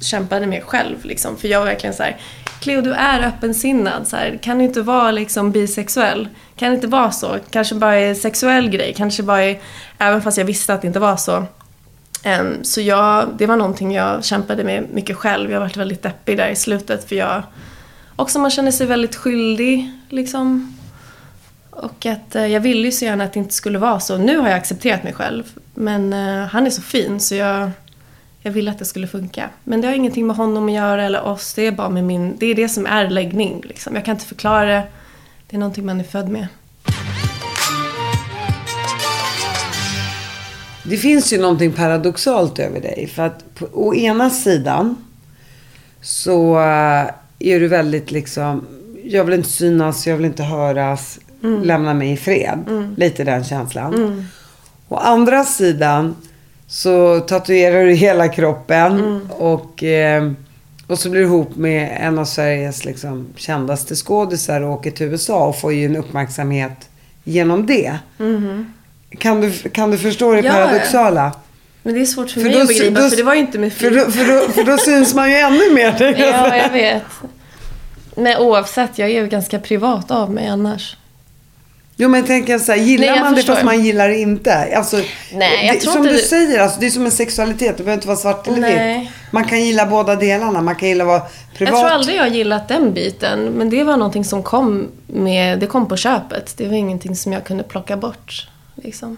kämpade 0.00 0.46
med 0.46 0.62
själv. 0.62 1.04
Liksom. 1.04 1.36
För 1.36 1.48
jag 1.48 1.58
var 1.58 1.66
verkligen 1.66 1.94
så 1.94 2.02
här, 2.02 2.16
Cleo 2.60 2.80
du 2.80 2.92
är 2.92 3.20
öppensinnad. 3.20 4.08
Så 4.08 4.16
här, 4.16 4.38
kan 4.42 4.58
du 4.58 4.64
inte 4.64 4.82
vara 4.82 5.10
liksom 5.10 5.52
bisexuell? 5.52 6.28
Kan 6.56 6.70
det 6.70 6.74
inte 6.74 6.86
vara 6.86 7.10
så? 7.10 7.36
Kanske 7.50 7.74
bara 7.74 7.94
är 7.94 8.14
sexuell 8.14 8.68
grej. 8.68 8.94
Kanske 8.96 9.22
bara 9.22 9.42
är, 9.42 9.60
även 9.98 10.22
fast 10.22 10.38
jag 10.38 10.44
visste 10.44 10.74
att 10.74 10.82
det 10.82 10.86
inte 10.86 11.00
var 11.00 11.16
så. 11.16 11.46
Så 12.62 12.80
jag, 12.80 13.28
det 13.38 13.46
var 13.46 13.56
någonting 13.56 13.92
jag 13.92 14.24
kämpade 14.24 14.64
med 14.64 14.86
mycket 14.92 15.16
själv. 15.16 15.50
Jag 15.50 15.60
varit 15.60 15.76
väldigt 15.76 16.02
deppig 16.02 16.36
där 16.36 16.48
i 16.48 16.56
slutet 16.56 17.08
för 17.08 17.16
jag... 17.16 17.42
Också 18.16 18.38
man 18.38 18.50
känner 18.50 18.70
sig 18.70 18.86
väldigt 18.86 19.16
skyldig 19.16 19.90
liksom. 20.08 20.76
Och 21.70 22.06
att 22.06 22.34
eh, 22.34 22.46
jag 22.46 22.60
ville 22.60 22.84
ju 22.84 22.92
så 22.92 23.04
gärna 23.04 23.24
att 23.24 23.32
det 23.32 23.38
inte 23.38 23.54
skulle 23.54 23.78
vara 23.78 24.00
så. 24.00 24.18
Nu 24.18 24.38
har 24.38 24.48
jag 24.48 24.58
accepterat 24.58 25.02
mig 25.02 25.12
själv. 25.12 25.44
Men 25.74 26.12
eh, 26.12 26.46
han 26.46 26.66
är 26.66 26.70
så 26.70 26.82
fin 26.82 27.20
så 27.20 27.34
jag, 27.34 27.70
jag 28.40 28.52
ville 28.52 28.70
att 28.70 28.78
det 28.78 28.84
skulle 28.84 29.06
funka. 29.06 29.50
Men 29.64 29.80
det 29.80 29.86
har 29.86 29.94
ingenting 29.94 30.26
med 30.26 30.36
honom 30.36 30.66
att 30.66 30.74
göra 30.74 31.04
eller 31.04 31.22
oss. 31.22 31.54
Det 31.54 31.66
är 31.66 31.72
bara 31.72 31.88
med 31.88 32.04
min... 32.04 32.36
Det 32.38 32.46
är 32.46 32.54
det 32.54 32.68
som 32.68 32.86
är 32.86 33.10
läggning 33.10 33.62
liksom. 33.64 33.94
Jag 33.94 34.04
kan 34.04 34.14
inte 34.14 34.26
förklara 34.26 34.66
det. 34.66 34.82
Det 35.46 35.56
är 35.56 35.60
någonting 35.60 35.86
man 35.86 36.00
är 36.00 36.04
född 36.04 36.28
med. 36.28 36.46
Det 40.90 40.96
finns 40.96 41.32
ju 41.32 41.38
någonting 41.38 41.72
paradoxalt 41.72 42.58
över 42.58 42.80
dig. 42.80 43.10
För 43.14 43.22
att 43.22 43.54
på, 43.54 43.68
å 43.72 43.94
ena 43.94 44.30
sidan 44.30 44.96
så 46.00 46.58
eh, 46.58 47.10
är 47.38 47.60
du 47.60 47.68
väldigt 47.68 48.10
liksom, 48.10 48.66
jag 49.04 49.24
vill 49.24 49.34
inte 49.34 49.48
synas, 49.48 50.06
jag 50.06 50.16
vill 50.16 50.26
inte 50.26 50.42
höras, 50.42 51.18
lämna 51.62 51.94
mig 51.94 52.12
i 52.12 52.16
fred. 52.16 52.58
Lite 52.96 53.24
den 53.24 53.44
känslan. 53.44 54.26
Å 54.88 54.96
andra 54.96 55.44
sidan 55.44 56.16
så 56.66 57.20
tatuerar 57.20 57.84
du 57.84 57.92
hela 57.92 58.28
kroppen 58.28 59.20
och, 59.30 59.84
eh, 59.84 60.32
och 60.86 60.98
så 60.98 61.10
blir 61.10 61.20
du 61.20 61.26
ihop 61.26 61.56
med 61.56 61.96
en 62.00 62.18
av 62.18 62.24
Sveriges 62.24 62.84
liksom, 62.84 63.26
kändaste 63.36 63.94
skådisar 63.94 64.60
och 64.60 64.72
åker 64.72 64.90
till 64.90 65.06
USA 65.06 65.46
och 65.46 65.60
får 65.60 65.72
ju 65.72 65.84
en 65.84 65.96
uppmärksamhet 65.96 66.88
genom 67.24 67.66
det. 67.66 67.98
Kan, 69.18 69.40
du, 69.40 69.52
kan 69.52 69.90
du 69.90 69.98
förstå 69.98 70.32
det 70.32 70.40
Ja, 70.40 70.52
paradoxala? 70.52 71.32
Men 71.82 71.94
det 71.94 72.00
är 72.00 72.04
svårt 72.04 72.30
för, 72.30 72.40
För 72.40 72.48
mig 72.48 72.52
då- 72.56 72.60
att 72.62 72.68
begripa 72.68 73.00
då- 73.00 73.08
för 73.08 73.16
det 73.16 73.22
var 73.22 73.34
ju 73.34 73.40
inte 73.40 73.58
med 73.58 73.72
För 73.72 73.90
då, 73.90 74.10
för, 74.10 74.24
då, 74.24 74.52
för 74.52 74.64
då 74.64 74.78
syns 74.78 75.14
man 75.14 75.30
ju 75.30 75.36
ännu 75.36 75.74
mer. 75.74 76.14
Ja, 76.18 76.56
jag 76.56 76.70
vet. 76.70 77.02
Men 78.16 78.36
oavsett, 78.38 78.98
jag 78.98 79.10
är 79.10 79.14
ju 79.14 79.26
ganska 79.26 79.58
privat 79.58 80.10
av 80.10 80.30
mig 80.30 80.46
annars. 80.48 80.96
Jo 81.96 82.08
men 82.08 82.24
tänk 82.24 82.48
jag 82.48 82.60
så 82.60 82.72
här, 82.72 82.78
gillar 82.78 83.06
Nej, 83.06 83.16
jag 83.16 83.24
man 83.24 83.32
det 83.32 83.36
förstår. 83.36 83.54
fast 83.54 83.64
man 83.64 83.84
gillar 83.84 84.08
det 84.08 84.18
inte? 84.18 84.76
Alltså, 84.76 84.96
Nej, 85.32 85.66
jag 85.66 85.76
det, 85.76 85.80
tror 85.80 85.92
som 85.92 86.02
inte 86.02 86.12
du 86.14 86.16
det- 86.20 86.24
säger, 86.26 86.58
alltså, 86.60 86.80
det 86.80 86.86
är 86.86 86.90
som 86.90 87.04
en 87.04 87.10
sexualitet. 87.10 87.76
Det 87.76 87.82
behöver 87.82 87.92
inte 87.94 88.06
vara 88.06 88.16
svart 88.16 88.46
eller 88.48 88.58
Nej. 88.58 89.00
vitt. 89.00 89.08
Man 89.30 89.44
kan 89.44 89.64
gilla 89.64 89.86
båda 89.86 90.16
delarna. 90.16 90.62
Man 90.62 90.74
kan 90.74 90.88
gilla 90.88 91.04
att 91.04 91.08
vara 91.08 91.20
privat. 91.54 91.72
Jag 91.74 91.80
tror 91.80 91.90
aldrig 91.90 92.16
jag 92.16 92.22
har 92.22 92.28
gillat 92.30 92.68
den 92.68 92.92
biten. 92.94 93.44
Men 93.44 93.70
det 93.70 93.84
var 93.84 93.96
någonting 93.96 94.24
som 94.24 94.42
kom 94.42 94.88
med, 95.06 95.58
det 95.58 95.66
kom 95.66 95.88
på 95.88 95.96
köpet. 95.96 96.54
Det 96.56 96.66
var 96.68 96.74
ingenting 96.74 97.16
som 97.16 97.32
jag 97.32 97.44
kunde 97.44 97.62
plocka 97.62 97.96
bort. 97.96 98.48
Liksom. 98.82 99.16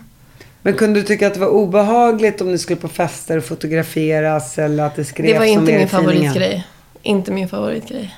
Men 0.63 0.75
kunde 0.75 1.01
du 1.01 1.07
tycka 1.07 1.27
att 1.27 1.35
det 1.35 1.41
var 1.41 1.49
obehagligt 1.49 2.41
om 2.41 2.49
du 2.53 2.59
skulle 2.59 2.81
på 2.81 2.89
fester 2.89 3.37
och 3.37 3.45
fotograferas 3.45 4.59
eller 4.59 4.85
att 4.85 4.97
det 4.97 5.05
skrevs 5.05 5.33
Det 5.33 5.39
var 5.39 5.45
inte 5.45 5.73
min 5.73 5.89
favoritgrej. 5.89 6.67
Inte 7.03 7.31
min 7.33 7.49
favoritgrej. 7.49 8.17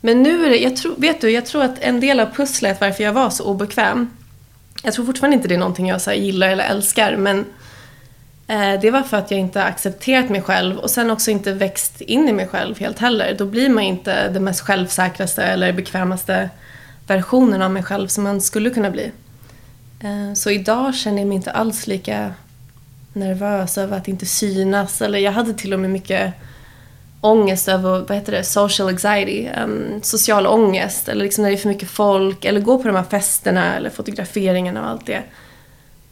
Men 0.00 0.22
nu 0.22 0.46
är 0.46 0.50
det, 0.50 0.56
jag 0.56 0.76
tror, 0.76 0.94
vet 0.96 1.20
du, 1.20 1.30
jag 1.30 1.46
tror 1.46 1.62
att 1.62 1.78
en 1.80 2.00
del 2.00 2.20
av 2.20 2.26
pusslet 2.26 2.80
varför 2.80 3.04
jag 3.04 3.12
var 3.12 3.30
så 3.30 3.44
obekväm. 3.44 4.10
Jag 4.82 4.94
tror 4.94 5.06
fortfarande 5.06 5.36
inte 5.36 5.48
det 5.48 5.54
är 5.54 5.58
någonting 5.58 5.88
jag 5.88 6.00
så 6.00 6.12
gillar 6.12 6.48
eller 6.48 6.64
älskar 6.64 7.16
men 7.16 7.44
eh, 8.46 8.80
det 8.80 8.90
var 8.90 9.02
för 9.02 9.16
att 9.16 9.30
jag 9.30 9.40
inte 9.40 9.62
accepterat 9.64 10.28
mig 10.28 10.42
själv 10.42 10.78
och 10.78 10.90
sen 10.90 11.10
också 11.10 11.30
inte 11.30 11.52
växt 11.52 12.00
in 12.00 12.28
i 12.28 12.32
mig 12.32 12.48
själv 12.48 12.78
helt 12.78 12.98
heller. 12.98 13.34
Då 13.38 13.46
blir 13.46 13.68
man 13.68 13.84
inte 13.84 14.28
den 14.28 14.44
mest 14.44 14.60
självsäkraste 14.60 15.42
eller 15.42 15.72
bekvämaste 15.72 16.50
versionen 17.06 17.62
av 17.62 17.70
mig 17.70 17.82
själv 17.82 18.08
som 18.08 18.24
man 18.24 18.40
skulle 18.40 18.70
kunna 18.70 18.90
bli. 18.90 19.12
Eh, 20.00 20.34
så 20.34 20.50
idag 20.50 20.94
känner 20.94 21.18
jag 21.18 21.28
mig 21.28 21.36
inte 21.36 21.50
alls 21.50 21.86
lika 21.86 22.34
nervös 23.12 23.78
över 23.78 23.96
att 23.96 24.08
inte 24.08 24.26
synas. 24.26 25.02
Eller 25.02 25.18
jag 25.18 25.32
hade 25.32 25.54
till 25.54 25.74
och 25.74 25.80
med 25.80 25.90
mycket 25.90 26.34
ångest 27.20 27.68
över, 27.68 27.98
vad 27.98 28.16
heter 28.16 28.32
det, 28.32 28.44
social 28.44 28.88
anxiety, 28.88 29.48
um, 29.64 30.00
social 30.02 30.46
ångest. 30.46 31.08
Eller 31.08 31.24
liksom 31.24 31.42
när 31.42 31.50
det 31.50 31.56
är 31.56 31.58
för 31.58 31.68
mycket 31.68 31.90
folk, 31.90 32.44
eller 32.44 32.60
gå 32.60 32.78
på 32.78 32.88
de 32.88 32.96
här 32.96 33.04
festerna 33.04 33.76
eller 33.76 33.90
fotograferingarna 33.90 34.82
och 34.82 34.88
allt 34.88 35.06
det. 35.06 35.22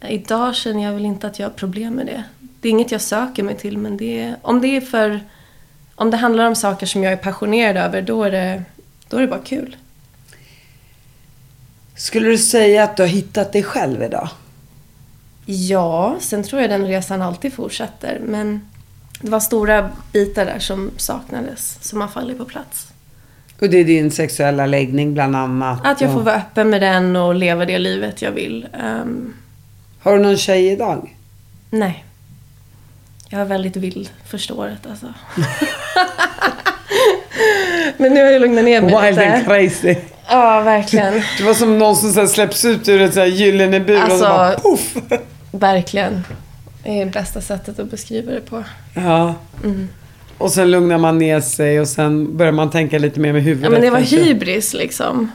Idag 0.07 0.55
känner 0.55 0.83
jag 0.83 0.93
väl 0.93 1.05
inte 1.05 1.27
att 1.27 1.39
jag 1.39 1.47
har 1.47 1.53
problem 1.53 1.93
med 1.93 2.05
det. 2.05 2.23
Det 2.39 2.67
är 2.67 2.71
inget 2.71 2.91
jag 2.91 3.01
söker 3.01 3.43
mig 3.43 3.55
till, 3.55 3.77
men 3.77 3.97
det 3.97 4.19
är, 4.19 4.35
om 4.41 4.61
det 4.61 4.67
är 4.67 4.81
för... 4.81 5.19
Om 5.95 6.11
det 6.11 6.17
handlar 6.17 6.45
om 6.45 6.55
saker 6.55 6.85
som 6.85 7.03
jag 7.03 7.13
är 7.13 7.17
passionerad 7.17 7.77
över, 7.77 8.01
då 8.01 8.23
är 8.23 8.31
det, 8.31 8.63
då 9.09 9.17
är 9.17 9.21
det 9.21 9.27
bara 9.27 9.39
kul. 9.39 9.75
Skulle 11.97 12.29
du 12.29 12.37
säga 12.37 12.83
att 12.83 12.97
du 12.97 13.03
har 13.03 13.07
hittat 13.07 13.51
dig 13.53 13.63
själv 13.63 14.03
idag? 14.03 14.29
Ja, 15.45 16.15
sen 16.19 16.43
tror 16.43 16.61
jag 16.61 16.69
den 16.69 16.87
resan 16.87 17.21
alltid 17.21 17.53
fortsätter. 17.53 18.19
Men 18.25 18.61
det 19.21 19.29
var 19.29 19.39
stora 19.39 19.89
bitar 20.13 20.45
där 20.45 20.59
som 20.59 20.91
saknades, 20.97 21.77
som 21.81 22.01
har 22.01 22.07
fallit 22.07 22.37
på 22.37 22.45
plats. 22.45 22.87
Och 23.61 23.69
det 23.69 23.77
är 23.77 23.83
din 23.83 24.11
sexuella 24.11 24.65
läggning 24.65 25.13
bland 25.13 25.35
annat. 25.35 25.79
Att 25.83 26.01
jag 26.01 26.13
får 26.13 26.21
vara 26.21 26.35
öppen 26.35 26.69
med 26.69 26.81
den 26.81 27.15
och 27.15 27.35
leva 27.35 27.65
det 27.65 27.79
livet 27.79 28.21
jag 28.21 28.31
vill. 28.31 28.67
Ehm, 28.83 29.33
Har 29.99 30.13
du 30.17 30.23
någon 30.23 30.37
tjej 30.37 30.67
idag? 30.71 31.15
nej. 31.69 32.03
Jag 33.29 33.37
var 33.39 33.45
väldigt 33.45 33.75
vild 33.75 34.09
första 34.25 34.53
året 34.53 34.79
alltså. 34.89 35.13
Men 37.97 38.13
nu 38.13 38.23
har 38.23 38.31
jag 38.31 38.41
lugnat 38.41 38.65
ner 38.65 38.81
mig 38.81 38.89
Wild 38.89 39.19
and 39.19 39.31
lite. 39.39 39.43
crazy. 39.45 39.95
Ja, 40.29 40.61
verkligen. 40.61 41.13
Det 41.37 41.43
var 41.43 41.53
som 41.53 41.79
någon 41.79 41.95
som 41.95 42.11
så 42.13 42.27
släpps 42.27 42.65
ut 42.65 42.89
ur 42.89 43.01
ett 43.01 43.13
så 43.13 43.19
här 43.19 43.27
gyllene 43.27 43.79
bur 43.79 43.95
och 43.97 44.01
Alltså- 44.03 44.17
så 44.17 44.23
bara 44.23 44.51
poff. 44.59 44.95
Verkligen. 45.51 46.23
Det 46.83 47.01
är 47.01 47.05
det 47.05 47.11
bästa 47.11 47.41
sättet 47.41 47.79
att 47.79 47.91
beskriva 47.91 48.31
det 48.31 48.41
på. 48.41 48.63
Ja. 48.93 49.35
Mm. 49.63 49.87
Och 50.37 50.51
sen 50.51 50.71
lugnar 50.71 50.97
man 50.97 51.17
ner 51.17 51.39
sig 51.41 51.81
och 51.81 51.87
sen 51.87 52.37
börjar 52.37 52.51
man 52.51 52.69
tänka 52.69 52.99
lite 52.99 53.19
mer 53.19 53.33
med 53.33 53.43
huvudet. 53.43 53.63
Ja, 53.63 53.69
men 53.69 53.81
det 53.81 53.89
var 53.89 53.97
kanske. 53.97 54.17
hybris 54.23 54.73
liksom. 54.73 55.31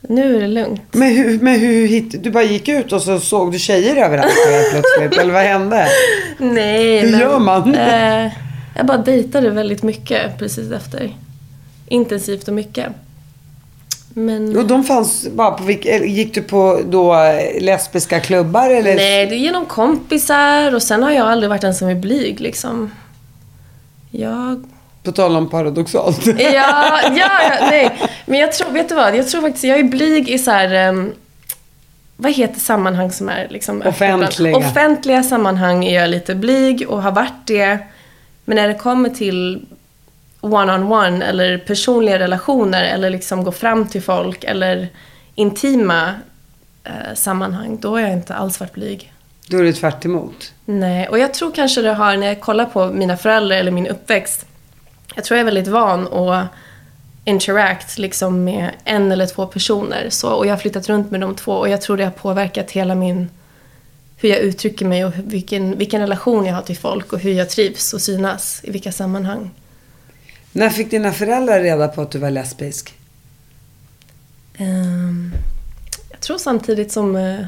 Nu 0.00 0.36
är 0.36 0.40
det 0.40 0.46
lugnt. 0.46 0.82
Men 0.92 1.08
hur, 1.16 1.38
men 1.40 1.60
hur 1.60 2.18
Du 2.18 2.30
bara 2.30 2.44
gick 2.44 2.68
ut 2.68 2.92
och 2.92 3.02
så 3.02 3.20
såg 3.20 3.52
du 3.52 3.58
tjejer 3.58 3.96
överallt 3.96 4.32
plötsligt? 4.72 5.20
Eller 5.20 5.32
vad 5.32 5.42
hände? 5.42 5.86
Nej, 6.38 6.98
Hur 7.00 7.20
gör 7.20 7.38
man? 7.38 7.74
Eh, 7.74 8.32
jag 8.76 8.86
bara 8.86 8.98
dejtade 8.98 9.50
väldigt 9.50 9.82
mycket 9.82 10.38
precis 10.38 10.72
efter. 10.72 11.16
Intensivt 11.88 12.48
och 12.48 12.54
mycket. 12.54 12.86
Men... 14.14 14.56
Och 14.56 14.66
de 14.66 14.84
fanns 14.84 15.28
bara 15.28 15.50
på 15.50 15.64
vilka, 15.64 16.04
Gick 16.04 16.34
du 16.34 16.42
på 16.42 16.80
då 16.84 17.14
eh, 17.14 17.62
lesbiska 17.62 18.20
klubbar 18.20 18.70
eller? 18.70 18.96
Nej, 18.96 19.26
det 19.26 19.34
är 19.34 19.38
genom 19.38 19.66
kompisar 19.66 20.74
och 20.74 20.82
sen 20.82 21.02
har 21.02 21.10
jag 21.10 21.26
aldrig 21.26 21.50
varit 21.50 21.62
den 21.62 21.74
som 21.74 21.88
är 21.88 21.94
blyg 21.94 22.40
liksom. 22.40 22.90
Jag... 24.10 24.64
På 25.02 25.12
tal 25.12 25.36
om 25.36 25.50
paradoxalt. 25.50 26.26
Ja, 26.26 26.34
ja, 26.38 27.00
ja, 27.14 27.66
nej. 27.70 28.00
Men 28.26 28.38
jag 28.38 28.52
tror, 28.52 28.70
vet 28.70 28.88
du 28.88 28.94
vad? 28.94 29.16
Jag 29.16 29.28
tror 29.28 29.40
faktiskt, 29.40 29.64
jag 29.64 29.78
är 29.78 29.84
blyg 29.84 30.28
i 30.28 30.38
så 30.38 30.50
här... 30.50 30.74
ehm, 30.74 31.12
vad 32.16 32.32
heter 32.32 32.60
sammanhang 32.60 33.12
som 33.12 33.28
är 33.28 33.48
liksom? 33.50 33.82
Offentliga. 33.86 34.56
Offentliga 34.56 35.22
sammanhang 35.22 35.84
är 35.84 36.00
jag 36.00 36.10
lite 36.10 36.34
blyg 36.34 36.88
och 36.88 37.02
har 37.02 37.12
varit 37.12 37.46
det. 37.46 37.78
Men 38.44 38.56
när 38.56 38.68
det 38.68 38.74
kommer 38.74 39.08
till 39.08 39.66
one-on-one 40.40 41.24
eller 41.24 41.58
personliga 41.58 42.18
relationer 42.18 42.84
eller 42.84 43.10
liksom 43.10 43.44
gå 43.44 43.52
fram 43.52 43.86
till 43.86 44.02
folk 44.02 44.44
eller 44.44 44.88
intima 45.34 46.14
eh, 46.84 47.14
sammanhang, 47.14 47.78
då 47.80 47.90
har 47.90 48.00
jag 48.00 48.12
inte 48.12 48.34
alls 48.34 48.60
varit 48.60 48.72
blyg. 48.72 49.12
Då 49.46 49.58
är 49.58 49.62
det 49.62 49.72
tvärt 49.72 50.04
emot. 50.04 50.52
Nej, 50.64 51.08
och 51.08 51.18
jag 51.18 51.34
tror 51.34 51.52
kanske 51.52 51.82
det 51.82 51.92
har, 51.92 52.16
när 52.16 52.26
jag 52.26 52.40
kollar 52.40 52.64
på 52.64 52.86
mina 52.86 53.16
föräldrar 53.16 53.56
eller 53.56 53.70
min 53.70 53.86
uppväxt, 53.86 54.46
jag 55.14 55.24
tror 55.24 55.38
jag 55.38 55.40
är 55.40 55.52
väldigt 55.52 55.68
van 55.68 56.12
att 56.12 56.46
interact 57.24 57.98
liksom 57.98 58.44
med 58.44 58.70
en 58.84 59.12
eller 59.12 59.26
två 59.26 59.46
personer. 59.46 60.06
Så, 60.10 60.28
och 60.28 60.46
jag 60.46 60.52
har 60.52 60.58
flyttat 60.58 60.88
runt 60.88 61.10
med 61.10 61.20
de 61.20 61.34
två 61.34 61.52
och 61.52 61.68
jag 61.68 61.82
tror 61.82 61.96
det 61.96 62.04
har 62.04 62.10
påverkat 62.10 62.70
hela 62.70 62.94
min, 62.94 63.28
hur 64.16 64.28
jag 64.28 64.38
uttrycker 64.38 64.86
mig 64.86 65.04
och 65.04 65.12
vilken, 65.16 65.78
vilken 65.78 66.00
relation 66.00 66.46
jag 66.46 66.54
har 66.54 66.62
till 66.62 66.76
folk 66.76 67.12
och 67.12 67.18
hur 67.18 67.32
jag 67.32 67.50
trivs 67.50 67.92
och 67.92 68.00
synas 68.00 68.60
i 68.64 68.70
vilka 68.70 68.92
sammanhang. 68.92 69.50
När 70.52 70.70
fick 70.70 70.90
dina 70.90 71.12
föräldrar 71.12 71.60
reda 71.60 71.88
på 71.88 72.02
att 72.02 72.10
du 72.10 72.18
var 72.18 72.30
lesbisk? 72.30 72.94
Ehm, 74.56 75.32
jag 76.10 76.20
tror 76.20 76.38
samtidigt 76.38 76.92
som, 76.92 77.16
eh, 77.16 77.44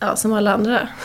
ja, 0.00 0.16
som 0.16 0.32
alla 0.32 0.52
andra. 0.54 0.88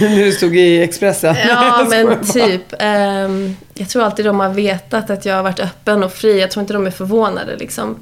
Du 0.00 0.32
stod 0.32 0.56
i 0.56 0.82
Expressen? 0.82 1.36
Ja, 1.48 1.86
men 1.90 2.24
typ. 2.26 2.74
ehm, 2.78 3.56
jag 3.74 3.88
tror 3.88 4.02
alltid 4.02 4.24
de 4.24 4.40
har 4.40 4.48
vetat 4.48 5.10
att 5.10 5.24
jag 5.24 5.36
har 5.36 5.42
varit 5.42 5.60
öppen 5.60 6.02
och 6.02 6.12
fri. 6.12 6.40
Jag 6.40 6.50
tror 6.50 6.60
inte 6.60 6.72
de 6.72 6.86
är 6.86 6.90
förvånade 6.90 7.56
liksom. 7.56 7.96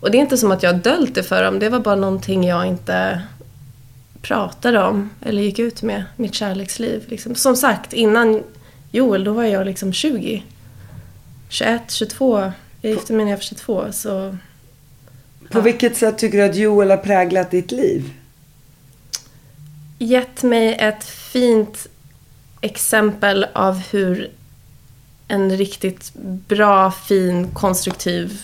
Och 0.00 0.10
det 0.10 0.18
är 0.18 0.20
inte 0.20 0.38
som 0.38 0.52
att 0.52 0.62
jag 0.62 0.72
har 0.72 0.78
döljt 0.80 1.14
det 1.14 1.22
för 1.22 1.44
dem. 1.44 1.58
Det 1.58 1.68
var 1.68 1.80
bara 1.80 1.94
någonting 1.94 2.44
jag 2.46 2.66
inte 2.66 3.22
pratade 4.22 4.82
om 4.82 5.10
eller 5.20 5.42
gick 5.42 5.58
ut 5.58 5.82
med. 5.82 6.04
Mitt 6.16 6.34
kärleksliv. 6.34 7.04
Liksom. 7.08 7.34
Som 7.34 7.56
sagt, 7.56 7.92
innan 7.92 8.42
Joel, 8.90 9.24
då 9.24 9.32
var 9.32 9.44
jag 9.44 9.66
liksom 9.66 9.92
20. 9.92 10.42
21, 11.52 11.90
22. 11.90 12.52
Jag 12.80 12.92
gifte 12.92 13.12
mig 13.12 13.24
när 13.24 13.32
jag 13.32 13.38
var 13.38 13.42
22. 13.42 13.92
Så 13.92 14.36
På 15.50 15.60
vilket 15.60 15.96
sätt 15.96 16.18
tycker 16.18 16.38
du 16.38 16.44
att 16.44 16.56
Joel 16.56 16.90
har 16.90 16.96
präglat 16.96 17.50
ditt 17.50 17.72
liv? 17.72 18.12
gett 19.98 20.42
mig 20.42 20.74
ett 20.74 21.04
fint 21.04 21.86
exempel 22.60 23.46
av 23.52 23.78
hur 23.78 24.30
en 25.28 25.56
riktigt 25.56 26.12
bra, 26.48 26.90
fin, 26.90 27.48
konstruktiv 27.52 28.40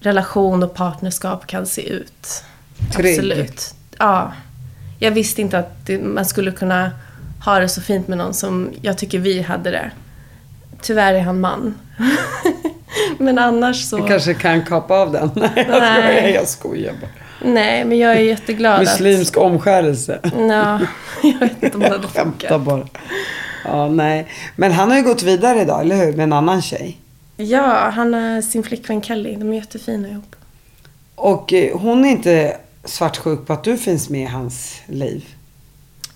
relation 0.00 0.62
och 0.62 0.74
partnerskap 0.74 1.46
kan 1.46 1.66
se 1.66 1.88
ut. 1.88 2.44
Trygg. 2.94 3.18
Absolut. 3.18 3.74
Ja. 3.98 4.32
Jag 4.98 5.10
visste 5.10 5.40
inte 5.40 5.58
att 5.58 5.86
det, 5.86 5.98
man 5.98 6.26
skulle 6.26 6.52
kunna 6.52 6.90
ha 7.44 7.58
det 7.58 7.68
så 7.68 7.80
fint 7.80 8.08
med 8.08 8.18
någon 8.18 8.34
som 8.34 8.70
jag 8.82 8.98
tycker 8.98 9.18
vi 9.18 9.42
hade 9.42 9.70
det. 9.70 9.90
Tyvärr 10.82 11.14
är 11.14 11.20
han 11.20 11.40
man. 11.40 11.74
Men 13.18 13.38
annars 13.38 13.84
så... 13.84 13.98
Jag 13.98 14.08
kanske 14.08 14.34
kan 14.34 14.64
kapa 14.64 14.94
av 14.94 15.12
den. 15.12 15.30
Nej, 15.36 15.52
jag 15.66 15.68
skojar. 15.68 16.30
Jag 16.34 16.48
skojar 16.48 16.92
bara. 17.00 17.10
Nej, 17.44 17.84
men 17.84 17.98
jag 17.98 18.12
är 18.12 18.20
jätteglad 18.20 18.80
Muslimsk 18.80 19.36
omskärelse. 19.36 20.20
att... 20.22 20.32
Ja, 20.38 20.80
jag 21.22 21.38
vet 21.38 21.62
inte 21.62 21.76
om 21.76 21.82
det 21.82 21.88
hade 21.88 22.08
funkat. 22.08 22.60
bara. 22.62 22.88
Ja, 23.64 23.88
nej. 23.88 24.26
Men 24.56 24.72
han 24.72 24.90
har 24.90 24.96
ju 24.96 25.02
gått 25.04 25.22
vidare 25.22 25.62
idag, 25.62 25.80
eller 25.80 25.96
hur? 25.96 26.12
Med 26.12 26.24
en 26.24 26.32
annan 26.32 26.62
tjej. 26.62 27.00
Ja, 27.36 27.90
han 27.94 28.14
har 28.14 28.42
sin 28.42 28.62
flickvän 28.62 29.02
Kelly. 29.02 29.36
De 29.36 29.50
är 29.52 29.54
jättefina 29.54 30.08
ihop. 30.08 30.36
Och 31.14 31.52
eh, 31.52 31.78
hon 31.78 32.04
är 32.04 32.08
inte 32.08 32.56
svartsjuk 32.84 33.46
på 33.46 33.52
att 33.52 33.64
du 33.64 33.78
finns 33.78 34.10
med 34.10 34.22
i 34.22 34.26
hans 34.26 34.80
liv. 34.86 35.24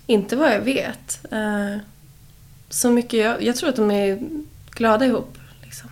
Inte 0.07 0.35
vad 0.35 0.53
jag 0.53 0.59
vet. 0.61 1.19
Eh, 1.31 1.77
så 2.69 2.89
mycket 2.89 3.19
jag, 3.19 3.43
jag 3.43 3.55
tror 3.55 3.69
att 3.69 3.75
de 3.75 3.91
är 3.91 4.19
glada 4.75 5.05
ihop. 5.05 5.37
Liksom. 5.63 5.89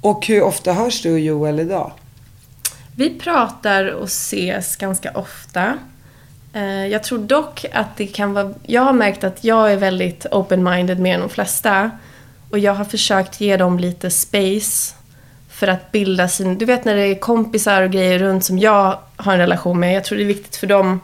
Och 0.00 0.26
hur 0.26 0.42
ofta 0.42 0.72
hörs 0.72 1.02
du 1.02 1.12
och 1.12 1.20
Joel 1.20 1.60
idag? 1.60 1.92
Vi 2.96 3.18
pratar 3.18 3.86
och 3.86 4.06
ses 4.06 4.76
ganska 4.76 5.10
ofta. 5.10 5.78
Eh, 6.52 6.86
jag 6.86 7.02
tror 7.02 7.18
dock 7.18 7.64
att 7.72 7.96
det 7.96 8.06
kan 8.06 8.32
vara... 8.32 8.54
Jag 8.62 8.82
har 8.82 8.92
märkt 8.92 9.24
att 9.24 9.44
jag 9.44 9.72
är 9.72 9.76
väldigt 9.76 10.26
open-minded 10.30 10.98
med 10.98 11.20
de 11.20 11.28
flesta. 11.28 11.90
Och 12.50 12.58
jag 12.58 12.74
har 12.74 12.84
försökt 12.84 13.40
ge 13.40 13.56
dem 13.56 13.78
lite 13.78 14.10
space 14.10 14.94
för 15.48 15.68
att 15.68 15.92
bilda 15.92 16.28
sin... 16.28 16.58
Du 16.58 16.64
vet 16.64 16.84
när 16.84 16.94
det 16.94 17.06
är 17.06 17.14
kompisar 17.14 17.82
och 17.82 17.90
grejer 17.90 18.18
runt 18.18 18.44
som 18.44 18.58
jag 18.58 18.98
har 19.16 19.32
en 19.32 19.38
relation 19.38 19.80
med. 19.80 19.96
Jag 19.96 20.04
tror 20.04 20.18
det 20.18 20.24
är 20.24 20.26
viktigt 20.26 20.56
för 20.56 20.66
dem 20.66 21.00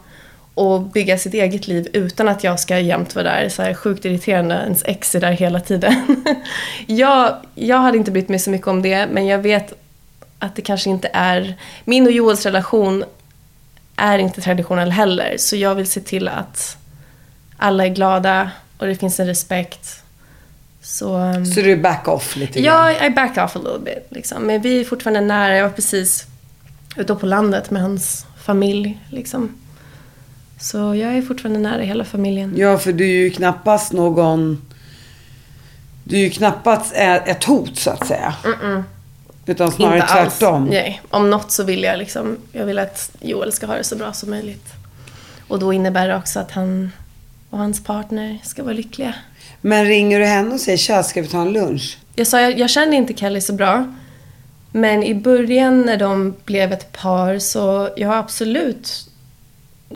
att 0.60 0.92
bygga 0.92 1.18
sitt 1.18 1.34
eget 1.34 1.68
liv 1.68 1.88
utan 1.92 2.28
att 2.28 2.44
jag 2.44 2.60
ska 2.60 2.78
jämt 2.78 3.14
vara 3.14 3.24
där. 3.24 3.48
Så 3.48 3.62
här 3.62 3.74
sjukt 3.74 4.04
irriterande, 4.04 4.54
ens 4.54 4.82
ex 4.84 5.14
är 5.14 5.20
där 5.20 5.32
hela 5.32 5.60
tiden. 5.60 6.24
jag, 6.86 7.36
jag 7.54 7.78
hade 7.78 7.98
inte 7.98 8.10
brytt 8.10 8.28
mig 8.28 8.38
så 8.38 8.50
mycket 8.50 8.66
om 8.66 8.82
det, 8.82 9.06
men 9.06 9.26
jag 9.26 9.38
vet 9.38 9.72
att 10.38 10.56
det 10.56 10.62
kanske 10.62 10.90
inte 10.90 11.10
är... 11.12 11.54
Min 11.84 12.06
och 12.06 12.12
Joels 12.12 12.46
relation 12.46 13.04
är 13.96 14.18
inte 14.18 14.40
traditionell 14.40 14.90
heller, 14.90 15.34
så 15.38 15.56
jag 15.56 15.74
vill 15.74 15.86
se 15.86 16.00
till 16.00 16.28
att 16.28 16.76
alla 17.56 17.84
är 17.84 17.88
glada 17.88 18.50
och 18.78 18.86
det 18.86 18.94
finns 18.94 19.20
en 19.20 19.26
respekt. 19.26 20.02
Så... 20.82 21.16
um, 21.16 21.46
Så 21.46 21.60
du 21.60 21.76
back 21.76 22.08
off 22.08 22.36
lite 22.36 22.60
grann? 22.60 22.94
Ja, 22.94 23.06
I 23.06 23.10
back 23.10 23.38
off 23.38 23.56
a 23.56 23.58
little 23.58 23.78
bit. 23.84 24.06
Liksom. 24.08 24.42
Men 24.42 24.60
vi 24.60 24.80
är 24.80 24.84
fortfarande 24.84 25.20
nära. 25.20 25.56
Jag 25.56 25.64
var 25.64 25.70
precis 25.70 26.26
ute 26.96 27.14
på 27.14 27.26
landet 27.26 27.70
med 27.70 27.82
hans 27.82 28.26
familj. 28.44 28.98
Liksom. 29.10 29.59
Så 30.60 30.78
jag 30.78 31.16
är 31.16 31.22
fortfarande 31.22 31.58
nära 31.60 31.82
hela 31.82 32.04
familjen. 32.04 32.54
Ja, 32.56 32.78
för 32.78 32.92
du 32.92 33.04
är 33.04 33.22
ju 33.22 33.30
knappast 33.30 33.92
någon... 33.92 34.62
Du 36.04 36.16
är 36.16 36.20
ju 36.20 36.30
knappast 36.30 36.92
ett 36.94 37.44
hot, 37.44 37.78
så 37.78 37.90
att 37.90 38.06
säga. 38.06 38.34
Utan 39.46 39.72
snarare 39.72 39.94
Inte 39.96 40.06
alls. 40.06 40.38
tvärtom. 40.38 40.64
Nej, 40.64 41.02
om 41.10 41.30
något 41.30 41.50
så 41.50 41.64
vill 41.64 41.82
jag 41.82 41.98
liksom, 41.98 42.36
jag 42.52 42.66
vill 42.66 42.78
att 42.78 43.10
Joel 43.20 43.52
ska 43.52 43.66
ha 43.66 43.74
det 43.74 43.84
så 43.84 43.96
bra 43.96 44.12
som 44.12 44.30
möjligt. 44.30 44.66
Och 45.48 45.58
då 45.58 45.72
innebär 45.72 46.08
det 46.08 46.16
också 46.16 46.40
att 46.40 46.50
han 46.50 46.92
och 47.50 47.58
hans 47.58 47.84
partner 47.84 48.38
ska 48.44 48.62
vara 48.62 48.74
lyckliga. 48.74 49.14
Men 49.60 49.84
ringer 49.86 50.18
du 50.18 50.26
henne 50.26 50.54
och 50.54 50.60
säger 50.60 50.78
tja, 50.78 51.02
ska 51.02 51.22
vi 51.22 51.28
ta 51.28 51.40
en 51.42 51.52
lunch? 51.52 51.98
Jag 52.14 52.26
sa, 52.26 52.40
jag, 52.40 52.58
jag 52.58 52.70
kände 52.70 52.96
inte 52.96 53.14
Kelly 53.14 53.40
så 53.40 53.52
bra. 53.52 53.94
Men 54.72 55.02
i 55.02 55.14
början 55.14 55.82
när 55.82 55.96
de 55.96 56.34
blev 56.44 56.72
ett 56.72 56.92
par 56.92 57.38
så 57.38 57.90
jag 57.96 58.08
har 58.08 58.16
absolut 58.16 59.09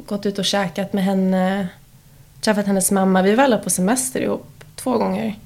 gått 0.06 0.26
ut 0.26 0.38
och 0.38 0.44
käkat 0.44 0.92
med 0.92 1.04
henne. 1.04 1.68
Träffat 2.40 2.66
hennes 2.66 2.90
mamma. 2.90 3.22
Vi 3.22 3.34
var 3.34 3.44
alla 3.44 3.58
på 3.58 3.70
semester 3.70 4.20
ihop 4.20 4.64
två 4.76 4.98
gånger. 4.98 5.38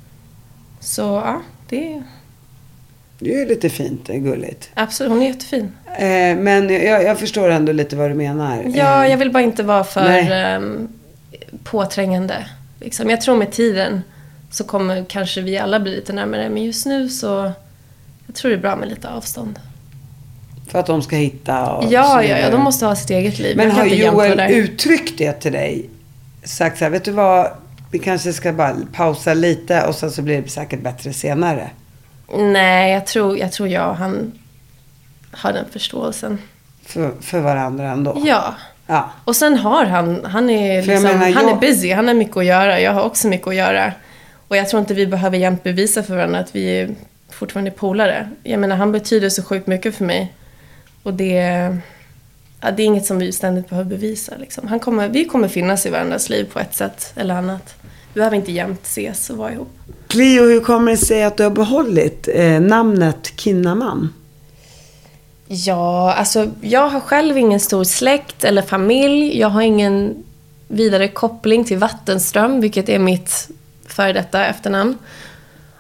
Så 0.81 1.03
ja, 1.03 1.41
det 1.69 2.03
Det 3.19 3.35
är 3.35 3.39
ju 3.39 3.47
lite 3.47 3.69
fint, 3.71 4.07
det 4.07 4.13
är 4.13 4.19
gulligt. 4.19 4.71
absolut. 4.75 5.13
Hon 5.13 5.23
är 5.23 5.27
jättefin. 5.27 5.73
Eh, 5.87 6.37
men 6.37 6.69
jag, 6.71 7.03
jag 7.05 7.19
förstår 7.19 7.49
ändå 7.51 7.73
lite 7.73 7.97
vad 7.97 8.11
du 8.11 8.15
menar. 8.15 8.63
Ja, 8.75 9.05
Eh, 9.05 9.11
jag 9.11 9.19
vill 9.19 9.33
bara 9.33 9.43
inte 9.43 9.63
vara 9.63 9.85
för 9.85 10.31
ehm, 10.31 10.89
påträngande. 11.65 12.47
Liksom. 12.81 13.11
Jag 13.11 13.21
tror 13.21 13.37
med 13.37 13.53
tiden 13.53 14.03
så 14.51 14.65
kommer 14.65 15.05
kanske 15.05 15.41
vi 15.41 15.59
alla 15.59 15.81
bli 15.81 15.95
lite 15.97 16.13
närmare. 16.13 16.49
Men 16.49 16.65
just 16.65 16.87
nu 16.87 17.09
så 17.09 17.53
Jag 18.27 18.35
tror 18.35 18.51
det 18.51 18.57
är 18.57 18.61
bra 18.61 18.77
med 18.77 18.89
lite 18.89 19.09
avstånd. 19.09 19.59
För 20.69 20.79
att 20.79 20.87
de 20.87 21.03
ska 21.03 21.17
hitta 21.17 21.71
och 21.71 21.85
Ja, 21.93 22.23
ja, 22.23 22.39
ja. 22.39 22.51
De 22.51 22.61
måste 22.61 22.87
ha 22.87 22.97
sitt 22.97 23.11
eget 23.11 23.39
liv. 23.39 23.57
Men 23.57 23.71
har 23.71 23.87
Joel 23.87 24.41
uttryckt 24.41 25.19
det 25.19 25.33
till 25.33 25.53
dig? 25.53 25.89
Sagt 26.45 26.79
så 26.79 26.85
här, 26.85 26.91
vet 26.91 27.05
du 27.05 27.11
vad? 27.11 27.51
Vi 27.91 27.99
kanske 27.99 28.33
ska 28.33 28.53
bara 28.53 28.77
pausa 28.93 29.35
lite 29.35 29.87
och 29.87 29.95
sen 29.95 30.11
så 30.11 30.23
blir 30.23 30.43
det 30.43 30.49
säkert 30.49 30.81
bättre 30.81 31.13
senare. 31.13 31.71
Nej, 32.39 32.93
jag 32.93 33.07
tror, 33.07 33.39
jag 33.39 33.53
tror 33.53 33.69
jag 33.69 33.89
och 33.91 33.97
han 33.97 34.33
har 35.31 35.53
den 35.53 35.65
förståelsen. 35.71 36.39
För, 36.87 37.13
för 37.21 37.41
varandra 37.41 37.91
ändå. 37.91 38.23
Ja. 38.27 38.55
Ja. 38.87 39.11
Och 39.25 39.37
sen 39.37 39.59
har 39.59 39.85
han, 39.85 40.25
han 40.25 40.51
är, 40.51 40.83
liksom, 40.83 41.03
menar, 41.03 41.33
han 41.33 41.33
jag- 41.33 41.51
är 41.57 41.61
busy, 41.61 41.93
han 41.93 42.09
har 42.09 42.15
mycket 42.15 42.37
att 42.37 42.45
göra. 42.45 42.81
Jag 42.81 42.93
har 42.93 43.03
också 43.03 43.29
mycket 43.29 43.49
att 43.49 43.55
göra. 43.55 43.93
Och 44.49 44.57
jag 44.57 44.69
tror 44.69 44.81
inte 44.81 44.95
vi 44.95 45.07
behöver 45.07 45.39
jämt 45.39 45.63
bevisa 45.63 46.03
för 46.03 46.17
varandra 46.17 46.39
att 46.39 46.55
vi 46.57 46.81
är 46.81 46.91
fortfarande 47.31 47.71
polare. 47.71 48.29
Jag 48.43 48.61
menar, 48.61 48.77
han 48.77 48.93
betyder 48.93 49.29
så 49.29 49.43
sjukt 49.43 49.67
mycket 49.67 49.95
för 49.95 50.05
mig. 50.05 50.33
Och 51.09 51.15
det, 51.15 51.33
ja, 52.61 52.71
det 52.71 52.83
är 52.83 52.87
inget 52.87 53.07
som 53.07 53.19
vi 53.19 53.33
ständigt 53.33 53.69
behöver 53.69 53.91
bevisa. 53.91 54.33
Liksom. 54.37 54.69
Han 54.69 54.81
kommer, 54.81 55.09
vi 55.09 55.25
kommer 55.25 55.49
finnas 55.49 55.87
i 55.87 55.91
varandras 55.91 56.29
liv 56.29 56.45
på 56.53 56.59
ett 56.59 56.75
sätt 56.75 57.13
eller 57.17 57.35
annat. 57.35 57.75
Vi 58.13 58.19
behöver 58.19 58.37
inte 58.37 58.53
jämt 58.53 58.85
ses 58.85 59.31
och 59.31 59.37
vara 59.37 59.53
ihop. 59.53 59.69
Cleo, 60.07 60.43
hur 60.43 60.61
kommer 60.61 60.91
det 60.91 60.99
sig 60.99 61.25
att 61.25 61.37
du 61.37 61.43
har 61.43 61.51
behållit 61.51 62.29
eh, 62.35 62.61
namnet 62.61 63.33
Kinnaman? 63.37 64.13
Ja, 65.47 66.15
alltså 66.15 66.51
jag 66.61 66.89
har 66.89 67.01
själv 67.01 67.39
ingen 67.39 67.61
stor 67.61 67.85
släkt 67.85 68.45
eller 68.45 68.63
familj. 68.63 69.39
Jag 69.39 69.49
har 69.49 69.63
ingen 69.63 70.25
vidare 70.69 71.09
koppling 71.09 71.65
till 71.65 71.79
Vattenström, 71.79 72.61
vilket 72.61 72.89
är 72.89 72.99
mitt 72.99 73.49
före 73.87 74.13
detta 74.13 74.47
efternamn. 74.47 74.99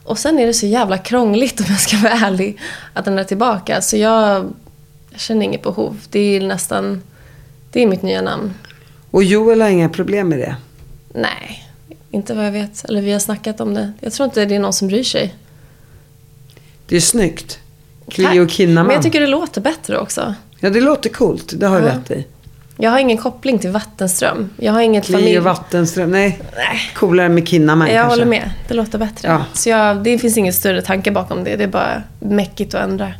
Och 0.04 0.18
sen 0.18 0.38
är 0.38 0.46
det 0.46 0.54
så 0.54 0.66
jävla 0.66 0.98
krångligt 0.98 1.60
om 1.60 1.66
jag 1.68 1.80
ska 1.80 1.96
vara 1.96 2.12
ärlig 2.12 2.60
att 2.94 3.06
ändra 3.06 3.24
tillbaka. 3.24 3.80
Så 3.80 3.96
jag, 3.96 4.52
jag 5.18 5.22
känner 5.22 5.44
inget 5.46 5.62
behov. 5.62 6.00
Det 6.10 6.36
är 6.36 6.40
nästan, 6.40 7.02
det 7.72 7.82
är 7.82 7.86
mitt 7.86 8.02
nya 8.02 8.22
namn. 8.22 8.54
Och 9.10 9.24
Joel 9.24 9.60
har 9.60 9.68
inga 9.68 9.88
problem 9.88 10.28
med 10.28 10.38
det. 10.38 10.56
Nej, 11.14 11.64
inte 12.10 12.34
vad 12.34 12.46
jag 12.46 12.52
vet. 12.52 12.84
Eller 12.84 13.02
vi 13.02 13.12
har 13.12 13.18
snackat 13.18 13.60
om 13.60 13.74
det. 13.74 13.92
Jag 14.00 14.12
tror 14.12 14.24
inte 14.24 14.44
det 14.44 14.54
är 14.54 14.58
någon 14.58 14.72
som 14.72 14.88
bryr 14.88 15.02
sig. 15.02 15.34
Det 16.86 16.96
är 16.96 17.00
snyggt. 17.00 17.58
Cleo. 18.08 18.48
Kinnaman. 18.48 18.86
Men 18.86 18.94
jag 18.94 19.02
tycker 19.02 19.20
det 19.20 19.26
låter 19.26 19.60
bättre 19.60 19.98
också. 19.98 20.34
Ja, 20.60 20.70
det 20.70 20.80
låter 20.80 21.10
coolt. 21.10 21.52
Det 21.60 21.66
har 21.66 21.80
du 21.80 21.86
Ja. 21.86 21.92
rätt 21.94 22.10
i. 22.10 22.26
Jag 22.76 22.90
har 22.90 22.98
ingen 22.98 23.18
koppling 23.18 23.58
till 23.58 23.70
Vattenström. 23.70 24.50
Jag 24.56 24.72
har 24.72 24.80
inget 24.80 25.06
familj... 25.06 25.26
Cleo 25.26 25.42
Vattenström. 25.42 26.10
Nej, 26.10 26.40
Nej. 26.56 26.80
coolare 26.94 27.28
med 27.28 27.48
Kinnaman 27.48 27.88
Jag 27.88 27.96
kanske. 27.96 28.12
håller 28.12 28.26
med. 28.30 28.50
Det 28.68 28.74
låter 28.74 28.98
bättre. 28.98 29.28
Ja. 29.28 29.44
Så 29.54 29.68
jag, 29.68 30.02
det 30.04 30.18
finns 30.18 30.36
ingen 30.38 30.52
större 30.52 30.82
tanke 30.82 31.10
bakom 31.10 31.44
det. 31.44 31.56
Det 31.56 31.64
är 31.64 31.68
bara 31.68 32.02
mäckigt 32.20 32.74
att 32.74 32.82
ändra. 32.84 33.12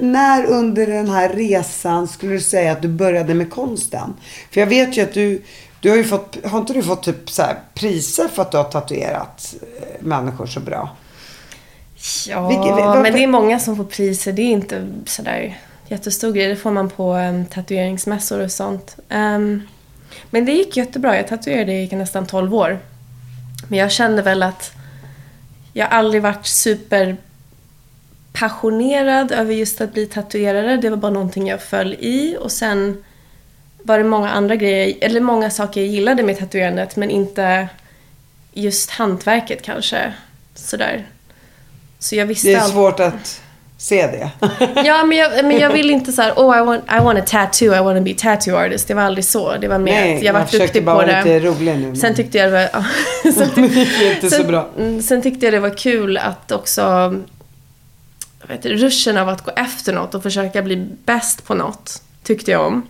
När 0.00 0.44
under 0.46 0.86
den 0.86 1.08
här 1.10 1.28
resan 1.28 2.08
skulle 2.08 2.32
du 2.32 2.40
säga 2.40 2.72
att 2.72 2.82
du 2.82 2.88
började 2.88 3.34
med 3.34 3.50
konsten? 3.50 4.14
För 4.50 4.60
jag 4.60 4.66
vet 4.66 4.96
ju 4.96 5.02
att 5.02 5.14
du, 5.14 5.42
du 5.80 5.90
har 5.90 5.96
ju 5.96 6.04
fått, 6.04 6.36
har 6.44 6.58
inte 6.58 6.72
du 6.72 6.82
fått 6.82 7.02
typ 7.02 7.30
så 7.30 7.42
här 7.42 7.56
priser 7.74 8.28
för 8.28 8.42
att 8.42 8.50
du 8.50 8.56
har 8.56 8.64
tatuerat 8.64 9.54
eh, 9.62 9.86
människor 10.00 10.46
så 10.46 10.60
bra? 10.60 10.96
Ja, 12.28 12.48
Vilket- 12.48 12.70
vad- 12.84 13.02
men 13.02 13.12
det 13.12 13.22
är 13.22 13.26
många 13.26 13.58
som 13.60 13.76
får 13.76 13.84
priser. 13.84 14.32
Det 14.32 14.42
är 14.42 14.50
inte 14.50 14.88
sådär 15.06 15.58
jättestor 15.88 16.32
grej. 16.32 16.48
Det 16.48 16.56
får 16.56 16.70
man 16.70 16.90
på 16.90 17.14
um, 17.14 17.46
tatueringsmässor 17.46 18.40
och 18.40 18.50
sånt. 18.52 18.96
Ehm, 19.08 19.62
men 20.30 20.44
det 20.44 20.52
gick 20.52 20.76
jättebra. 20.76 21.16
Jag 21.16 21.28
tatuerade 21.28 21.72
i 21.72 21.88
nästan 21.96 22.26
12 22.26 22.54
år. 22.54 22.78
Men 23.68 23.78
jag 23.78 23.90
kände 23.92 24.22
väl 24.22 24.42
att 24.42 24.72
jag 25.72 25.88
aldrig 25.90 26.22
varit 26.22 26.46
super 26.46 27.16
passionerad 28.32 29.32
över 29.32 29.54
just 29.54 29.80
att 29.80 29.92
bli 29.92 30.06
tatuerare. 30.06 30.76
Det 30.76 30.90
var 30.90 30.96
bara 30.96 31.12
någonting 31.12 31.48
jag 31.48 31.62
föll 31.62 31.94
i 31.94 32.36
och 32.40 32.52
sen 32.52 33.04
var 33.82 33.98
det 33.98 34.04
många 34.04 34.30
andra 34.30 34.56
grejer, 34.56 34.94
eller 35.00 35.20
många 35.20 35.50
saker 35.50 35.80
jag 35.80 35.88
gillade 35.90 36.22
med 36.22 36.38
tatuerandet 36.38 36.96
men 36.96 37.10
inte 37.10 37.68
just 38.52 38.90
hantverket 38.90 39.62
kanske. 39.62 40.12
Sådär. 40.54 41.06
Så 41.98 42.16
jag 42.16 42.26
visste 42.26 42.48
Det 42.48 42.54
är 42.54 42.60
svårt 42.60 43.00
att 43.00 43.42
se 43.78 44.06
det. 44.06 44.30
Ja, 44.84 45.04
men 45.04 45.18
jag, 45.18 45.44
men 45.44 45.58
jag 45.58 45.70
vill 45.72 45.90
inte 45.96 46.12
så 46.12 46.22
här, 46.22 46.32
oh 46.32 46.58
I 46.58 46.60
want, 46.64 46.84
I 47.00 47.04
want 47.04 47.18
a 47.18 47.22
tattoo, 47.26 47.66
I 47.74 47.80
want 47.80 47.98
to 47.98 48.04
be 48.04 48.14
tattoo 48.14 48.56
artist. 48.56 48.88
Det 48.88 48.94
var 48.94 49.02
aldrig 49.02 49.24
så. 49.24 49.56
Det 49.56 49.68
var 49.68 49.78
mer 49.78 49.92
Nej, 49.92 50.16
att 50.16 50.22
jag 50.22 50.32
var 50.32 50.40
jag 50.52 50.60
duktig 50.60 50.84
bara 50.84 51.00
på 51.00 51.06
det. 51.06 51.18
lite 51.18 51.40
rolig 51.46 51.74
nu, 51.78 51.86
men- 51.86 51.96
Sen 51.96 52.14
tyckte 52.14 52.38
jag 52.38 52.52
det 52.52 52.70
var... 52.74 52.84
Sen, 53.32 53.48
Det 53.54 53.60
gick 53.66 54.00
inte 54.14 54.30
så 54.30 54.44
bra. 54.44 54.68
sen 55.02 55.22
tyckte 55.22 55.46
jag 55.46 55.52
det 55.54 55.60
var 55.60 55.76
kul 55.76 56.16
att 56.16 56.52
också... 56.52 57.14
Vet, 58.50 58.66
ruschen 58.66 59.16
av 59.16 59.28
att 59.28 59.44
gå 59.44 59.50
efter 59.56 59.92
något 59.92 60.14
och 60.14 60.22
försöka 60.22 60.62
bli 60.62 60.76
bäst 61.04 61.44
på 61.44 61.54
något 61.54 62.02
tyckte 62.22 62.50
jag 62.50 62.66
om. 62.66 62.82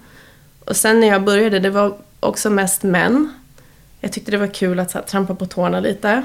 Och 0.64 0.76
sen 0.76 1.00
när 1.00 1.06
jag 1.06 1.24
började, 1.24 1.58
det 1.58 1.70
var 1.70 1.96
också 2.20 2.50
mest 2.50 2.82
män. 2.82 3.32
Jag 4.00 4.12
tyckte 4.12 4.30
det 4.30 4.38
var 4.38 4.54
kul 4.54 4.80
att 4.80 4.92
här, 4.92 5.02
trampa 5.02 5.34
på 5.34 5.46
tårna 5.46 5.80
lite 5.80 6.22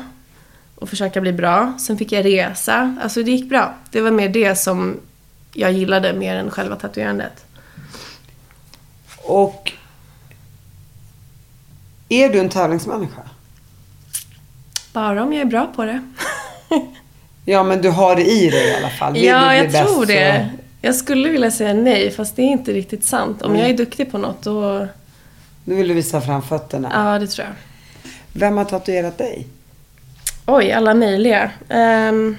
och 0.76 0.90
försöka 0.90 1.22
bli 1.22 1.34
bra. 1.34 1.74
Sen 1.80 1.98
fick 1.98 2.12
jag 2.12 2.26
resa. 2.26 2.98
Alltså 3.02 3.24
det 3.24 3.32
gick 3.32 3.50
bra. 3.50 3.76
Det 3.92 4.02
var 4.02 4.12
mer 4.12 4.30
det 4.30 4.56
som 4.56 5.00
jag 5.54 5.72
gillade 5.72 6.14
mer 6.14 6.36
än 6.36 6.52
själva 6.52 6.76
tatuerandet. 6.76 7.46
Och 9.18 9.74
är 12.10 12.30
du 12.30 12.40
en 12.40 12.50
tävlingsmänniska? 12.50 13.22
Bara 14.94 15.24
om 15.24 15.34
jag 15.34 15.42
är 15.42 15.46
bra 15.46 15.72
på 15.76 15.86
det. 15.86 16.12
Ja, 17.46 17.64
men 17.64 17.82
du 17.82 17.90
har 17.90 18.16
det 18.16 18.26
i 18.26 18.50
dig 18.50 18.68
i 18.68 18.76
alla 18.76 18.90
fall. 18.90 19.14
Vill 19.14 19.22
du 19.22 19.28
ja, 19.28 19.48
bli 19.50 19.58
jag 19.58 19.66
bäst 19.72 19.84
tror 19.84 19.96
så- 19.96 20.06
det. 20.06 20.50
Jag 20.82 20.96
skulle 20.96 21.30
vilja 21.30 21.52
säga 21.52 21.74
nej, 21.74 22.12
fast 22.12 22.36
det 22.36 22.42
är 22.42 22.46
inte 22.52 22.72
riktigt 22.74 23.04
sant. 23.06 23.42
Om 23.42 23.50
Mm. 23.52 23.62
jag 23.62 23.70
är 23.70 23.78
duktig 23.78 24.12
på 24.12 24.18
något, 24.18 24.42
då... 24.42 24.88
Nu 25.64 25.76
vill 25.76 25.88
du 25.88 25.94
visa 25.94 26.22
fram 26.22 26.42
fötterna. 26.42 26.92
Ja, 26.94 27.20
det 27.20 27.28
tror 27.28 27.48
jag. 27.48 27.56
Vem 28.34 28.58
har 28.58 28.66
tatuerat 28.66 29.18
dig? 29.18 29.48
Oj, 30.46 30.72
alla 30.72 30.94
möjliga. 30.94 31.52
Ehm, 31.70 32.38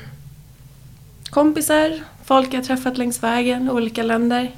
kompisar, 1.31 1.93
folk 2.25 2.55
jag 2.55 2.65
träffat 2.65 2.99
längs 2.99 3.23
vägen, 3.23 3.71
olika 3.71 4.03
länder. 4.03 4.51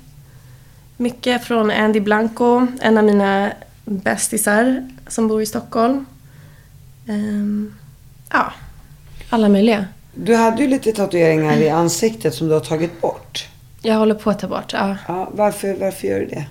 Mycket 0.96 1.44
från 1.44 1.70
Andy 1.70 2.01
Blanco, 2.01 2.66
en 2.80 2.99
av 2.99 3.05
mina 3.05 3.53
bästisar 3.84 4.88
som 5.07 5.28
bor 5.28 5.42
i 5.42 5.46
Stockholm. 5.46 6.07
Ehm, 7.09 7.74
ja, 8.30 8.53
alla 9.30 9.49
möjliga. 9.49 9.84
Du 10.21 10.35
hade 10.35 10.62
ju 10.62 10.69
lite 10.69 10.93
tatueringar 10.93 11.57
i 11.57 11.71
ansiktet 11.71 12.35
som 12.35 12.49
du 12.49 12.55
har 12.55 12.61
tagit 12.61 13.01
bort. 13.01 13.49
Jag 13.83 13.95
håller 13.95 14.14
på 14.14 14.31
att 14.31 14.39
ta 14.39 14.49
bort, 14.49 14.73
ja. 14.73 14.97
Ja, 15.09 15.29
varför, 15.33 15.75
varför 15.75 16.09
gör 16.09 16.21
du 16.21 16.27
det? 16.27 16.47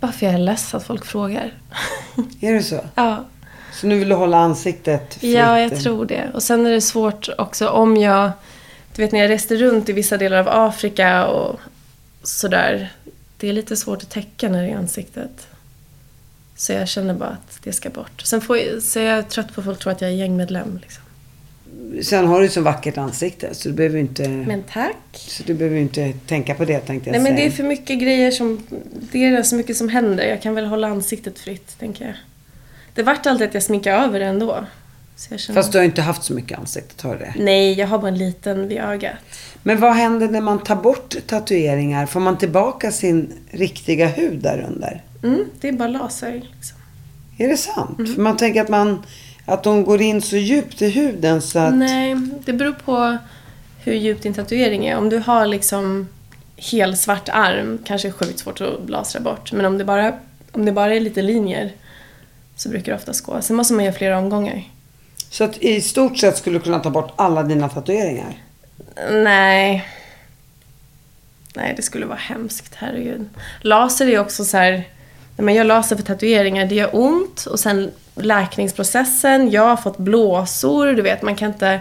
Bara 0.00 0.12
för 0.12 0.26
jag 0.26 0.34
är 0.34 0.38
less 0.38 0.74
att 0.74 0.84
folk 0.84 1.04
frågar. 1.04 1.54
Är 2.40 2.52
det 2.52 2.62
så? 2.62 2.80
ja. 2.94 3.24
Så 3.72 3.86
nu 3.86 3.98
vill 3.98 4.08
du 4.08 4.14
hålla 4.14 4.36
ansiktet 4.36 5.14
fritt? 5.14 5.34
Ja, 5.34 5.60
jag 5.60 5.80
tror 5.80 6.06
det. 6.06 6.30
Och 6.34 6.42
sen 6.42 6.66
är 6.66 6.70
det 6.70 6.80
svårt 6.80 7.28
också 7.38 7.68
om 7.68 7.96
jag... 7.96 8.30
Du 8.94 9.02
vet 9.02 9.12
när 9.12 9.20
jag 9.20 9.30
reste 9.30 9.56
runt 9.56 9.88
i 9.88 9.92
vissa 9.92 10.16
delar 10.16 10.38
av 10.38 10.48
Afrika 10.48 11.26
och 11.26 11.60
sådär. 12.22 12.92
Det 13.36 13.48
är 13.48 13.52
lite 13.52 13.76
svårt 13.76 14.02
att 14.02 14.10
täcka 14.10 14.48
när 14.48 14.62
det 14.62 14.68
är 14.68 14.76
ansiktet. 14.76 15.46
Så 16.56 16.72
jag 16.72 16.88
känner 16.88 17.14
bara 17.14 17.28
att 17.28 17.58
det 17.62 17.72
ska 17.72 17.90
bort. 17.90 18.22
Sen 18.22 18.40
får 18.40 18.80
så 18.80 18.98
är 18.98 19.04
jag 19.04 19.28
trött 19.28 19.54
på 19.54 19.60
att 19.60 19.64
folk 19.64 19.78
tror 19.78 19.92
att 19.92 20.00
jag 20.00 20.10
är 20.10 20.14
gängmedlem. 20.14 20.78
Liksom. 20.82 21.01
Sen 22.02 22.26
har 22.26 22.40
du 22.40 22.48
så 22.48 22.60
vackert 22.60 22.98
ansikte 22.98 23.54
så 23.54 23.68
du 23.68 23.74
behöver 23.74 23.98
inte, 23.98 24.28
Men 24.28 24.62
tack. 24.62 24.96
så 25.12 25.42
du 25.46 25.54
behöver 25.54 25.76
inte 25.76 26.12
tänka 26.26 26.54
på 26.54 26.64
det 26.64 26.78
tänkte 26.78 27.10
jag 27.10 27.12
Nej 27.12 27.22
men 27.22 27.36
det 27.36 27.46
är 27.46 27.50
för 27.50 27.64
mycket 27.64 28.00
grejer 28.00 28.30
som... 28.30 28.66
Det 29.12 29.24
är 29.24 29.42
så 29.42 29.56
mycket 29.56 29.76
som 29.76 29.88
händer. 29.88 30.24
Jag 30.26 30.42
kan 30.42 30.54
väl 30.54 30.66
hålla 30.66 30.88
ansiktet 30.88 31.38
fritt, 31.38 31.78
tänker 31.78 32.04
jag. 32.04 32.14
Det 32.94 33.02
vart 33.02 33.26
alltid 33.26 33.48
att 33.48 33.54
jag 33.54 33.62
sminkade 33.62 33.96
över 33.96 34.20
det 34.20 34.26
ändå. 34.26 34.64
Känner... 35.16 35.54
Fast 35.54 35.72
du 35.72 35.78
har 35.78 35.84
inte 35.84 36.02
haft 36.02 36.22
så 36.22 36.34
mycket 36.34 36.58
ansikte, 36.58 37.06
har 37.06 37.14
du 37.14 37.20
det? 37.20 37.34
Nej, 37.38 37.72
jag 37.72 37.86
har 37.86 37.98
bara 37.98 38.08
en 38.08 38.18
liten 38.18 38.68
vid 38.68 38.78
ögat. 38.78 39.12
Men 39.62 39.80
vad 39.80 39.94
händer 39.94 40.28
när 40.28 40.40
man 40.40 40.58
tar 40.58 40.76
bort 40.76 41.14
tatueringar? 41.26 42.06
Får 42.06 42.20
man 42.20 42.38
tillbaka 42.38 42.92
sin 42.92 43.32
riktiga 43.50 44.06
hud 44.06 44.42
där 44.42 44.66
under? 44.68 45.02
Mm, 45.22 45.44
det 45.60 45.68
är 45.68 45.72
bara 45.72 45.88
laser. 45.88 46.32
Liksom. 46.32 46.78
Är 47.38 47.48
det 47.48 47.56
sant? 47.56 47.98
Mm. 47.98 48.14
För 48.14 48.22
man 48.22 48.36
tänker 48.36 48.62
att, 48.62 48.68
man, 48.68 49.02
att 49.46 49.62
de 49.62 49.84
går 49.84 50.02
in 50.02 50.22
så 50.22 50.36
djupt 50.36 50.82
i 50.82 50.90
huden 50.90 51.42
så 51.42 51.58
att... 51.58 51.74
Nej, 51.74 52.16
det 52.44 52.52
beror 52.52 52.72
på 52.72 53.18
hur 53.84 53.94
djup 53.94 54.22
din 54.22 54.34
tatuering 54.34 54.86
är. 54.86 54.96
Om 54.96 55.08
du 55.08 55.18
har 55.18 55.46
liksom 55.46 56.08
hel 56.56 56.96
svart 56.96 57.28
arm 57.28 57.78
kanske 57.84 58.08
är 58.08 58.12
sjukt 58.12 58.38
svårt 58.38 58.60
att 58.60 58.90
lasra 58.90 59.20
bort. 59.20 59.52
Men 59.52 59.64
om 59.64 59.78
det 59.78 59.84
bara, 59.84 60.14
om 60.52 60.64
det 60.64 60.72
bara 60.72 60.94
är 60.94 61.00
lite 61.00 61.22
linjer 61.22 61.72
så 62.56 62.68
brukar 62.68 62.92
det 62.92 62.98
oftast 62.98 63.24
gå. 63.24 63.42
Sen 63.42 63.56
måste 63.56 63.74
man 63.74 63.84
göra 63.84 63.94
flera 63.94 64.18
omgångar. 64.18 64.64
Så 65.30 65.44
att 65.44 65.58
i 65.58 65.80
stort 65.80 66.18
sett 66.18 66.36
skulle 66.36 66.58
du 66.58 66.62
kunna 66.62 66.78
ta 66.78 66.90
bort 66.90 67.12
alla 67.16 67.42
dina 67.42 67.68
tatueringar? 67.68 68.34
Nej. 69.10 69.88
Nej, 71.54 71.74
det 71.76 71.82
skulle 71.82 72.06
vara 72.06 72.18
hemskt. 72.18 72.74
Herregud. 72.74 73.28
Laser 73.60 74.06
är 74.06 74.18
också 74.18 74.44
så 74.44 74.56
här... 74.56 74.88
När 75.36 75.44
man 75.44 75.54
gör 75.54 75.64
laser 75.64 75.96
för 75.96 76.02
tatueringar, 76.02 76.66
det 76.66 76.74
gör 76.74 76.90
ont 76.92 77.46
och 77.46 77.60
sen 77.60 77.90
läkningsprocessen. 78.14 79.50
Jag 79.50 79.62
har 79.62 79.76
fått 79.76 79.98
blåsor, 79.98 80.86
du 80.86 81.02
vet, 81.02 81.22
man 81.22 81.36
kan 81.36 81.52
inte, 81.52 81.80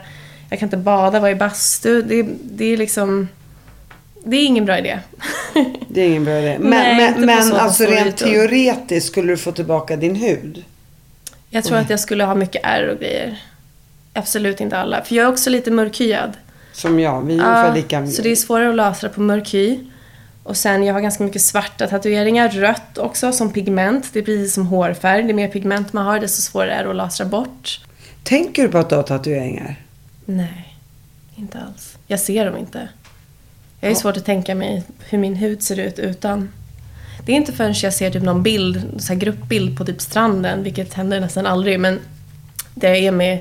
jag 0.49 0.59
kan 0.59 0.67
inte 0.67 0.77
bada, 0.77 1.19
vara 1.19 1.31
i 1.31 1.35
bastu. 1.35 2.01
Det, 2.01 2.25
det 2.43 2.65
är 2.65 2.77
liksom, 2.77 3.27
det 4.23 4.37
är 4.37 4.45
ingen 4.45 4.65
bra 4.65 4.79
idé. 4.79 4.99
Det 5.87 6.01
är 6.01 6.07
ingen 6.07 6.25
bra 6.25 6.39
idé. 6.39 6.57
Men, 6.59 6.69
Nej, 6.69 7.13
men, 7.15 7.25
men 7.25 7.43
så 7.43 7.55
alltså 7.55 7.83
rent 7.83 8.17
teoretiskt 8.17 9.07
skulle 9.07 9.33
du 9.33 9.37
få 9.37 9.51
tillbaka 9.51 9.95
din 9.95 10.15
hud. 10.15 10.63
Jag 11.49 11.63
tror 11.63 11.77
att 11.77 11.89
jag 11.89 11.99
skulle 11.99 12.23
ha 12.23 12.35
mycket 12.35 12.61
ärr 12.63 12.87
och 12.87 12.99
grejer. 12.99 13.41
Absolut 14.13 14.61
inte 14.61 14.77
alla. 14.77 15.03
För 15.03 15.15
jag 15.15 15.25
är 15.25 15.29
också 15.31 15.49
lite 15.49 15.71
mörkhyad. 15.71 16.37
Som 16.73 16.99
jag. 16.99 17.21
Vi 17.21 17.33
är 17.33 17.37
ungefär 17.37 17.75
lika. 17.75 18.07
så 18.07 18.21
det 18.21 18.31
är 18.31 18.35
svårare 18.35 18.69
att 18.69 18.75
lasra 18.75 19.09
på 19.09 19.21
mörk 19.21 19.53
hy. 19.53 19.79
Och 20.43 20.57
sen 20.57 20.83
jag 20.83 20.93
har 20.93 21.01
ganska 21.01 21.23
mycket 21.23 21.41
svarta 21.41 21.87
tatueringar. 21.87 22.49
Rött 22.49 22.97
också 22.97 23.31
som 23.31 23.53
pigment. 23.53 24.09
Det 24.13 24.21
precis 24.21 24.53
som 24.53 24.67
hårfärg. 24.67 25.23
Det 25.23 25.29
är 25.29 25.33
mer 25.33 25.47
pigment 25.47 25.93
man 25.93 26.05
har 26.05 26.19
desto 26.19 26.41
svårare 26.41 26.71
är 26.73 26.83
det 26.83 26.89
att 26.89 26.95
lasra 26.95 27.25
bort. 27.25 27.79
Tänker 28.23 28.63
du 28.63 28.69
på 28.69 28.77
att 28.77 28.89
du 28.89 28.95
har 28.95 29.03
tatueringar? 29.03 29.75
Nej, 30.25 30.77
inte 31.35 31.59
alls. 31.59 31.97
Jag 32.07 32.19
ser 32.19 32.45
dem 32.45 32.57
inte. 32.57 32.89
Jag 33.79 33.91
är 33.91 33.95
svårt 33.95 34.17
att 34.17 34.25
tänka 34.25 34.55
mig 34.55 34.83
hur 35.09 35.17
min 35.17 35.35
hud 35.35 35.63
ser 35.63 35.79
ut 35.79 35.99
utan. 35.99 36.49
Det 37.25 37.31
är 37.31 37.35
inte 37.35 37.51
förrän 37.51 37.73
jag 37.73 37.93
ser 37.93 38.11
typ 38.11 38.23
någon 38.23 38.43
bild, 38.43 39.01
så 39.01 39.15
gruppbild 39.15 39.77
på 39.77 39.85
typ 39.85 40.01
stranden, 40.01 40.63
vilket 40.63 40.93
händer 40.93 41.19
nästan 41.19 41.45
aldrig, 41.45 41.79
men 41.79 41.99
jag 42.75 42.97
är 42.97 43.11
med 43.11 43.39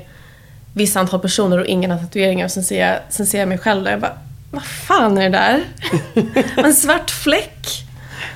vissa 0.73 0.99
antal 0.99 1.19
personer 1.19 1.57
och 1.57 1.65
ingen 1.65 1.91
har 1.91 1.99
tatueringar 1.99 2.45
och 2.45 2.51
sen 2.51 2.63
ser 2.63 2.87
jag, 2.87 2.99
sen 3.09 3.25
ser 3.25 3.39
jag 3.39 3.47
mig 3.47 3.57
själv 3.57 3.83
där 3.83 3.91
jag 3.91 3.99
bara, 3.99 4.17
vad 4.51 4.63
fan 4.63 5.17
är 5.17 5.29
det 5.29 5.37
där? 5.37 5.63
en 6.63 6.73
svart 6.73 7.11
fläck? 7.11 7.85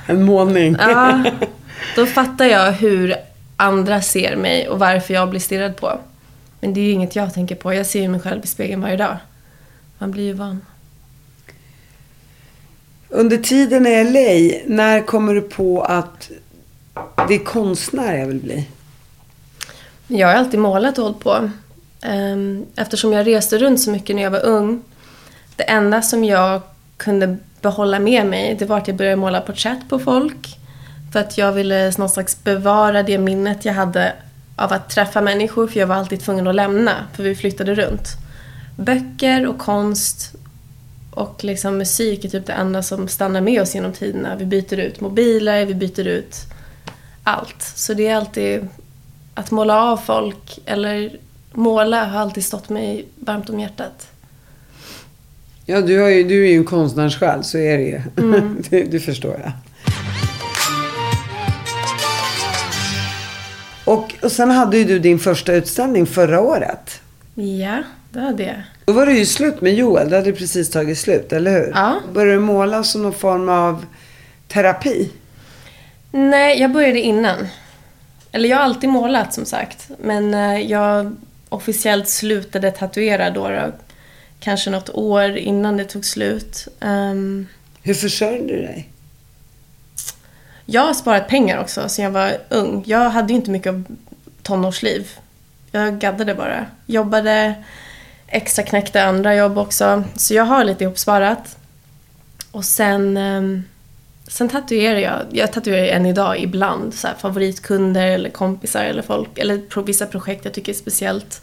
En 0.06 0.24
målning. 0.24 0.76
Ja, 0.78 1.24
då 1.96 2.06
fattar 2.06 2.44
jag 2.44 2.72
hur 2.72 3.14
andra 3.56 4.02
ser 4.02 4.36
mig 4.36 4.68
och 4.68 4.78
varför 4.78 5.14
jag 5.14 5.30
blir 5.30 5.40
stirrad 5.40 5.76
på. 5.76 6.00
Men 6.60 6.74
det 6.74 6.80
är 6.80 6.84
ju 6.84 6.90
inget 6.90 7.16
jag 7.16 7.34
tänker 7.34 7.54
på. 7.54 7.74
Jag 7.74 7.86
ser 7.86 8.00
ju 8.00 8.08
mig 8.08 8.20
själv 8.20 8.44
i 8.44 8.46
spegeln 8.46 8.82
varje 8.82 8.96
dag. 8.96 9.16
Man 9.98 10.10
blir 10.10 10.24
ju 10.24 10.32
van. 10.32 10.60
Under 13.08 13.36
tiden 13.36 13.86
i 13.86 14.04
LA, 14.04 14.58
när 14.74 15.00
kommer 15.06 15.34
du 15.34 15.40
på 15.40 15.82
att 15.82 16.30
det 17.28 17.34
är 17.34 17.44
konstnär 17.44 18.16
jag 18.16 18.26
vill 18.26 18.40
bli? 18.40 18.68
Jag 20.06 20.26
har 20.26 20.34
alltid 20.34 20.60
målat 20.60 20.98
och 20.98 21.04
hållit 21.04 21.20
på. 21.20 21.50
Ehm, 22.02 22.66
Eftersom 22.76 23.12
jag 23.12 23.26
reste 23.26 23.58
runt 23.58 23.80
så 23.80 23.90
mycket 23.90 24.16
när 24.16 24.22
jag 24.22 24.30
var 24.30 24.44
ung. 24.44 24.82
Det 25.56 25.62
enda 25.62 26.02
som 26.02 26.24
jag 26.24 26.62
kunde 26.96 27.36
behålla 27.60 27.98
med 27.98 28.26
mig, 28.26 28.56
det 28.58 28.64
var 28.64 28.78
att 28.78 28.88
jag 28.88 28.96
började 28.96 29.16
måla 29.16 29.40
porträtt 29.40 29.88
på 29.88 29.98
folk. 29.98 30.58
För 31.12 31.20
att 31.20 31.38
jag 31.38 31.52
ville 31.52 31.92
någon 31.98 32.08
slags 32.08 32.44
bevara 32.44 33.02
det 33.02 33.18
minnet 33.18 33.64
jag 33.64 33.74
hade 33.74 34.12
av 34.56 34.72
att 34.72 34.90
träffa 34.90 35.20
människor, 35.20 35.66
för 35.66 35.80
jag 35.80 35.86
var 35.86 35.96
alltid 35.96 36.20
tvungen 36.20 36.46
att 36.46 36.54
lämna, 36.54 36.92
för 37.14 37.22
vi 37.22 37.34
flyttade 37.34 37.74
runt. 37.74 38.08
Böcker 38.76 39.46
och 39.46 39.58
konst 39.58 40.34
och 41.10 41.44
liksom 41.44 41.78
musik 41.78 42.24
är 42.24 42.28
typ 42.28 42.46
det 42.46 42.52
enda 42.52 42.82
som 42.82 43.08
stannar 43.08 43.40
med 43.40 43.62
oss 43.62 43.74
genom 43.74 43.92
tiderna. 43.92 44.36
Vi 44.36 44.44
byter 44.44 44.78
ut 44.78 45.00
mobiler, 45.00 45.66
vi 45.66 45.74
byter 45.74 46.06
ut 46.06 46.36
allt. 47.22 47.62
Så 47.62 47.94
det 47.94 48.06
är 48.06 48.16
alltid 48.16 48.68
att 49.34 49.50
måla 49.50 49.82
av 49.82 49.96
folk 49.96 50.58
eller 50.66 51.16
måla 51.52 52.04
har 52.04 52.20
alltid 52.20 52.44
stått 52.44 52.68
mig 52.68 53.06
varmt 53.16 53.50
om 53.50 53.60
hjärtat. 53.60 54.08
Ja, 55.68 55.80
du, 55.80 56.00
har 56.00 56.08
ju, 56.08 56.24
du 56.24 56.44
är 56.44 56.50
ju 56.50 56.56
en 56.56 56.64
konstnärssjäl, 56.64 57.44
så 57.44 57.58
är 57.58 57.78
det 57.78 57.84
ju. 57.84 58.00
Mm. 58.16 58.62
det, 58.70 58.82
det 58.82 59.00
förstår 59.00 59.40
jag. 59.44 59.52
Och, 63.84 64.14
och 64.22 64.32
sen 64.32 64.50
hade 64.50 64.78
ju 64.78 64.84
du 64.84 64.98
din 64.98 65.18
första 65.18 65.52
utställning 65.52 66.06
förra 66.06 66.40
året. 66.40 67.00
Ja, 67.34 67.82
det 68.10 68.20
hade 68.20 68.42
jag. 68.42 68.62
Då 68.84 68.92
var 68.92 69.06
det 69.06 69.12
ju 69.12 69.26
slut 69.26 69.60
med 69.60 69.74
Joel. 69.74 70.10
Det 70.10 70.16
hade 70.16 70.32
precis 70.32 70.70
tagit 70.70 70.98
slut, 70.98 71.32
eller 71.32 71.50
hur? 71.50 71.72
Ja. 71.74 72.00
Började 72.14 72.32
du 72.32 72.40
måla 72.40 72.84
som 72.84 73.02
någon 73.02 73.12
form 73.12 73.48
av 73.48 73.86
terapi? 74.48 75.10
Nej, 76.10 76.60
jag 76.60 76.72
började 76.72 77.00
innan. 77.00 77.46
Eller 78.32 78.48
jag 78.48 78.56
har 78.56 78.64
alltid 78.64 78.90
målat 78.90 79.34
som 79.34 79.44
sagt. 79.44 79.90
Men 80.02 80.34
eh, 80.34 80.60
jag 80.60 81.16
officiellt 81.48 82.08
slutade 82.08 82.70
tatuera 82.70 83.30
då, 83.30 83.48
då. 83.48 83.72
Kanske 84.40 84.70
något 84.70 84.90
år 84.90 85.36
innan 85.36 85.76
det 85.76 85.84
tog 85.84 86.04
slut. 86.04 86.68
Ehm, 86.80 87.46
Hur 87.82 87.94
försörjde 87.94 88.46
du 88.46 88.62
dig? 88.62 88.90
Jag 90.66 90.82
har 90.86 90.94
sparat 90.94 91.28
pengar 91.28 91.58
också 91.60 91.88
sen 91.88 92.04
jag 92.04 92.10
var 92.12 92.36
ung. 92.48 92.82
Jag 92.86 93.10
hade 93.10 93.32
ju 93.32 93.36
inte 93.38 93.50
mycket 93.50 93.70
av 93.70 93.84
tonårsliv. 94.42 95.10
Jag 95.72 95.98
gaddade 95.98 96.34
bara. 96.34 96.66
Jobbade, 96.86 97.54
extra 98.26 98.64
knäckte 98.64 99.04
andra 99.04 99.34
jobb 99.34 99.58
också. 99.58 100.04
Så 100.16 100.34
jag 100.34 100.44
har 100.44 100.64
lite 100.64 100.84
ihopsparat. 100.84 101.56
Och 102.50 102.64
sen, 102.64 103.16
ehm, 103.16 103.62
sen 104.28 104.48
tatuerar 104.48 104.98
jag. 104.98 105.20
Jag 105.30 105.52
tatuerar 105.52 105.86
än 105.86 106.06
idag 106.06 106.38
ibland. 106.38 106.94
Så 106.94 107.06
här, 107.06 107.14
favoritkunder 107.14 108.06
eller 108.06 108.30
kompisar 108.30 108.84
eller 108.84 109.02
folk. 109.02 109.38
Eller 109.38 109.82
vissa 109.82 110.06
projekt 110.06 110.44
jag 110.44 110.54
tycker 110.54 110.72
är 110.72 110.76
speciellt. 110.76 111.42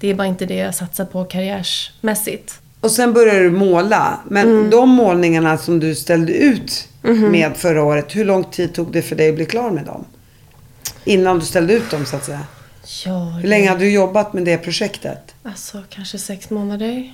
Det 0.00 0.08
är 0.08 0.14
bara 0.14 0.26
inte 0.28 0.46
det 0.46 0.54
jag 0.54 0.74
satsar 0.74 1.04
på 1.04 1.24
karriärsmässigt. 1.24 2.54
Och 2.80 2.90
sen 2.90 3.12
började 3.12 3.40
du 3.40 3.50
måla. 3.50 4.20
Men 4.28 4.48
Mm. 4.48 4.70
de 4.70 4.88
målningarna 4.88 5.58
som 5.58 5.80
du 5.80 5.94
ställde 5.94 6.32
ut 6.32 6.88
Mhm. 7.02 7.30
med 7.32 7.56
förra 7.56 7.84
året, 7.84 8.16
hur 8.16 8.24
lång 8.24 8.44
tid 8.44 8.74
tog 8.74 8.92
det 8.92 9.02
för 9.02 9.16
dig 9.16 9.28
att 9.28 9.34
bli 9.34 9.46
klar 9.46 9.70
med 9.70 9.84
dem? 9.84 10.04
Innan 11.04 11.38
du 11.38 11.44
ställde 11.46 11.72
ut 11.74 11.90
dem 11.90 12.06
så 12.06 12.16
att 12.16 12.24
säga. 12.24 12.40
Ja, 13.06 13.24
Hur 13.42 13.48
länge 13.48 13.68
hade 13.68 13.80
du 13.80 13.90
jobbat 13.92 14.32
med 14.32 14.44
det 14.44 14.58
projektet? 14.58 15.34
Alltså 15.42 15.82
kanske 15.88 16.18
sex 16.18 16.50
månader. 16.50 17.12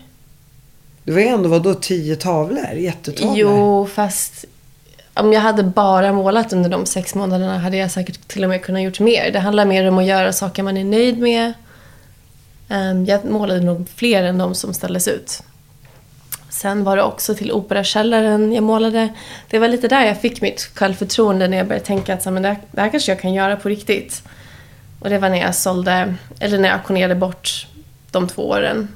Det 1.05 1.13
var 1.13 1.21
ju 1.21 1.27
ändå, 1.27 1.49
vadå, 1.49 1.75
tio 1.75 2.17
tavlor? 2.17 2.73
Jättetavlor. 2.75 3.37
Jo, 3.39 3.89
fast 3.95 4.45
om 5.15 5.33
jag 5.33 5.41
hade 5.41 5.63
bara 5.63 6.13
målat 6.13 6.53
under 6.53 6.71
de 6.71 6.87
sex 6.87 7.15
månaderna 7.15 7.59
hade 7.59 7.77
jag 7.77 7.91
säkert 7.91 8.29
till 8.29 8.43
och 8.45 8.49
med 8.51 8.63
kunnat 8.63 8.83
gjort 8.83 9.01
mer. 9.01 9.31
Det 9.33 9.39
handlar 9.39 9.65
mer 9.65 9.89
om 9.89 9.99
att 9.99 10.07
göra 10.07 10.33
saker 10.33 10.63
man 10.63 10.77
är 10.77 10.85
nöjd 10.85 11.19
med. 11.19 11.53
Ehm, 12.69 13.05
jag 13.05 13.25
målade 13.25 13.61
nog 13.61 13.89
fler 13.89 14.23
än 14.23 14.39
de 14.39 14.55
som 14.55 14.75
ställdes 14.75 15.09
ut. 15.09 15.43
Sen 16.49 16.85
var 16.85 16.97
det 16.97 17.03
också 17.03 17.35
till 17.35 17.53
Operakällaren 17.53 18.53
jag 18.53 18.65
målade. 18.65 19.09
Det 19.51 19.59
var 19.59 19.69
lite 19.69 19.89
där 19.89 20.07
jag 20.07 20.21
fick 20.21 20.41
mitt 20.41 20.71
självförtroende 20.75 21.49
när 21.49 21.57
jag 21.57 21.67
började 21.67 21.87
tänka 21.87 22.15
att 22.15 22.23
så 22.23 22.31
men 22.31 22.43
det, 22.43 22.49
här, 22.49 22.59
det 22.71 22.81
här 22.81 22.89
kanske 22.89 23.13
jag 23.13 23.21
kan 23.21 23.35
göra 23.35 23.57
på 23.57 23.69
riktigt. 23.69 24.23
Och 25.01 25.11
det 25.11 25.19
var 25.19 25.29
när 25.29 25.41
jag 25.41 25.55
sålde, 25.55 26.15
eller 26.41 26.59
när 26.59 26.69
jag 26.69 26.79
auktionerade 26.79 27.15
bort 27.15 27.67
de 28.11 28.29
två 28.29 28.49
åren 28.49 28.89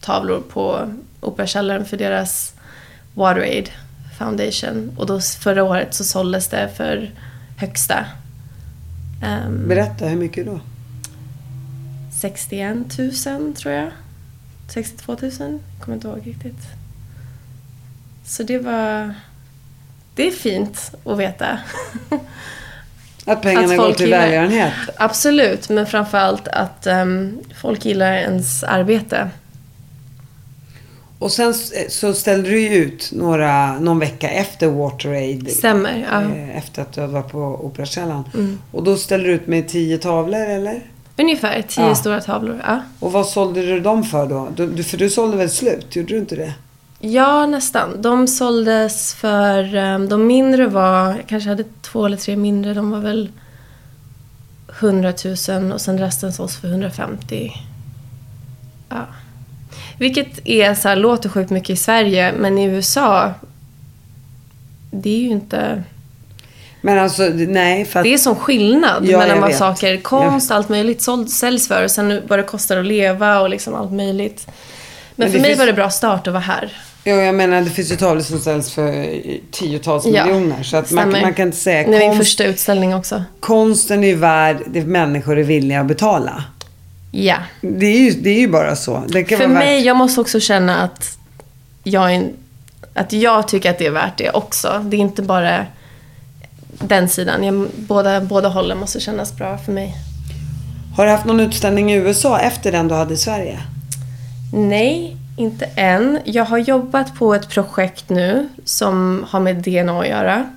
tavlor 0.00 0.40
på 0.40 0.92
Operakällaren 1.20 1.84
för 1.84 1.96
deras 1.96 2.54
WaterAid 3.14 3.70
Foundation. 4.18 4.94
Och 4.96 5.06
då 5.06 5.20
förra 5.20 5.64
året 5.64 5.94
så 5.94 6.04
såldes 6.04 6.48
det 6.48 6.68
för 6.76 7.10
högsta. 7.56 8.04
Um, 9.46 9.68
Berätta, 9.68 10.06
hur 10.06 10.16
mycket 10.16 10.46
då? 10.46 10.60
61 12.20 12.98
000 13.26 13.54
tror 13.54 13.74
jag. 13.74 13.90
62 14.74 15.16
000, 15.20 15.30
kommer 15.80 15.94
inte 15.94 16.08
ihåg 16.08 16.20
riktigt. 16.26 16.62
Så 18.26 18.42
det 18.42 18.58
var... 18.58 19.14
Det 20.14 20.26
är 20.26 20.30
fint 20.30 20.92
att 21.04 21.18
veta. 21.18 21.58
Att 23.24 23.42
pengarna 23.42 23.72
Att 23.72 23.76
går 23.78 23.92
till 23.92 24.04
gillar- 24.06 24.18
välgörenhet. 24.20 24.72
Absolut, 24.96 25.68
men 25.68 25.86
framförallt 25.86 26.48
att 26.48 26.86
ehm, 26.86 27.38
folk 27.60 27.84
gillar 27.84 28.12
ens 28.12 28.62
arbete. 28.64 29.30
Och 31.18 31.32
sen 31.32 31.50
s- 31.50 31.72
så 31.98 32.14
ställde 32.14 32.50
du 32.50 32.60
ju 32.60 32.68
ut 32.74 33.10
några, 33.12 33.78
någon 33.78 33.98
vecka 33.98 34.30
efter 34.30 34.66
WaterAid. 34.66 35.50
Stämmer, 35.50 36.06
ja. 36.10 36.20
Mm. 36.20 36.50
eh, 36.50 36.56
Efter 36.58 36.82
att 36.82 36.92
du 36.92 37.06
var 37.06 37.22
på 37.22 37.38
Operakällaren. 37.64 38.58
Och 38.72 38.82
då 38.84 38.96
ställde 38.96 39.26
du 39.28 39.32
ut 39.34 39.46
med 39.46 39.68
tio 39.68 39.98
tavlor 39.98 40.40
eller? 40.46 40.80
Ungefär 41.20 41.62
tio 41.62 41.88
Ja. 41.88 41.94
stora 41.94 42.20
tavlor. 42.20 42.60
Ja. 42.66 42.80
Och 43.00 43.12
vad 43.12 43.26
sålde 43.26 43.62
du 43.66 43.80
dem 43.80 44.04
för 44.04 44.26
då? 44.26 44.48
Du, 44.56 44.82
för 44.84 44.96
du 44.96 45.10
sålde 45.10 45.36
väl 45.36 45.50
slut? 45.50 45.96
Gjorde 45.96 46.08
du 46.08 46.18
inte 46.18 46.36
det? 46.36 46.54
Ja, 47.00 47.46
nästan. 47.46 48.02
De 48.02 48.26
såldes 48.26 49.14
för... 49.14 49.74
ehm, 49.74 50.08
De 50.08 50.26
mindre 50.26 50.66
var... 50.66 51.08
Jag 51.08 51.26
kanske 51.26 51.48
hade 51.48 51.64
två 51.82 52.06
eller 52.06 52.16
tre 52.16 52.36
mindre. 52.36 52.74
De 52.74 52.90
var 52.90 53.00
väl 53.00 53.28
100 54.80 55.12
000 55.48 55.72
och 55.72 55.80
sen 55.80 55.98
resten 55.98 56.32
såldes 56.32 56.56
för 56.56 56.68
150. 56.68 57.52
Ja. 58.88 59.06
Vilket 59.98 60.48
är 60.48 60.74
så 60.74 60.88
här, 60.88 60.96
låter 60.96 61.28
sjukt 61.28 61.50
mycket 61.50 61.70
i 61.70 61.76
Sverige, 61.76 62.32
men 62.38 62.58
i 62.58 62.64
USA... 62.64 63.32
Det 64.90 65.10
är 65.10 65.18
ju 65.20 65.28
inte... 65.28 65.82
Men 66.80 66.98
alltså, 66.98 67.22
nej. 67.34 67.84
För 67.84 68.00
att, 68.00 68.04
Det 68.04 68.14
är 68.14 68.18
som 68.18 68.36
skillnad 68.36 69.04
Ja, 69.06 69.18
mellan 69.18 69.40
vad 69.40 69.48
vet. 69.48 69.58
saker, 69.58 69.96
konst, 69.96 70.50
allt 70.50 70.68
möjligt 70.68 71.02
såld, 71.02 71.30
säljs 71.30 71.68
för 71.68 71.84
och 71.84 71.90
sen 71.90 72.22
vad 72.28 72.38
det 72.38 72.42
kostar 72.42 72.76
att 72.76 72.86
leva 72.86 73.40
och 73.40 73.50
liksom 73.50 73.74
allt 73.74 73.92
möjligt. 73.92 74.46
Men, 74.46 74.54
Men 75.16 75.32
för 75.32 75.38
mig 75.38 75.48
finns- 75.48 75.58
var 75.58 75.66
det 75.66 75.72
bra 75.72 75.90
start 75.90 76.26
att 76.26 76.32
vara 76.32 76.42
här. 76.42 76.72
Ja, 77.04 77.12
jag 77.14 77.34
menar 77.34 77.60
det 77.62 77.70
finns 77.70 77.92
ju 77.92 77.96
tavlor 77.96 78.22
som 78.22 78.38
säljs 78.38 78.72
för 78.74 79.06
tiotals 79.50 80.06
Ja, 80.06 80.26
miljoner. 80.26 80.62
Så 80.62 80.76
att 80.76 80.90
man, 80.90 81.10
man 81.10 81.34
kan 81.34 81.46
inte 81.46 81.58
säga 81.58 81.88
Det 81.88 81.96
är 82.04 82.08
min 82.08 82.18
första 82.18 82.44
utställning 82.44 82.94
också. 82.94 83.24
konsten 83.40 84.04
är 84.04 84.08
ju 84.08 84.14
värd 84.14 84.56
det 84.66 84.84
människor 84.84 85.38
är 85.38 85.42
villiga 85.42 85.80
att 85.80 85.86
betala. 85.86 86.44
Ja. 87.12 87.36
Det 87.60 87.86
är 87.86 87.98
ju, 87.98 88.10
det 88.10 88.30
är 88.30 88.38
ju 88.40 88.48
bara 88.48 88.76
så. 88.76 88.92
För 89.12 89.36
vara 89.36 89.38
värt- 89.48 89.48
mig, 89.48 89.80
jag 89.86 89.96
måste 89.96 90.20
också 90.20 90.40
känna 90.40 90.78
att 90.78 91.18
jag, 91.84 92.14
en- 92.14 92.32
att 92.94 93.12
jag 93.12 93.48
tycker 93.48 93.70
att 93.70 93.78
det 93.78 93.86
är 93.86 93.90
värt 93.90 94.16
det 94.18 94.30
också. 94.30 94.84
Det 94.84 94.96
är 94.96 95.00
inte 95.00 95.22
bara 95.22 95.66
den 96.80 97.08
sidan. 97.08 97.44
Jag, 97.44 97.68
båda, 97.76 98.20
båda 98.20 98.48
hållen 98.48 98.78
måste 98.78 99.00
kännas 99.00 99.36
bra 99.36 99.58
för 99.58 99.72
mig. 99.72 99.94
Har 100.96 101.04
du 101.04 101.10
haft 101.10 101.24
någon 101.24 101.40
utställning 101.40 101.92
i 101.92 101.94
USA 101.94 102.38
efter 102.38 102.72
den 102.72 102.88
du 102.88 102.94
hade 102.94 103.14
i 103.14 103.16
Sverige? 103.16 103.60
Nej, 104.52 105.16
inte 105.36 105.64
än. 105.64 106.18
Jag 106.24 106.44
har 106.44 106.58
jobbat 106.58 107.14
på 107.14 107.34
ett 107.34 107.48
projekt 107.48 108.08
nu 108.08 108.48
som 108.64 109.24
har 109.28 109.40
med 109.40 109.56
DNA 109.56 110.00
att 110.00 110.08
göra. 110.08 110.50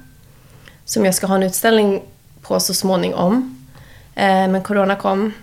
Som 0.86 1.06
jag 1.06 1.16
ska 1.16 1.28
ha 1.28 1.36
en 1.36 1.44
utställning 1.44 2.02
på 2.42 2.60
så 2.60 2.74
småningom. 2.74 3.66
Eh, 4.16 4.48
men 4.48 4.64
corona 4.64 4.96
kom, 4.96 5.34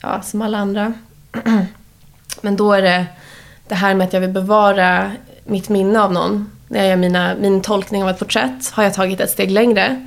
ja, 0.00 0.22
som 0.22 0.42
alla 0.42 0.58
andra. 0.58 0.92
men 2.40 2.56
då 2.56 2.72
är 2.72 2.82
det 2.82 3.06
det 3.68 3.74
här 3.74 3.94
med 3.94 4.06
att 4.06 4.12
jag 4.12 4.20
vill 4.20 4.30
bevara 4.30 5.12
mitt 5.44 5.68
minne 5.68 6.00
av 6.00 6.12
någon. 6.12 6.50
När 6.72 6.80
jag 6.80 6.88
gör 6.88 6.96
mina, 6.96 7.34
min 7.34 7.62
tolkning 7.62 8.02
av 8.02 8.08
ett 8.08 8.18
porträtt 8.18 8.70
har 8.70 8.84
jag 8.84 8.94
tagit 8.94 9.20
ett 9.20 9.30
steg 9.30 9.50
längre. 9.50 10.06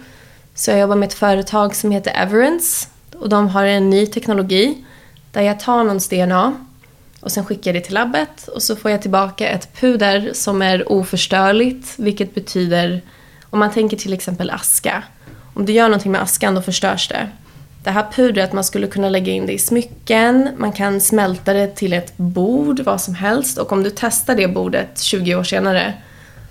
Så 0.54 0.72
jag 0.72 0.80
jobbar 0.80 0.96
med 0.96 1.08
ett 1.08 1.14
företag 1.14 1.76
som 1.76 1.92
heter 1.92 2.12
Everance 2.12 2.88
Och 3.16 3.30
de 3.30 3.48
har 3.48 3.66
en 3.66 3.90
ny 3.90 4.08
teknologi 4.08 4.86
där 5.32 5.42
jag 5.42 5.60
tar 5.60 5.84
någons 5.84 6.10
DNA 6.10 6.54
och 7.20 7.32
sen 7.32 7.46
skickar 7.46 7.72
jag 7.72 7.76
det 7.76 7.86
till 7.86 7.94
labbet 7.94 8.48
och 8.48 8.64
så 8.64 8.76
får 8.76 8.92
jag 8.92 9.02
tillbaka 9.02 9.48
ett 9.48 9.80
puder 9.80 10.30
som 10.34 10.62
är 10.62 10.92
oförstörligt, 10.92 11.94
vilket 11.98 12.36
betyder, 12.36 13.02
om 13.50 13.60
man 13.60 13.72
tänker 13.72 13.98
till 13.98 14.14
exempel 14.14 14.50
aska. 14.50 15.04
Om 15.54 15.66
du 15.66 15.74
gör 15.74 15.88
någonting 15.88 16.12
med 16.12 16.22
askan 16.22 16.56
då 16.56 16.62
förstörs 16.62 17.08
det. 17.08 17.30
Det 17.84 17.92
här 17.92 18.06
pudret, 18.12 18.54
man 18.54 18.64
skulle 18.64 18.88
kunna 18.88 19.10
lägga 19.10 19.34
in 19.34 19.46
det 19.46 19.54
i 19.54 19.60
smycken, 19.60 20.50
man 20.58 20.72
kan 20.72 21.02
smälta 21.02 21.54
det 21.54 21.76
till 21.76 21.94
ett 21.94 22.18
bord, 22.18 22.80
vad 22.80 23.02
som 23.02 23.16
helst. 23.16 23.58
Och 23.58 23.72
om 23.72 23.84
du 23.84 23.92
testar 23.96 24.36
det 24.36 24.48
bordet 24.48 25.02
20 25.02 25.36
år 25.36 25.44
senare, 25.44 25.94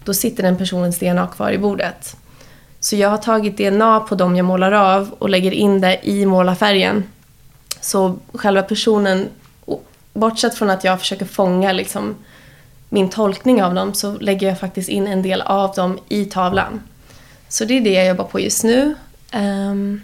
då 0.04 0.14
sitter 0.14 0.42
den 0.42 0.56
personens 0.56 0.98
DNA 0.98 1.26
kvar 1.26 1.50
i 1.52 1.58
bordet. 1.58 2.16
Så 2.80 2.96
jag 2.96 3.08
har 3.08 3.18
tagit 3.18 3.56
DNA 3.56 4.00
på 4.00 4.14
dem 4.14 4.36
jag 4.36 4.44
målar 4.44 4.72
av 4.72 5.14
och 5.18 5.28
lägger 5.28 5.50
in 5.52 5.80
det 5.80 6.00
i 6.02 6.26
målarfärgen. 6.26 7.04
Så 7.80 8.16
själva 8.34 8.62
personen, 8.62 9.28
bortsett 10.12 10.54
från 10.54 10.70
att 10.70 10.84
jag 10.84 11.00
försöker 11.00 11.26
fånga 11.26 11.72
liksom 11.72 12.14
min 12.88 13.10
tolkning 13.10 13.62
av 13.62 13.74
dem, 13.74 13.94
så 13.94 14.18
lägger 14.18 14.48
jag 14.48 14.60
faktiskt 14.60 14.88
in 14.88 15.06
en 15.06 15.22
del 15.22 15.40
av 15.40 15.74
dem 15.74 15.98
i 16.08 16.24
tavlan. 16.24 16.80
Så 17.48 17.64
det 17.64 17.76
är 17.76 17.80
det 17.80 17.90
jag 17.92 18.06
jobbar 18.06 18.24
på 18.24 18.40
just 18.40 18.64
nu. 18.64 18.94
Ehm, 19.30 20.00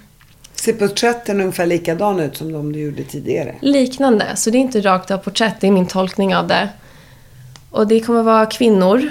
Ser 0.54 0.72
porträtten 0.72 1.40
ungefär 1.40 1.66
likadan 1.66 2.20
ut 2.20 2.36
som 2.36 2.52
de 2.52 2.72
du 2.72 2.80
gjorde 2.80 3.04
tidigare? 3.04 3.54
liknande, 3.60 4.36
så 4.36 4.50
det 4.50 4.58
är 4.58 4.60
inte 4.60 4.80
rakt 4.80 5.10
av 5.10 5.18
porträtt, 5.18 5.54
det 5.60 5.66
är 5.66 5.70
min 5.70 5.86
tolkning 5.86 6.36
av 6.36 6.46
det. 6.46 6.68
Och 7.70 7.86
det 7.86 8.00
kommer 8.00 8.22
vara 8.22 8.46
kvinnor. 8.46 9.10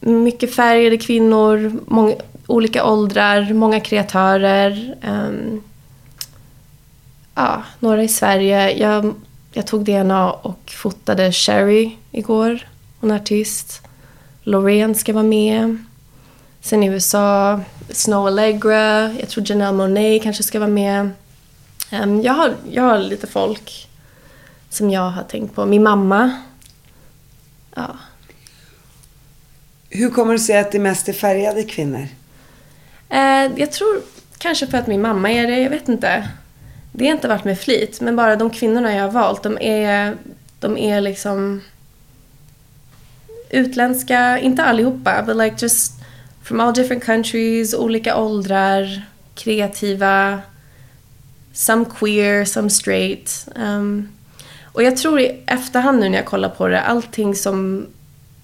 Mycket 0.00 0.54
färgade 0.54 0.96
kvinnor, 0.98 1.80
många, 1.86 2.14
olika 2.46 2.84
åldrar, 2.84 3.52
många 3.52 3.80
kreatörer. 3.80 4.94
Um, 5.08 5.62
ja, 7.34 7.62
några 7.80 8.02
i 8.02 8.08
Sverige. 8.08 8.70
Jag, 8.70 9.14
jag 9.52 9.66
tog 9.66 9.84
DNA 9.84 10.30
och 10.30 10.70
fotade 10.70 11.32
Sherry 11.32 11.96
igår. 12.10 12.68
Hon 13.00 13.10
är 13.10 13.16
artist. 13.16 13.82
Loreen 14.42 14.94
ska 14.94 15.12
vara 15.12 15.24
med. 15.24 15.84
Sen 16.60 16.82
i 16.82 16.86
USA, 16.86 17.60
Snow 17.90 18.26
Allegra. 18.26 19.12
Jag 19.12 19.28
tror 19.28 19.50
Janelle 19.50 19.76
Monet 19.76 20.22
kanske 20.22 20.42
ska 20.42 20.58
vara 20.58 20.70
med. 20.70 21.10
Um, 21.92 22.22
jag, 22.22 22.32
har, 22.32 22.54
jag 22.70 22.82
har 22.82 22.98
lite 22.98 23.26
folk 23.26 23.88
som 24.70 24.90
jag 24.90 25.10
har 25.10 25.22
tänkt 25.22 25.54
på. 25.54 25.66
Min 25.66 25.82
mamma. 25.82 26.30
Ja. 27.74 27.96
Hur 29.96 30.10
kommer 30.10 30.32
det 30.32 30.38
sig 30.38 30.58
att 30.58 30.72
det 30.72 30.78
mest 30.78 31.08
är 31.08 31.12
färgade 31.12 31.62
kvinnor? 31.62 32.06
Eh, 33.08 33.50
jag 33.56 33.72
tror 33.72 34.02
kanske 34.38 34.66
för 34.66 34.78
att 34.78 34.86
min 34.86 35.00
mamma 35.00 35.30
är 35.30 35.46
det, 35.46 35.60
jag 35.60 35.70
vet 35.70 35.88
inte. 35.88 36.28
Det 36.92 37.04
har 37.04 37.12
inte 37.12 37.28
varit 37.28 37.44
med 37.44 37.58
flit, 37.58 38.00
men 38.00 38.16
bara 38.16 38.36
de 38.36 38.50
kvinnorna 38.50 38.94
jag 38.94 39.02
har 39.02 39.10
valt, 39.10 39.42
de 39.42 39.58
är, 39.60 40.16
de 40.60 40.78
är 40.78 41.00
liksom 41.00 41.62
utländska, 43.50 44.38
inte 44.38 44.64
allihopa, 44.64 45.22
but 45.22 45.36
like 45.36 45.56
just 45.58 45.92
from 46.42 46.60
all 46.60 46.74
different 46.74 47.04
countries, 47.04 47.74
olika 47.74 48.16
åldrar, 48.16 49.02
kreativa, 49.34 50.40
some 51.52 51.84
queer, 51.84 52.44
some 52.44 52.70
straight. 52.70 53.48
Um, 53.54 54.08
och 54.64 54.82
jag 54.82 54.96
tror 54.96 55.20
i 55.20 55.42
efterhand 55.46 56.00
nu 56.00 56.08
när 56.08 56.18
jag 56.18 56.26
kollar 56.26 56.48
på 56.48 56.68
det, 56.68 56.80
allting 56.80 57.34
som 57.34 57.86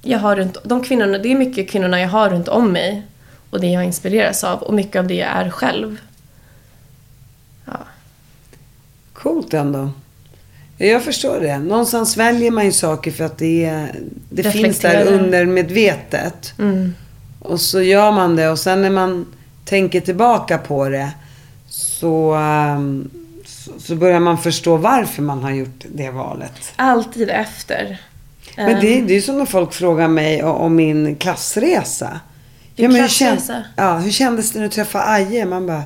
jag 0.03 0.19
har 0.19 0.37
runt, 0.37 0.57
de 0.65 0.83
kvinnorna, 0.85 1.19
det 1.19 1.29
är 1.33 1.37
mycket 1.37 1.71
kvinnorna 1.71 2.01
jag 2.01 2.09
har 2.09 2.31
runt 2.31 2.49
om 2.49 2.73
mig 2.73 3.03
och 3.51 3.61
det 3.61 3.67
jag 3.67 3.85
inspireras 3.85 4.45
av 4.45 4.63
och 4.63 4.75
mycket 4.75 4.97
av 4.97 5.07
det 5.07 5.15
jag 5.15 5.29
är 5.29 5.51
själv. 5.51 5.97
Ja. 7.65 7.79
Coolt 9.13 9.55
ändå. 9.55 9.91
Ja, 10.77 10.87
Jag 10.87 11.05
förstår 11.05 11.41
det. 11.41 11.59
Någonstans 11.59 12.17
väljer 12.17 12.51
man 12.51 12.65
ju 12.65 12.73
saker 12.73 13.11
för 13.11 13.25
att 13.25 13.39
det, 13.39 13.65
är, 13.65 13.95
det 14.31 14.43
finns 14.43 14.79
där 14.79 14.91
Reflekterar. 14.91 15.23
undermedvetet. 15.25 16.55
Mm. 16.59 16.95
Och 17.39 17.61
så 17.61 17.83
gör 17.83 18.13
man 18.13 18.37
det 18.37 18.49
och 18.49 18.59
sen 18.59 18.83
när 18.83 18.91
man 18.91 19.27
tänker 19.65 20.01
tillbaka 20.01 20.59
på 20.59 20.89
det 20.89 21.11
så, 21.69 22.35
ehm, 22.35 23.11
så, 23.47 23.71
så 23.79 23.95
börjar 23.97 24.21
man 24.21 24.39
förstå 24.39 24.77
varför 24.77 25.23
man 25.23 25.43
har 25.43 25.51
gjort 25.51 25.85
det 25.95 26.11
valet. 26.11 26.73
Alltid 26.77 27.31
efter. 27.31 27.99
Men 28.57 28.69
Ehm, 28.69 28.81
det, 28.81 29.01
det 29.01 29.13
är 29.13 29.17
ju 29.17 29.23
som 29.23 29.39
när 29.39 29.45
folk 29.47 29.73
frågar 29.73 30.09
mig 30.09 30.43
om 30.43 30.77
min 30.77 31.17
klassresa. 31.17 32.21
Din 32.77 32.91
hur, 32.91 32.99
klassresa? 32.99 33.47
känd, 33.53 33.65
ja, 33.77 33.97
hur 33.99 34.11
kändes 34.11 34.53
det 34.53 34.59
när 34.59 34.67
du 34.67 34.73
träffade 34.73 35.05
Aje? 35.05 35.45
Man 35.45 35.67
bara, 35.67 35.83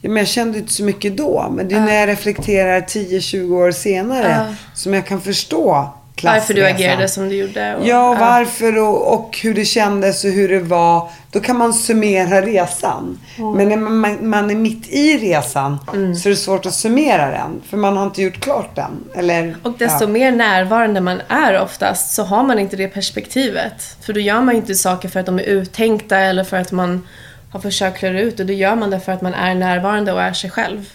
ja, 0.00 0.08
men 0.10 0.16
jag 0.16 0.26
kände 0.28 0.58
inte 0.58 0.72
så 0.72 0.84
mycket 0.84 1.16
då. 1.16 1.52
Men 1.56 1.68
det 1.68 1.74
är 1.74 1.80
när 1.80 1.94
jag 1.94 2.08
reflekterar 2.08 2.80
10-20 2.80 3.52
år 3.54 3.70
senare 3.70 4.46
Ja. 4.48 4.54
som 4.74 4.94
jag 4.94 5.06
kan 5.06 5.20
förstå. 5.20 5.88
Varför 6.24 6.54
du 6.54 6.66
agerade 6.66 7.08
som 7.08 7.28
du 7.28 7.34
gjorde. 7.36 7.76
Och, 7.76 7.86
Ja, 7.86 8.10
och 8.10 8.18
varför 8.18 8.78
och, 8.78 9.14
och 9.14 9.38
hur 9.42 9.54
det 9.54 9.64
kändes 9.64 10.24
och 10.24 10.30
hur 10.30 10.48
det 10.48 10.60
var. 10.60 11.10
Då 11.30 11.40
kan 11.40 11.56
man 11.58 11.74
summera 11.74 12.42
resan. 12.42 13.20
Men 13.56 13.68
när 13.68 13.76
man, 13.76 14.28
man 14.28 14.50
är 14.50 14.54
mitt 14.54 14.88
i 14.88 15.18
resan 15.18 15.78
Mm. 15.94 16.14
så 16.14 16.28
är 16.28 16.30
det 16.30 16.36
svårt 16.36 16.66
att 16.66 16.74
summera 16.74 17.30
den. 17.30 17.62
För 17.70 17.76
man 17.76 17.96
har 17.96 18.04
inte 18.04 18.22
gjort 18.22 18.40
klart 18.40 18.76
den. 18.76 19.04
Eller, 19.14 19.56
Och 19.62 19.72
desto 19.78 20.04
ja. 20.04 20.08
mer 20.08 20.32
närvarande 20.32 21.00
man 21.00 21.20
är 21.28 21.60
oftast 21.60 22.14
så 22.14 22.22
har 22.22 22.42
man 22.42 22.58
inte 22.58 22.76
det 22.76 22.88
perspektivet. 22.88 23.96
För 24.00 24.12
då 24.12 24.20
gör 24.20 24.40
man 24.40 24.54
inte 24.56 24.74
saker 24.74 25.08
för 25.08 25.20
att 25.20 25.26
de 25.26 25.38
är 25.38 25.42
uttänkta 25.48 26.18
eller 26.18 26.44
för 26.44 26.56
att 26.56 26.72
man 26.72 27.06
har 27.52 27.60
försökt 27.60 27.98
klura 27.98 28.20
ut 28.20 28.36
det. 28.36 28.44
Då 28.44 28.52
gör 28.52 28.76
man 28.76 28.90
det 28.90 29.00
för 29.00 29.12
att 29.12 29.22
man 29.22 29.34
är 29.34 29.54
närvarande 29.54 30.12
och 30.12 30.22
är 30.22 30.32
sig 30.32 30.50
själv. 30.50 30.90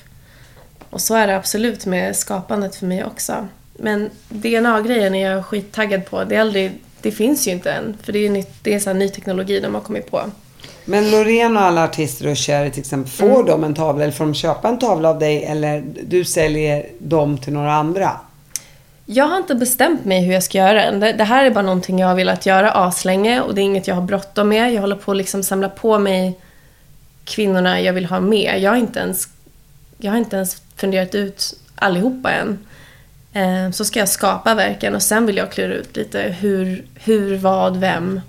Och 0.89 1.01
så 1.01 1.15
är 1.15 1.27
det 1.27 1.35
absolut 1.35 1.85
med 1.85 2.15
skapandet 2.15 2.75
för 2.75 2.85
mig 2.85 3.05
också. 3.05 3.47
Men 3.73 4.09
DNA-grejen 4.29 5.15
är 5.15 5.31
jag 5.31 5.45
skittaggad 5.45 6.05
på. 6.05 6.23
Det, 6.23 6.35
är 6.35 6.41
aldrig, 6.41 6.71
det 7.01 7.11
finns 7.11 7.47
ju 7.47 7.51
inte 7.51 7.71
än. 7.71 7.97
För 8.03 8.13
det 8.13 8.19
är, 8.25 8.29
nytt, 8.29 8.53
det 8.61 8.73
är 8.73 8.79
så 8.79 8.93
ny 8.93 9.09
teknologi 9.09 9.59
de 9.59 9.73
har 9.73 9.81
kommit 9.81 10.11
på. 10.11 10.21
Men 10.85 11.11
Loreen 11.11 11.57
och 11.57 11.63
alla 11.63 11.83
artister 11.83 12.27
och 12.31 12.37
Cherry 12.37 12.71
till 12.71 12.79
exempel, 12.79 13.11
får 13.11 13.25
Mm. 13.25 13.45
de 13.45 13.63
en 13.63 13.73
tavla 13.75 14.03
eller 14.03 14.13
får 14.13 14.25
de 14.25 14.33
köpa 14.33 14.67
en 14.69 14.79
tavla 14.79 15.09
av 15.09 15.19
dig 15.19 15.43
eller 15.43 15.83
du 16.07 16.25
säljer 16.25 16.85
dem 16.99 17.37
till 17.37 17.53
några 17.53 17.73
andra? 17.73 18.11
Jag 19.05 19.27
har 19.27 19.37
inte 19.37 19.55
bestämt 19.55 20.05
mig 20.05 20.21
hur 20.25 20.33
jag 20.33 20.43
ska 20.43 20.57
göra 20.57 20.83
än. 20.83 20.99
Det, 20.99 21.11
det 21.13 21.23
här 21.23 21.45
är 21.45 21.51
bara 21.51 21.61
någonting 21.61 21.99
jag 21.99 22.07
har 22.07 22.15
velat 22.15 22.45
göra 22.45 22.71
aslänge 22.71 23.41
och 23.41 23.55
det 23.55 23.61
är 23.61 23.63
inget 23.63 23.87
jag 23.87 23.95
har 23.95 24.01
bråttom 24.01 24.49
med. 24.49 24.73
Jag 24.73 24.81
håller 24.81 24.95
på 24.95 25.11
att 25.11 25.17
liksom 25.17 25.43
samla 25.43 25.69
på 25.69 25.99
mig 25.99 26.39
kvinnorna 27.25 27.81
jag 27.81 27.93
vill 27.93 28.05
ha 28.05 28.19
med. 28.19 28.61
Jag 28.61 28.71
har 28.71 28.77
inte 28.77 28.99
ens, 28.99 29.27
jag 29.97 30.11
har 30.11 30.17
inte 30.17 30.35
ens 30.35 30.61
funderat 30.75 31.15
ut 31.15 31.53
allihopa 31.75 32.31
än. 32.31 32.59
Eh, 33.33 33.71
Så 33.71 33.85
ska 33.85 33.99
jag 33.99 34.09
skapa 34.09 34.55
verken 34.55 34.95
och 34.95 35.01
sen 35.01 35.25
vill 35.25 35.37
jag 35.37 35.51
klura 35.51 35.73
ut 35.73 35.95
lite 35.95 36.21
hur, 36.39 36.85
hur 36.95 37.37
vad, 37.37 37.77
vem. 37.77 38.21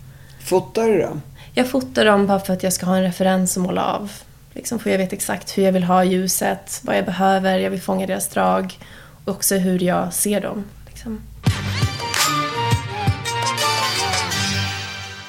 Fotar 0.44 0.88
du 0.88 0.98
dem? 0.98 1.22
Jag 1.54 1.68
fotar 1.70 2.04
dem 2.04 2.26
bara 2.26 2.40
för 2.40 2.52
att 2.52 2.62
jag 2.62 2.72
ska 2.72 2.86
ha 2.86 2.96
en 2.96 3.02
referens 3.02 3.56
att 3.56 3.62
måla 3.62 3.84
av. 3.84 4.12
Liksom 4.52 4.78
för 4.78 4.90
jag 4.90 4.98
vet 4.98 5.12
exakt 5.12 5.58
hur 5.58 5.62
jag 5.62 5.72
vill 5.72 5.84
ha 5.84 6.04
ljuset, 6.04 6.80
vad 6.82 6.96
jag 6.98 7.04
behöver, 7.04 7.58
jag 7.58 7.70
vill 7.70 7.80
fånga 7.80 8.06
deras 8.06 8.28
drag. 8.28 8.78
Och 9.24 9.34
också 9.34 9.54
hur 9.56 9.82
jag 9.82 10.12
ser 10.12 10.40
dem. 10.40 10.64
Liksom. 10.86 11.20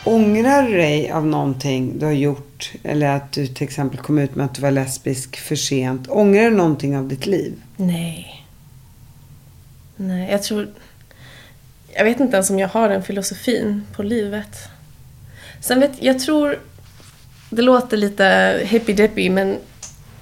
Ångrar 0.03 0.63
du 0.63 0.77
dig 0.77 1.11
av 1.11 1.25
någonting 1.27 1.99
du 1.99 2.05
har 2.05 2.13
gjort? 2.13 2.71
Eller 2.83 3.07
att 3.15 3.31
du 3.31 3.47
till 3.47 3.63
exempel 3.67 3.99
kom 3.99 4.17
ut 4.19 4.35
med 4.35 4.45
att 4.45 4.53
du 4.55 4.61
var 4.61 4.71
lesbisk 4.71 5.37
för 5.37 5.55
sent. 5.55 6.07
Ångrar 6.09 6.43
du 6.43 6.49
någonting 6.57 6.97
av 6.97 7.07
ditt 7.07 7.25
liv? 7.25 7.53
Nej. 7.77 8.34
Nej, 9.95 10.31
jag 10.31 10.43
tror... 10.43 10.67
jag 11.95 12.03
vet 12.03 12.19
inte 12.19 12.35
ens 12.35 12.49
om 12.49 12.59
jag 12.59 12.67
har 12.67 12.89
den 12.89 13.03
filosofin 13.03 13.83
på 13.95 14.03
livet. 14.03 14.57
Sen 15.61 15.79
vet 15.79 15.91
jag 15.99 16.19
tror, 16.19 16.59
det 17.49 17.61
låter 17.61 17.97
lite 17.97 18.59
hippy-dippy 18.63 19.29
men 19.29 19.57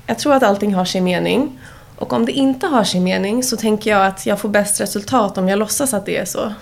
jag 0.07 0.19
tror 0.19 0.34
att 0.34 0.43
allting 0.43 0.74
har 0.74 0.86
sin 0.86 1.03
mening. 1.03 1.59
Och 1.95 2.13
om 2.13 2.26
det 2.26 2.32
inte 2.32 2.67
har 2.67 2.84
sin 2.84 3.03
mening 3.03 3.43
så 3.43 3.57
tänker 3.57 3.91
jag 3.91 4.05
att 4.05 4.26
jag 4.26 4.39
får 4.39 4.49
bäst 4.49 4.82
resultat 4.82 5.38
om 5.38 5.49
jag 5.49 5.59
låtsas 5.59 5.93
att 5.93 6.05
det 6.05 6.17
är 6.17 6.26
så. 6.26 6.53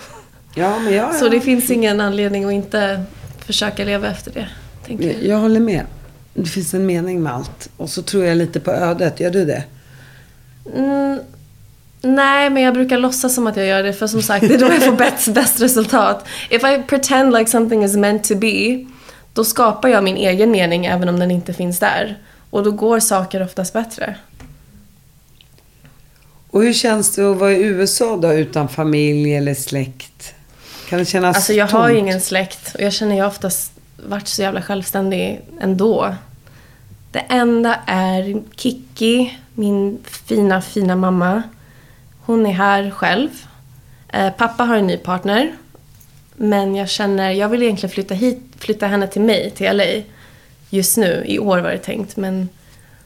Ja, 0.56 0.80
men 0.80 0.94
jag, 0.94 1.16
Så 1.16 1.30
det 1.30 1.42
finns 1.42 1.72
ingen 1.72 2.02
anledning 2.02 2.46
att 2.46 2.52
inte 2.52 3.04
försöka 3.40 3.84
leva 3.84 4.08
efter 4.08 4.32
det. 4.32 4.48
Tänker 4.86 5.06
jag. 5.06 5.24
jag 5.24 5.38
håller 5.38 5.60
med. 5.60 5.86
Det 6.34 6.46
finns 6.46 6.74
en 6.74 6.86
mening 6.86 7.24
med 7.24 7.34
allt. 7.34 7.70
Och 7.78 7.90
så 7.90 8.02
tror 8.02 8.26
jag 8.26 8.38
lite 8.38 8.60
på 8.60 8.72
ödet. 8.72 9.20
Gör 9.20 9.30
du 9.30 9.46
det? 9.46 9.64
Mm, 10.76 11.20
nej, 12.02 12.50
men 12.50 12.64
jag 12.64 12.74
brukar 12.74 12.98
låtsas 12.98 13.36
som 13.36 13.48
att 13.48 13.58
jag 13.58 13.66
gör 13.66 13.84
det 13.84 13.94
för 13.94 14.08
som 14.08 14.22
sagt, 14.22 14.48
det 14.48 14.54
är 14.54 14.58
då 14.58 14.66
jag 14.66 14.84
får 14.84 14.92
bäst, 14.92 15.28
bäst 15.34 15.62
resultat. 15.62 16.26
If 16.50 16.64
I 16.64 16.84
pretend 16.88 17.34
like 17.34 17.52
something 17.52 17.84
is 17.84 17.96
meant 17.96 18.24
to 18.24 18.36
be, 18.36 18.86
då 19.34 19.44
skapar 19.44 19.90
jag 19.90 20.04
min 20.04 20.18
egen 20.18 20.52
mening 20.52 20.86
även 20.86 21.10
om 21.10 21.20
den 21.20 21.32
inte 21.32 21.54
finns 21.54 21.80
där. 21.80 22.18
Och 22.50 22.64
då 22.64 22.72
går 22.72 23.00
saker 23.00 23.44
oftast 23.44 23.74
bättre. 23.74 24.16
Och 26.52 26.64
hur 26.64 26.74
känns 26.74 27.16
det 27.16 27.32
att 27.32 27.38
vara 27.38 27.52
i 27.52 27.64
USA 27.64 28.18
då 28.18 28.34
utan 28.34 28.70
familj 28.70 29.36
eller 29.36 29.54
släkt? 29.54 30.34
Kan 30.90 31.00
det 31.00 31.06
kännas 31.06 31.36
Alltså 31.36 31.54
jag 31.54 31.68
har 31.68 31.90
ju 31.90 31.98
ingen 31.98 32.22
släkt 32.22 32.76
och 32.76 32.82
jag 32.82 32.94
känner 32.94 33.18
jag 33.18 33.28
oftast 33.28 33.72
varit 34.08 34.28
så 34.28 34.42
jävla 34.42 34.62
självständig 34.62 35.42
ändå. 35.62 36.16
Det 37.12 37.20
enda 37.20 37.76
är 37.86 38.42
Kiki, 38.56 39.38
min 39.54 40.00
fina, 40.26 40.62
fina 40.62 40.96
mamma. 40.96 41.44
Hon 42.32 42.46
är 42.46 42.52
här 42.52 42.92
själv. 42.92 43.30
Eh, 44.14 44.34
pappa 44.34 44.64
har 44.64 44.76
en 44.76 44.88
ny 44.88 44.98
partner. 44.98 45.52
Men 46.36 46.76
jag 46.76 46.90
känner, 46.90 47.32
jag 47.32 47.50
vill 47.50 47.64
egentligen 47.64 47.94
flytta 47.94 48.14
hit, 48.14 48.40
flytta 48.58 48.88
henne 48.88 49.08
till 49.08 49.22
mig, 49.22 49.52
till 49.52 49.78
LA. 49.78 50.04
Just 50.70 50.98
nu, 50.98 51.24
i 51.26 51.40
år 51.40 51.60
var 51.60 51.72
det 51.72 51.78
tänkt. 51.78 52.18
Men 52.18 52.50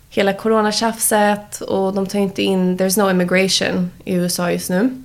hela 0.09 0.34
coronatjafset 0.34 1.61
och 1.61 1.93
de 1.93 2.07
tar 2.07 2.19
inte 2.19 2.41
in, 2.41 2.78
there's 2.78 2.99
no 2.99 3.11
immigration 3.11 3.91
i 4.03 4.13
USA 4.13 4.51
just 4.51 4.69
nu. 4.69 5.03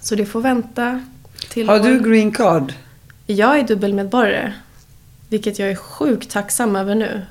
Så 0.00 0.14
det 0.14 0.26
får 0.26 0.40
vänta 0.40 1.02
till 1.50 1.68
Har 1.68 1.80
år. 1.80 1.84
du 1.84 2.10
green 2.10 2.32
card? 2.32 2.72
Jag 3.26 3.58
är 3.58 3.62
dubbelmedborgare. 3.62 4.52
Vilket 5.28 5.58
jag 5.58 5.70
är 5.70 5.74
sjukt 5.76 6.30
tacksam 6.30 6.76
över 6.76 6.94
nu. 6.94 7.22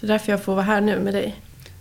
För 0.00 0.06
därför 0.06 0.32
jag 0.32 0.42
får 0.42 0.54
vara 0.54 0.64
här 0.64 0.80
nu 0.80 0.98
med 0.98 1.14
dig. 1.14 1.34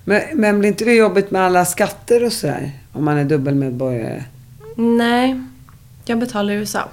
Men, 0.06 0.22
men 0.34 0.60
blir 0.60 0.70
inte 0.70 0.86
det 0.86 0.93
jobbigt 0.93 1.32
med 1.32 1.41
alla 1.41 1.66
skatter 1.66 2.26
och 2.26 2.34
sådär? 2.34 2.72
Om 2.91 3.06
man 3.06 3.18
är 3.18 3.24
dubbelmedborgare? 3.24 4.24
Nej, 4.76 5.41
jag 6.06 6.20
betalar 6.20 6.53
i 6.53 6.58
USA. 6.58 6.89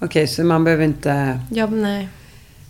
Okej, 0.00 0.26
så 0.26 0.44
man 0.44 0.64
behöver 0.64 0.84
inte... 0.84 1.40
Jag, 1.50 1.72
nej. 1.72 2.08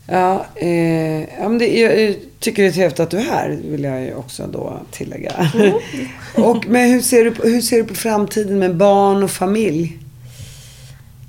Ja, 0.06 0.46
eh, 0.54 1.20
ja 1.20 1.48
men 1.48 1.58
det, 1.58 1.80
jag 1.80 2.04
eh, 2.04 2.14
tycker 2.38 2.62
det 2.62 2.68
är 2.68 2.72
trevligt 2.72 3.00
att 3.00 3.10
du 3.10 3.16
är 3.16 3.22
här, 3.22 3.58
vill 3.64 3.84
jag 3.84 4.02
ju 4.02 4.14
också 4.14 4.46
då 4.46 4.80
tillägga. 4.90 5.32
och, 6.34 6.66
men 6.66 6.90
hur 6.90 7.00
ser, 7.00 7.24
du 7.24 7.30
på, 7.30 7.42
hur 7.42 7.60
ser 7.60 7.76
du 7.76 7.84
på 7.84 7.94
framtiden 7.94 8.58
med 8.58 8.76
barn 8.76 9.22
och 9.22 9.30
familj? 9.30 9.98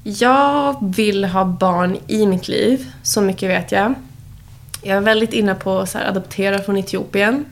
Jag 0.03 0.93
vill 0.95 1.25
ha 1.25 1.45
barn 1.45 1.97
i 2.07 2.27
mitt 2.27 2.47
liv, 2.47 2.91
så 3.03 3.21
mycket 3.21 3.49
vet 3.49 3.71
jag. 3.71 3.93
Jag 4.83 4.97
är 4.97 5.01
väldigt 5.01 5.33
inne 5.33 5.55
på 5.55 5.79
att 5.79 5.95
adoptera 5.95 6.59
från 6.59 6.77
Etiopien. 6.77 7.45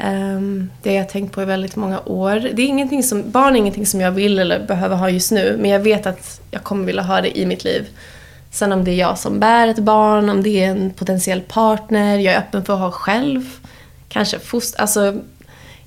Um, 0.00 0.70
det 0.82 0.90
har 0.90 0.96
jag 0.96 1.08
tänkt 1.08 1.32
på 1.32 1.42
i 1.42 1.44
väldigt 1.44 1.76
många 1.76 2.00
år. 2.00 2.50
Det 2.54 2.62
är 2.62 2.66
ingenting 2.66 3.02
som, 3.02 3.30
barn 3.30 3.54
är 3.54 3.58
ingenting 3.58 3.86
som 3.86 4.00
jag 4.00 4.12
vill 4.12 4.38
eller 4.38 4.66
behöver 4.66 4.96
ha 4.96 5.10
just 5.10 5.32
nu, 5.32 5.56
men 5.60 5.70
jag 5.70 5.80
vet 5.80 6.06
att 6.06 6.40
jag 6.50 6.62
kommer 6.62 6.86
vilja 6.86 7.02
ha 7.02 7.20
det 7.20 7.38
i 7.38 7.46
mitt 7.46 7.64
liv. 7.64 7.88
Sen 8.50 8.72
om 8.72 8.84
det 8.84 8.90
är 8.90 8.96
jag 8.96 9.18
som 9.18 9.40
bär 9.40 9.68
ett 9.68 9.78
barn, 9.78 10.30
om 10.30 10.42
det 10.42 10.64
är 10.64 10.70
en 10.70 10.90
potentiell 10.90 11.40
partner, 11.40 12.18
jag 12.18 12.34
är 12.34 12.38
öppen 12.38 12.64
för 12.64 12.74
att 12.74 12.80
ha 12.80 12.90
själv. 12.90 13.50
Kanske 14.08 14.38
foster, 14.38 14.80
alltså 14.80 15.20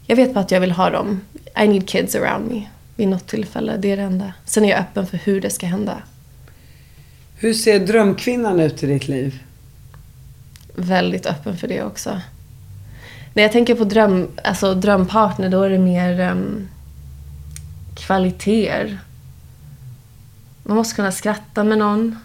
jag 0.06 0.16
vet 0.16 0.34
bara 0.34 0.40
att 0.40 0.52
jag 0.52 0.60
vill 0.60 0.72
ha 0.72 0.90
dem. 0.90 1.22
I 1.64 1.68
need 1.68 1.88
kids 1.88 2.16
around 2.16 2.52
me 2.52 2.68
vid 2.96 3.08
något 3.08 3.28
tillfälle, 3.28 3.78
det 3.78 3.92
är 3.92 3.98
det 3.98 4.04
enda. 4.04 4.34
Sen 4.46 4.66
är 4.66 4.70
jag 4.70 4.80
öppen 4.80 5.08
för 5.08 5.18
hur 5.18 5.42
det 5.42 5.50
ska 5.50 5.66
hända. 5.66 5.98
Hur 7.38 7.54
ser 7.54 7.80
drömkvinnan 7.80 8.60
ut 8.60 8.84
i 8.84 8.88
ditt 8.88 9.08
liv? 9.08 9.44
Väldigt 10.76 11.26
öppen 11.26 11.58
för 11.58 11.68
det 11.68 11.84
också. 11.84 12.22
När 13.38 13.44
jag 13.44 13.52
tänker 13.52 13.76
på 13.76 13.84
dröm, 13.84 14.28
alltså 14.44 14.74
drömpartner, 14.74 15.50
då 15.50 15.64
är 15.64 15.70
det 15.70 15.78
mer 15.78 16.32
um, 16.32 16.68
kvaliteter. 17.96 19.00
Man 20.64 20.78
måste 20.78 20.96
kunna 20.96 21.12
skratta 21.12 21.64
med 21.64 21.78
någon. 21.78 22.20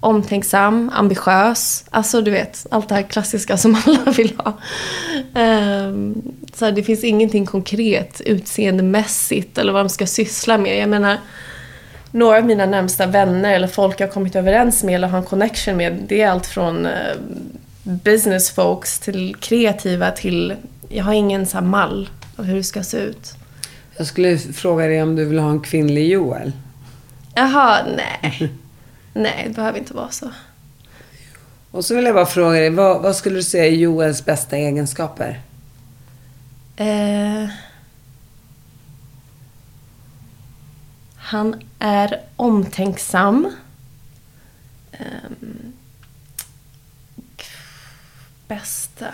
Omtänksam, 0.00 0.90
ambitiös. 0.94 1.84
Alltså 1.90 2.20
du 2.20 2.30
vet, 2.30 2.66
allt 2.70 2.88
det 2.88 2.94
här 2.94 3.02
klassiska 3.02 3.56
som 3.56 3.76
alla 3.86 4.10
vill 4.10 4.32
ha. 4.36 4.52
Um, 5.42 6.22
så 6.54 6.64
här, 6.64 6.72
det 6.72 6.82
finns 6.82 7.04
ingenting 7.04 7.46
konkret 7.46 8.20
utseendemässigt 8.20 9.58
eller 9.58 9.72
vad 9.72 9.84
de 9.84 9.88
ska 9.88 10.06
syssla 10.06 10.58
med. 10.58 10.78
Jag 10.78 10.88
menar, 10.88 11.16
några 12.10 12.38
av 12.38 12.44
mina 12.44 12.66
närmsta 12.66 13.06
vänner 13.06 13.54
eller 13.54 13.68
folk 13.68 14.00
jag 14.00 14.06
har 14.06 14.12
kommit 14.12 14.36
överens 14.36 14.84
med 14.84 14.94
eller 14.94 15.08
har 15.08 15.18
en 15.18 15.24
connection 15.24 15.76
med, 15.76 16.04
det 16.08 16.22
är 16.22 16.30
allt 16.30 16.46
från 16.46 16.86
ehm, 16.86 17.58
business 17.88 18.50
folks 18.50 18.98
till 18.98 19.36
kreativa 19.40 20.10
till, 20.10 20.56
jag 20.88 21.04
har 21.04 21.12
ingen 21.12 21.46
så 21.46 21.60
mall 21.60 22.10
av 22.36 22.44
hur 22.44 22.56
det 22.56 22.64
ska 22.64 22.82
se 22.82 22.98
ut. 22.98 23.34
Jag 23.96 24.06
skulle 24.06 24.38
fråga 24.38 24.86
dig 24.86 25.02
om 25.02 25.16
du 25.16 25.24
vill 25.24 25.38
ha 25.38 25.50
en 25.50 25.60
kvinnlig 25.60 26.10
Joel. 26.10 26.52
Jaha, 27.34 27.86
nej. 27.96 28.52
Nej, 29.12 29.44
det 29.46 29.54
behöver 29.54 29.78
inte 29.78 29.94
vara 29.94 30.10
så. 30.10 30.30
Och 31.70 31.84
så 31.84 31.94
vill 31.94 32.04
jag 32.04 32.14
bara 32.14 32.26
fråga 32.26 32.58
dig, 32.58 32.70
vad, 32.70 33.02
vad 33.02 33.16
skulle 33.16 33.36
du 33.36 33.42
säga 33.42 33.66
är 33.66 33.70
Joels 33.70 34.24
bästa 34.24 34.56
egenskaper? 34.56 35.40
Eh, 36.76 37.48
han 41.16 41.62
är 41.78 42.20
omtänksam. 42.36 43.52
Ehm, 44.92 45.72
bästa. 48.48 49.06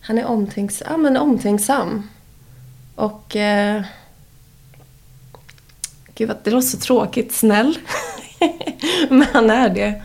Han 0.00 0.18
är 0.18 0.24
omtänksam. 0.24 1.02
Men 1.02 1.16
omtänksam. 1.16 2.08
Och... 2.94 3.36
Eh, 3.36 3.82
gud, 6.14 6.36
det 6.44 6.50
låter 6.50 6.68
så 6.68 6.78
tråkigt. 6.78 7.32
Snäll. 7.32 7.78
men 9.08 9.26
han 9.32 9.50
är 9.50 9.68
det. 9.68 10.02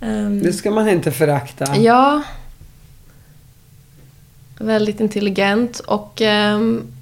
Ehm, 0.00 0.42
Det 0.42 0.52
ska 0.52 0.70
man 0.70 0.88
inte 0.88 1.12
förakta. 1.12 1.76
Ja. 1.76 2.22
Väldigt 4.58 5.00
intelligent 5.00 5.78
och 5.78 6.20
um, 6.20 6.92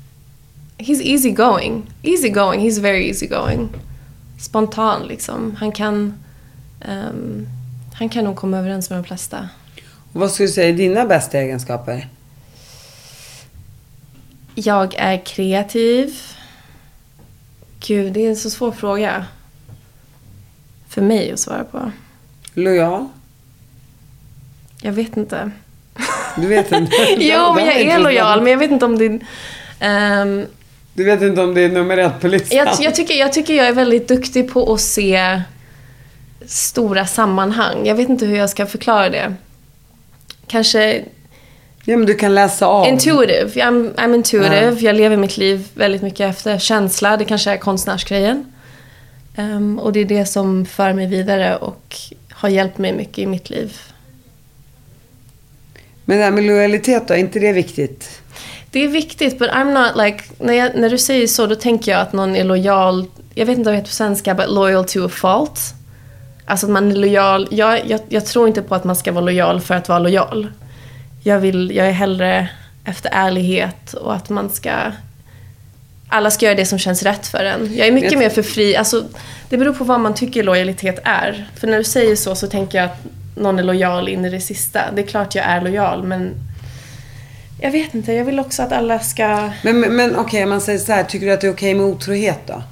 he's 0.79 1.03
easy 1.03 1.31
going. 1.31 1.83
Easy 2.03 2.29
going, 2.29 2.61
he's 2.61 2.81
very 2.81 3.09
easy 3.09 3.27
going. 3.27 3.69
Spontan 4.41 5.07
liksom. 5.07 5.57
Han 5.57 5.73
kan, 5.73 6.15
ehm, 6.81 7.47
han 7.95 8.09
kan 8.09 8.25
nog 8.25 8.37
komma 8.37 8.59
överens 8.59 8.91
med 8.91 8.99
de 8.99 9.05
flesta. 9.05 9.49
Vad 10.13 10.31
skulle 10.31 10.47
du 10.49 10.53
säga 10.53 10.69
är 10.69 10.73
dina 10.73 11.05
bästa 11.07 11.39
egenskaper? 11.39 12.09
Jag 14.55 14.95
är 14.95 15.25
kreativ. 15.27 16.15
Gud, 17.87 18.13
det 18.13 18.25
är 18.27 18.29
en 18.29 18.37
så 18.37 18.51
svår 18.51 18.73
fråga. 18.73 19.25
För 20.89 21.03
mig 21.03 21.33
att 21.33 21.39
svara 21.39 21.65
på. 21.65 21.91
Lojal? 22.55 23.07
Jag 24.83 24.93
vet 24.93 25.17
inte. 25.17 25.51
Du 26.37 26.47
vet 26.47 26.73
inte? 26.73 26.93
jo, 27.19 27.55
men 27.55 27.67
jag 27.67 27.81
är 27.81 27.99
lojal, 27.99 28.43
men 28.43 28.53
jag 28.53 28.59
vet 28.59 28.71
inte 28.71 28.85
om 28.85 28.99
det... 28.99 29.21
ehm, 29.81 30.47
Du 30.95 31.05
vet 31.05 31.23
inte 31.23 31.43
om 31.43 31.55
det 31.55 31.61
är 31.61 31.69
nummer 31.69 31.97
ett 31.99 32.21
på 32.21 32.29
listan? 32.29 32.59
Jag, 32.59 32.69
jag, 32.81 32.95
tycker, 32.95 33.15
jag 33.15 33.33
tycker 33.33 33.55
jag 33.55 33.67
är 33.67 33.73
väldigt 33.73 34.09
duktig 34.09 34.53
på 34.53 34.73
att 34.75 34.81
se 34.81 35.43
stora 36.47 37.07
sammanhang. 37.07 37.87
Jag 37.87 37.95
vet 37.95 38.09
inte 38.09 38.27
hur 38.27 38.37
jag 38.37 38.51
ska 38.51 38.67
förklara 38.67 39.09
det. 39.11 39.35
Kanske 40.49 41.05
Ja, 41.85 41.97
men 41.97 42.07
du 42.07 42.15
kan 42.15 42.35
läsa 42.35 42.67
av. 42.67 42.89
intuitive. 42.89 43.51
I'm, 43.51 43.95
I'm 43.95 44.15
intuitive. 44.15 44.77
Jag 44.81 44.97
lever 44.97 45.17
mitt 45.17 45.37
liv 45.37 45.69
väldigt 45.75 46.03
mycket 46.03 46.31
efter 46.31 46.59
känsla. 46.59 47.17
Det 47.17 47.25
kanske 47.25 47.51
är 47.51 47.57
konstnärsgrejen. 47.57 48.53
Ehm, 49.37 49.79
och 49.79 49.93
det 49.93 50.01
är 50.01 50.05
det 50.05 50.27
som 50.27 50.67
för 50.67 50.93
mig 50.93 51.07
vidare 51.07 51.57
och 51.57 51.97
har 52.31 52.49
hjälpt 52.49 52.79
mig 52.79 52.93
mycket 52.93 53.19
i 53.19 53.27
mitt 53.27 53.51
liv. 53.51 53.77
Men 56.05 56.19
det 56.19 56.25
här 56.25 56.31
med 56.31 56.45
lojalitet 56.45 57.09
då, 57.09 57.15
är 57.15 57.19
inte 57.19 57.39
det 57.39 57.53
viktigt? 57.53 58.21
Det 58.71 58.85
är 58.85 58.89
viktigt, 58.89 59.39
but 59.39 59.51
I'm 59.51 59.85
not 59.85 60.05
like... 60.05 60.25
När, 60.39 60.55
jag, 60.55 60.71
när 60.77 60.91
du 60.91 60.99
säger 60.99 61.27
så, 61.27 61.47
då 61.47 61.55
tänker 61.55 61.93
jag 61.93 62.01
att 62.01 62.13
någon 62.13 62.37
är 62.37 62.45
lojal... 62.45 63.05
Jag 63.35 63.47
vet 63.47 63.59
inte 63.59 63.69
vad 63.69 63.75
det 63.75 63.79
heter 63.79 63.91
på 63.91 63.95
svenska, 63.95 64.35
but 64.35 64.49
loyal 64.51 64.85
to 64.85 65.07
a 65.07 65.09
fault. 65.09 65.61
Alltså 66.49 66.67
att 66.67 66.73
man 66.73 66.91
är 66.91 66.97
lojal. 66.97 67.49
Jag, 67.51 67.87
jag, 67.87 68.01
jag 68.09 68.27
tror 68.27 68.49
inte 68.49 68.63
på 68.63 68.75
att 68.75 68.85
man 68.85 68.97
ska 68.97 69.13
vara 69.13 69.25
lojal 69.25 69.61
för 69.61 69.75
att 69.75 69.89
vara 69.89 69.99
lojal. 69.99 70.47
Jag, 71.23 71.39
vill, 71.39 71.73
jag 71.77 71.87
är 71.87 71.93
hellre 71.93 72.49
efter 72.85 73.11
ärlighet 73.13 73.93
och 73.93 74.15
att 74.15 74.29
man 74.29 74.51
ska 74.51 74.71
alla 76.09 76.31
ska 76.31 76.45
göra 76.47 76.55
det 76.57 76.67
som 76.67 76.79
känns 76.79 77.03
rätt 77.03 77.27
för 77.27 77.45
en. 77.45 77.75
Jag 77.77 77.89
är 77.89 77.93
mycket 77.93 78.13
Jag- 78.13 78.19
mer 78.19 78.31
för 78.31 78.43
fri. 78.43 78.77
Alltså, 78.77 79.05
det 79.49 79.57
beror 79.59 79.73
på 79.75 79.85
vad 79.85 80.01
man 80.01 80.15
tycker 80.15 80.43
lojalitet 80.43 80.99
är. 81.05 81.49
För 81.57 81.67
när 81.67 81.79
du 81.79 81.85
säger 81.85 82.17
så 82.17 82.35
så 82.35 82.47
tänker 82.47 82.79
jag 82.79 82.85
att 82.85 82.99
någon 83.37 83.59
är 83.59 83.63
lojal 83.63 84.09
in 84.09 84.25
i 84.25 84.31
det 84.31 84.41
sista. 84.41 84.81
Det 84.95 85.03
är 85.03 85.07
klart 85.07 85.35
jag 85.35 85.45
är 85.45 85.61
lojal 85.61 86.03
men 86.03 86.35
jag 87.61 87.71
vet 87.71 87.95
inte, 87.95 88.13
jag 88.13 88.25
vill 88.25 88.41
också 88.41 88.63
att 88.63 88.73
alla 88.73 88.99
ska... 88.99 89.51
Men, 89.63 89.81
men, 89.81 89.97
men 89.97 90.17
okej, 90.17 90.45
om 90.45 90.51
man 90.51 90.61
säger 90.61 90.79
så 90.79 90.93
här. 90.93 91.05
Tycker 91.05 91.27
du 91.27 91.33
att 91.33 91.41
det 91.41 91.47
är 91.47 91.53
okej 91.53 91.75
med 91.75 91.87
otrohet 91.87 92.41
då? 92.47 92.63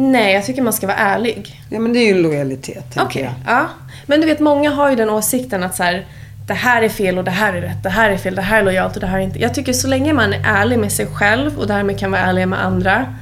Nej, 0.00 0.34
jag 0.34 0.46
tycker 0.46 0.62
man 0.62 0.72
ska 0.72 0.86
vara 0.86 0.96
ärlig. 0.96 1.62
Ja, 1.68 1.80
men 1.80 1.92
det 1.92 1.98
är 1.98 2.06
ju 2.06 2.22
lojalitet, 2.22 2.74
tänker 2.74 3.02
Okej, 3.02 3.22
jag. 3.22 3.54
ja. 3.54 3.66
Men 4.06 4.20
du 4.20 4.26
vet, 4.26 4.40
många 4.40 4.70
har 4.70 4.90
ju 4.90 4.96
den 4.96 5.10
åsikten 5.10 5.62
att 5.62 5.76
så 5.76 5.82
här, 5.82 6.06
det 6.46 6.54
här 6.54 6.82
är 6.82 6.88
fel 6.88 7.18
och 7.18 7.24
det 7.24 7.30
här 7.30 7.52
är 7.52 7.60
rätt, 7.60 7.82
det 7.82 7.88
här 7.88 8.10
är 8.10 8.16
fel, 8.16 8.34
det 8.34 8.42
här 8.42 8.58
är 8.58 8.64
lojalt 8.64 8.94
och 8.94 9.00
det 9.00 9.06
här 9.06 9.18
är 9.18 9.22
inte. 9.22 9.38
Jag 9.38 9.54
tycker 9.54 9.72
så 9.72 9.88
länge 9.88 10.12
man 10.12 10.32
är 10.32 10.42
ärlig 10.44 10.78
med 10.78 10.92
sig 10.92 11.06
själv 11.06 11.58
och 11.58 11.66
därmed 11.66 11.98
kan 11.98 12.10
vara 12.10 12.20
ärlig 12.20 12.48
med 12.48 12.64
andra, 12.64 13.14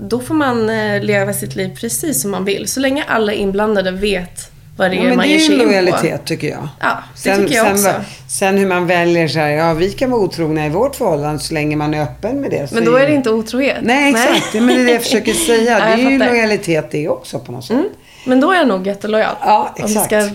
då 0.00 0.20
får 0.20 0.34
man 0.34 0.70
eh, 0.70 1.02
leva 1.02 1.32
sitt 1.32 1.56
liv 1.56 1.76
precis 1.80 2.22
som 2.22 2.30
man 2.30 2.44
vill. 2.44 2.68
Så 2.68 2.80
länge 2.80 3.04
alla 3.08 3.32
inblandade 3.32 3.90
vet 3.90 4.49
vad 4.80 4.90
det 4.90 4.96
är 4.96 4.98
Ja, 4.98 5.04
men 5.08 5.16
man 5.16 5.26
det 5.26 5.32
ger 5.32 5.36
är 5.36 5.40
sig 5.40 5.48
ju 5.48 5.54
in 5.54 5.58
på. 5.60 5.64
lojalitet 5.66 6.24
tycker 6.24 6.48
jag. 6.48 6.68
Ja, 6.80 6.98
det 7.24 7.36
tycker 7.36 7.54
jag 7.54 7.78
sen, 7.78 7.90
också. 7.96 8.04
Sen 8.28 8.58
hur 8.58 8.66
man 8.66 8.86
väljer 8.86 9.28
så 9.28 9.38
här, 9.38 9.48
ja 9.48 9.74
vi 9.74 9.90
kan 9.92 10.10
vara 10.10 10.20
otrogna 10.20 10.66
i 10.66 10.68
vårt 10.68 10.96
förhållande 10.96 11.38
så 11.38 11.54
länge 11.54 11.76
man 11.76 11.94
är 11.94 12.02
öppen 12.02 12.40
med 12.40 12.50
det. 12.50 12.72
Men 12.72 12.84
då 12.84 12.96
är 12.96 13.06
det 13.06 13.14
inte 13.14 13.30
otrohet. 13.30 13.76
Nej, 13.82 14.10
exakt. 14.10 14.54
Men 14.54 14.66
det 14.66 14.74
är 14.74 14.84
det 14.84 14.92
jag 14.92 15.02
försöker 15.02 15.32
säga. 15.46 15.78
Ja, 15.78 15.84
det 15.84 15.92
är 15.92 15.98
jag 16.02 16.12
ju 16.12 16.18
lojalitet 16.18 16.90
det 16.90 17.08
också 17.08 17.38
på 17.38 17.52
något 17.52 17.64
sätt. 17.64 17.76
Mm. 17.76 17.88
Men 18.26 18.40
då 18.40 18.52
är 18.52 18.56
jag 18.56 18.68
nog 18.68 18.86
jättelojal. 18.86 19.34
Ja, 19.40 19.74
Om 19.78 19.86
vi 19.86 19.92
exakt. 19.92 20.06
ska, 20.06 20.28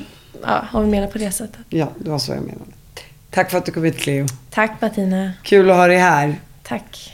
ja, 0.43 0.65
om 0.73 0.81
vi 0.83 0.89
menar 0.91 1.07
på 1.07 1.17
det 1.17 1.31
sättet. 1.31 1.59
Ja, 1.69 1.87
det 1.99 2.09
var 2.09 2.19
så 2.19 2.31
jag 2.31 2.41
menade. 2.41 2.59
Tack 3.31 3.51
för 3.51 3.57
att 3.57 3.65
du 3.65 3.71
kom 3.71 3.83
hit 3.83 3.97
Cleo. 3.97 4.25
Tack 4.49 4.71
Martina. 4.81 5.31
Kul 5.43 5.69
att 5.71 5.75
ha 5.77 5.87
dig 5.87 5.97
här. 5.97 6.35
Tack. 6.63 7.13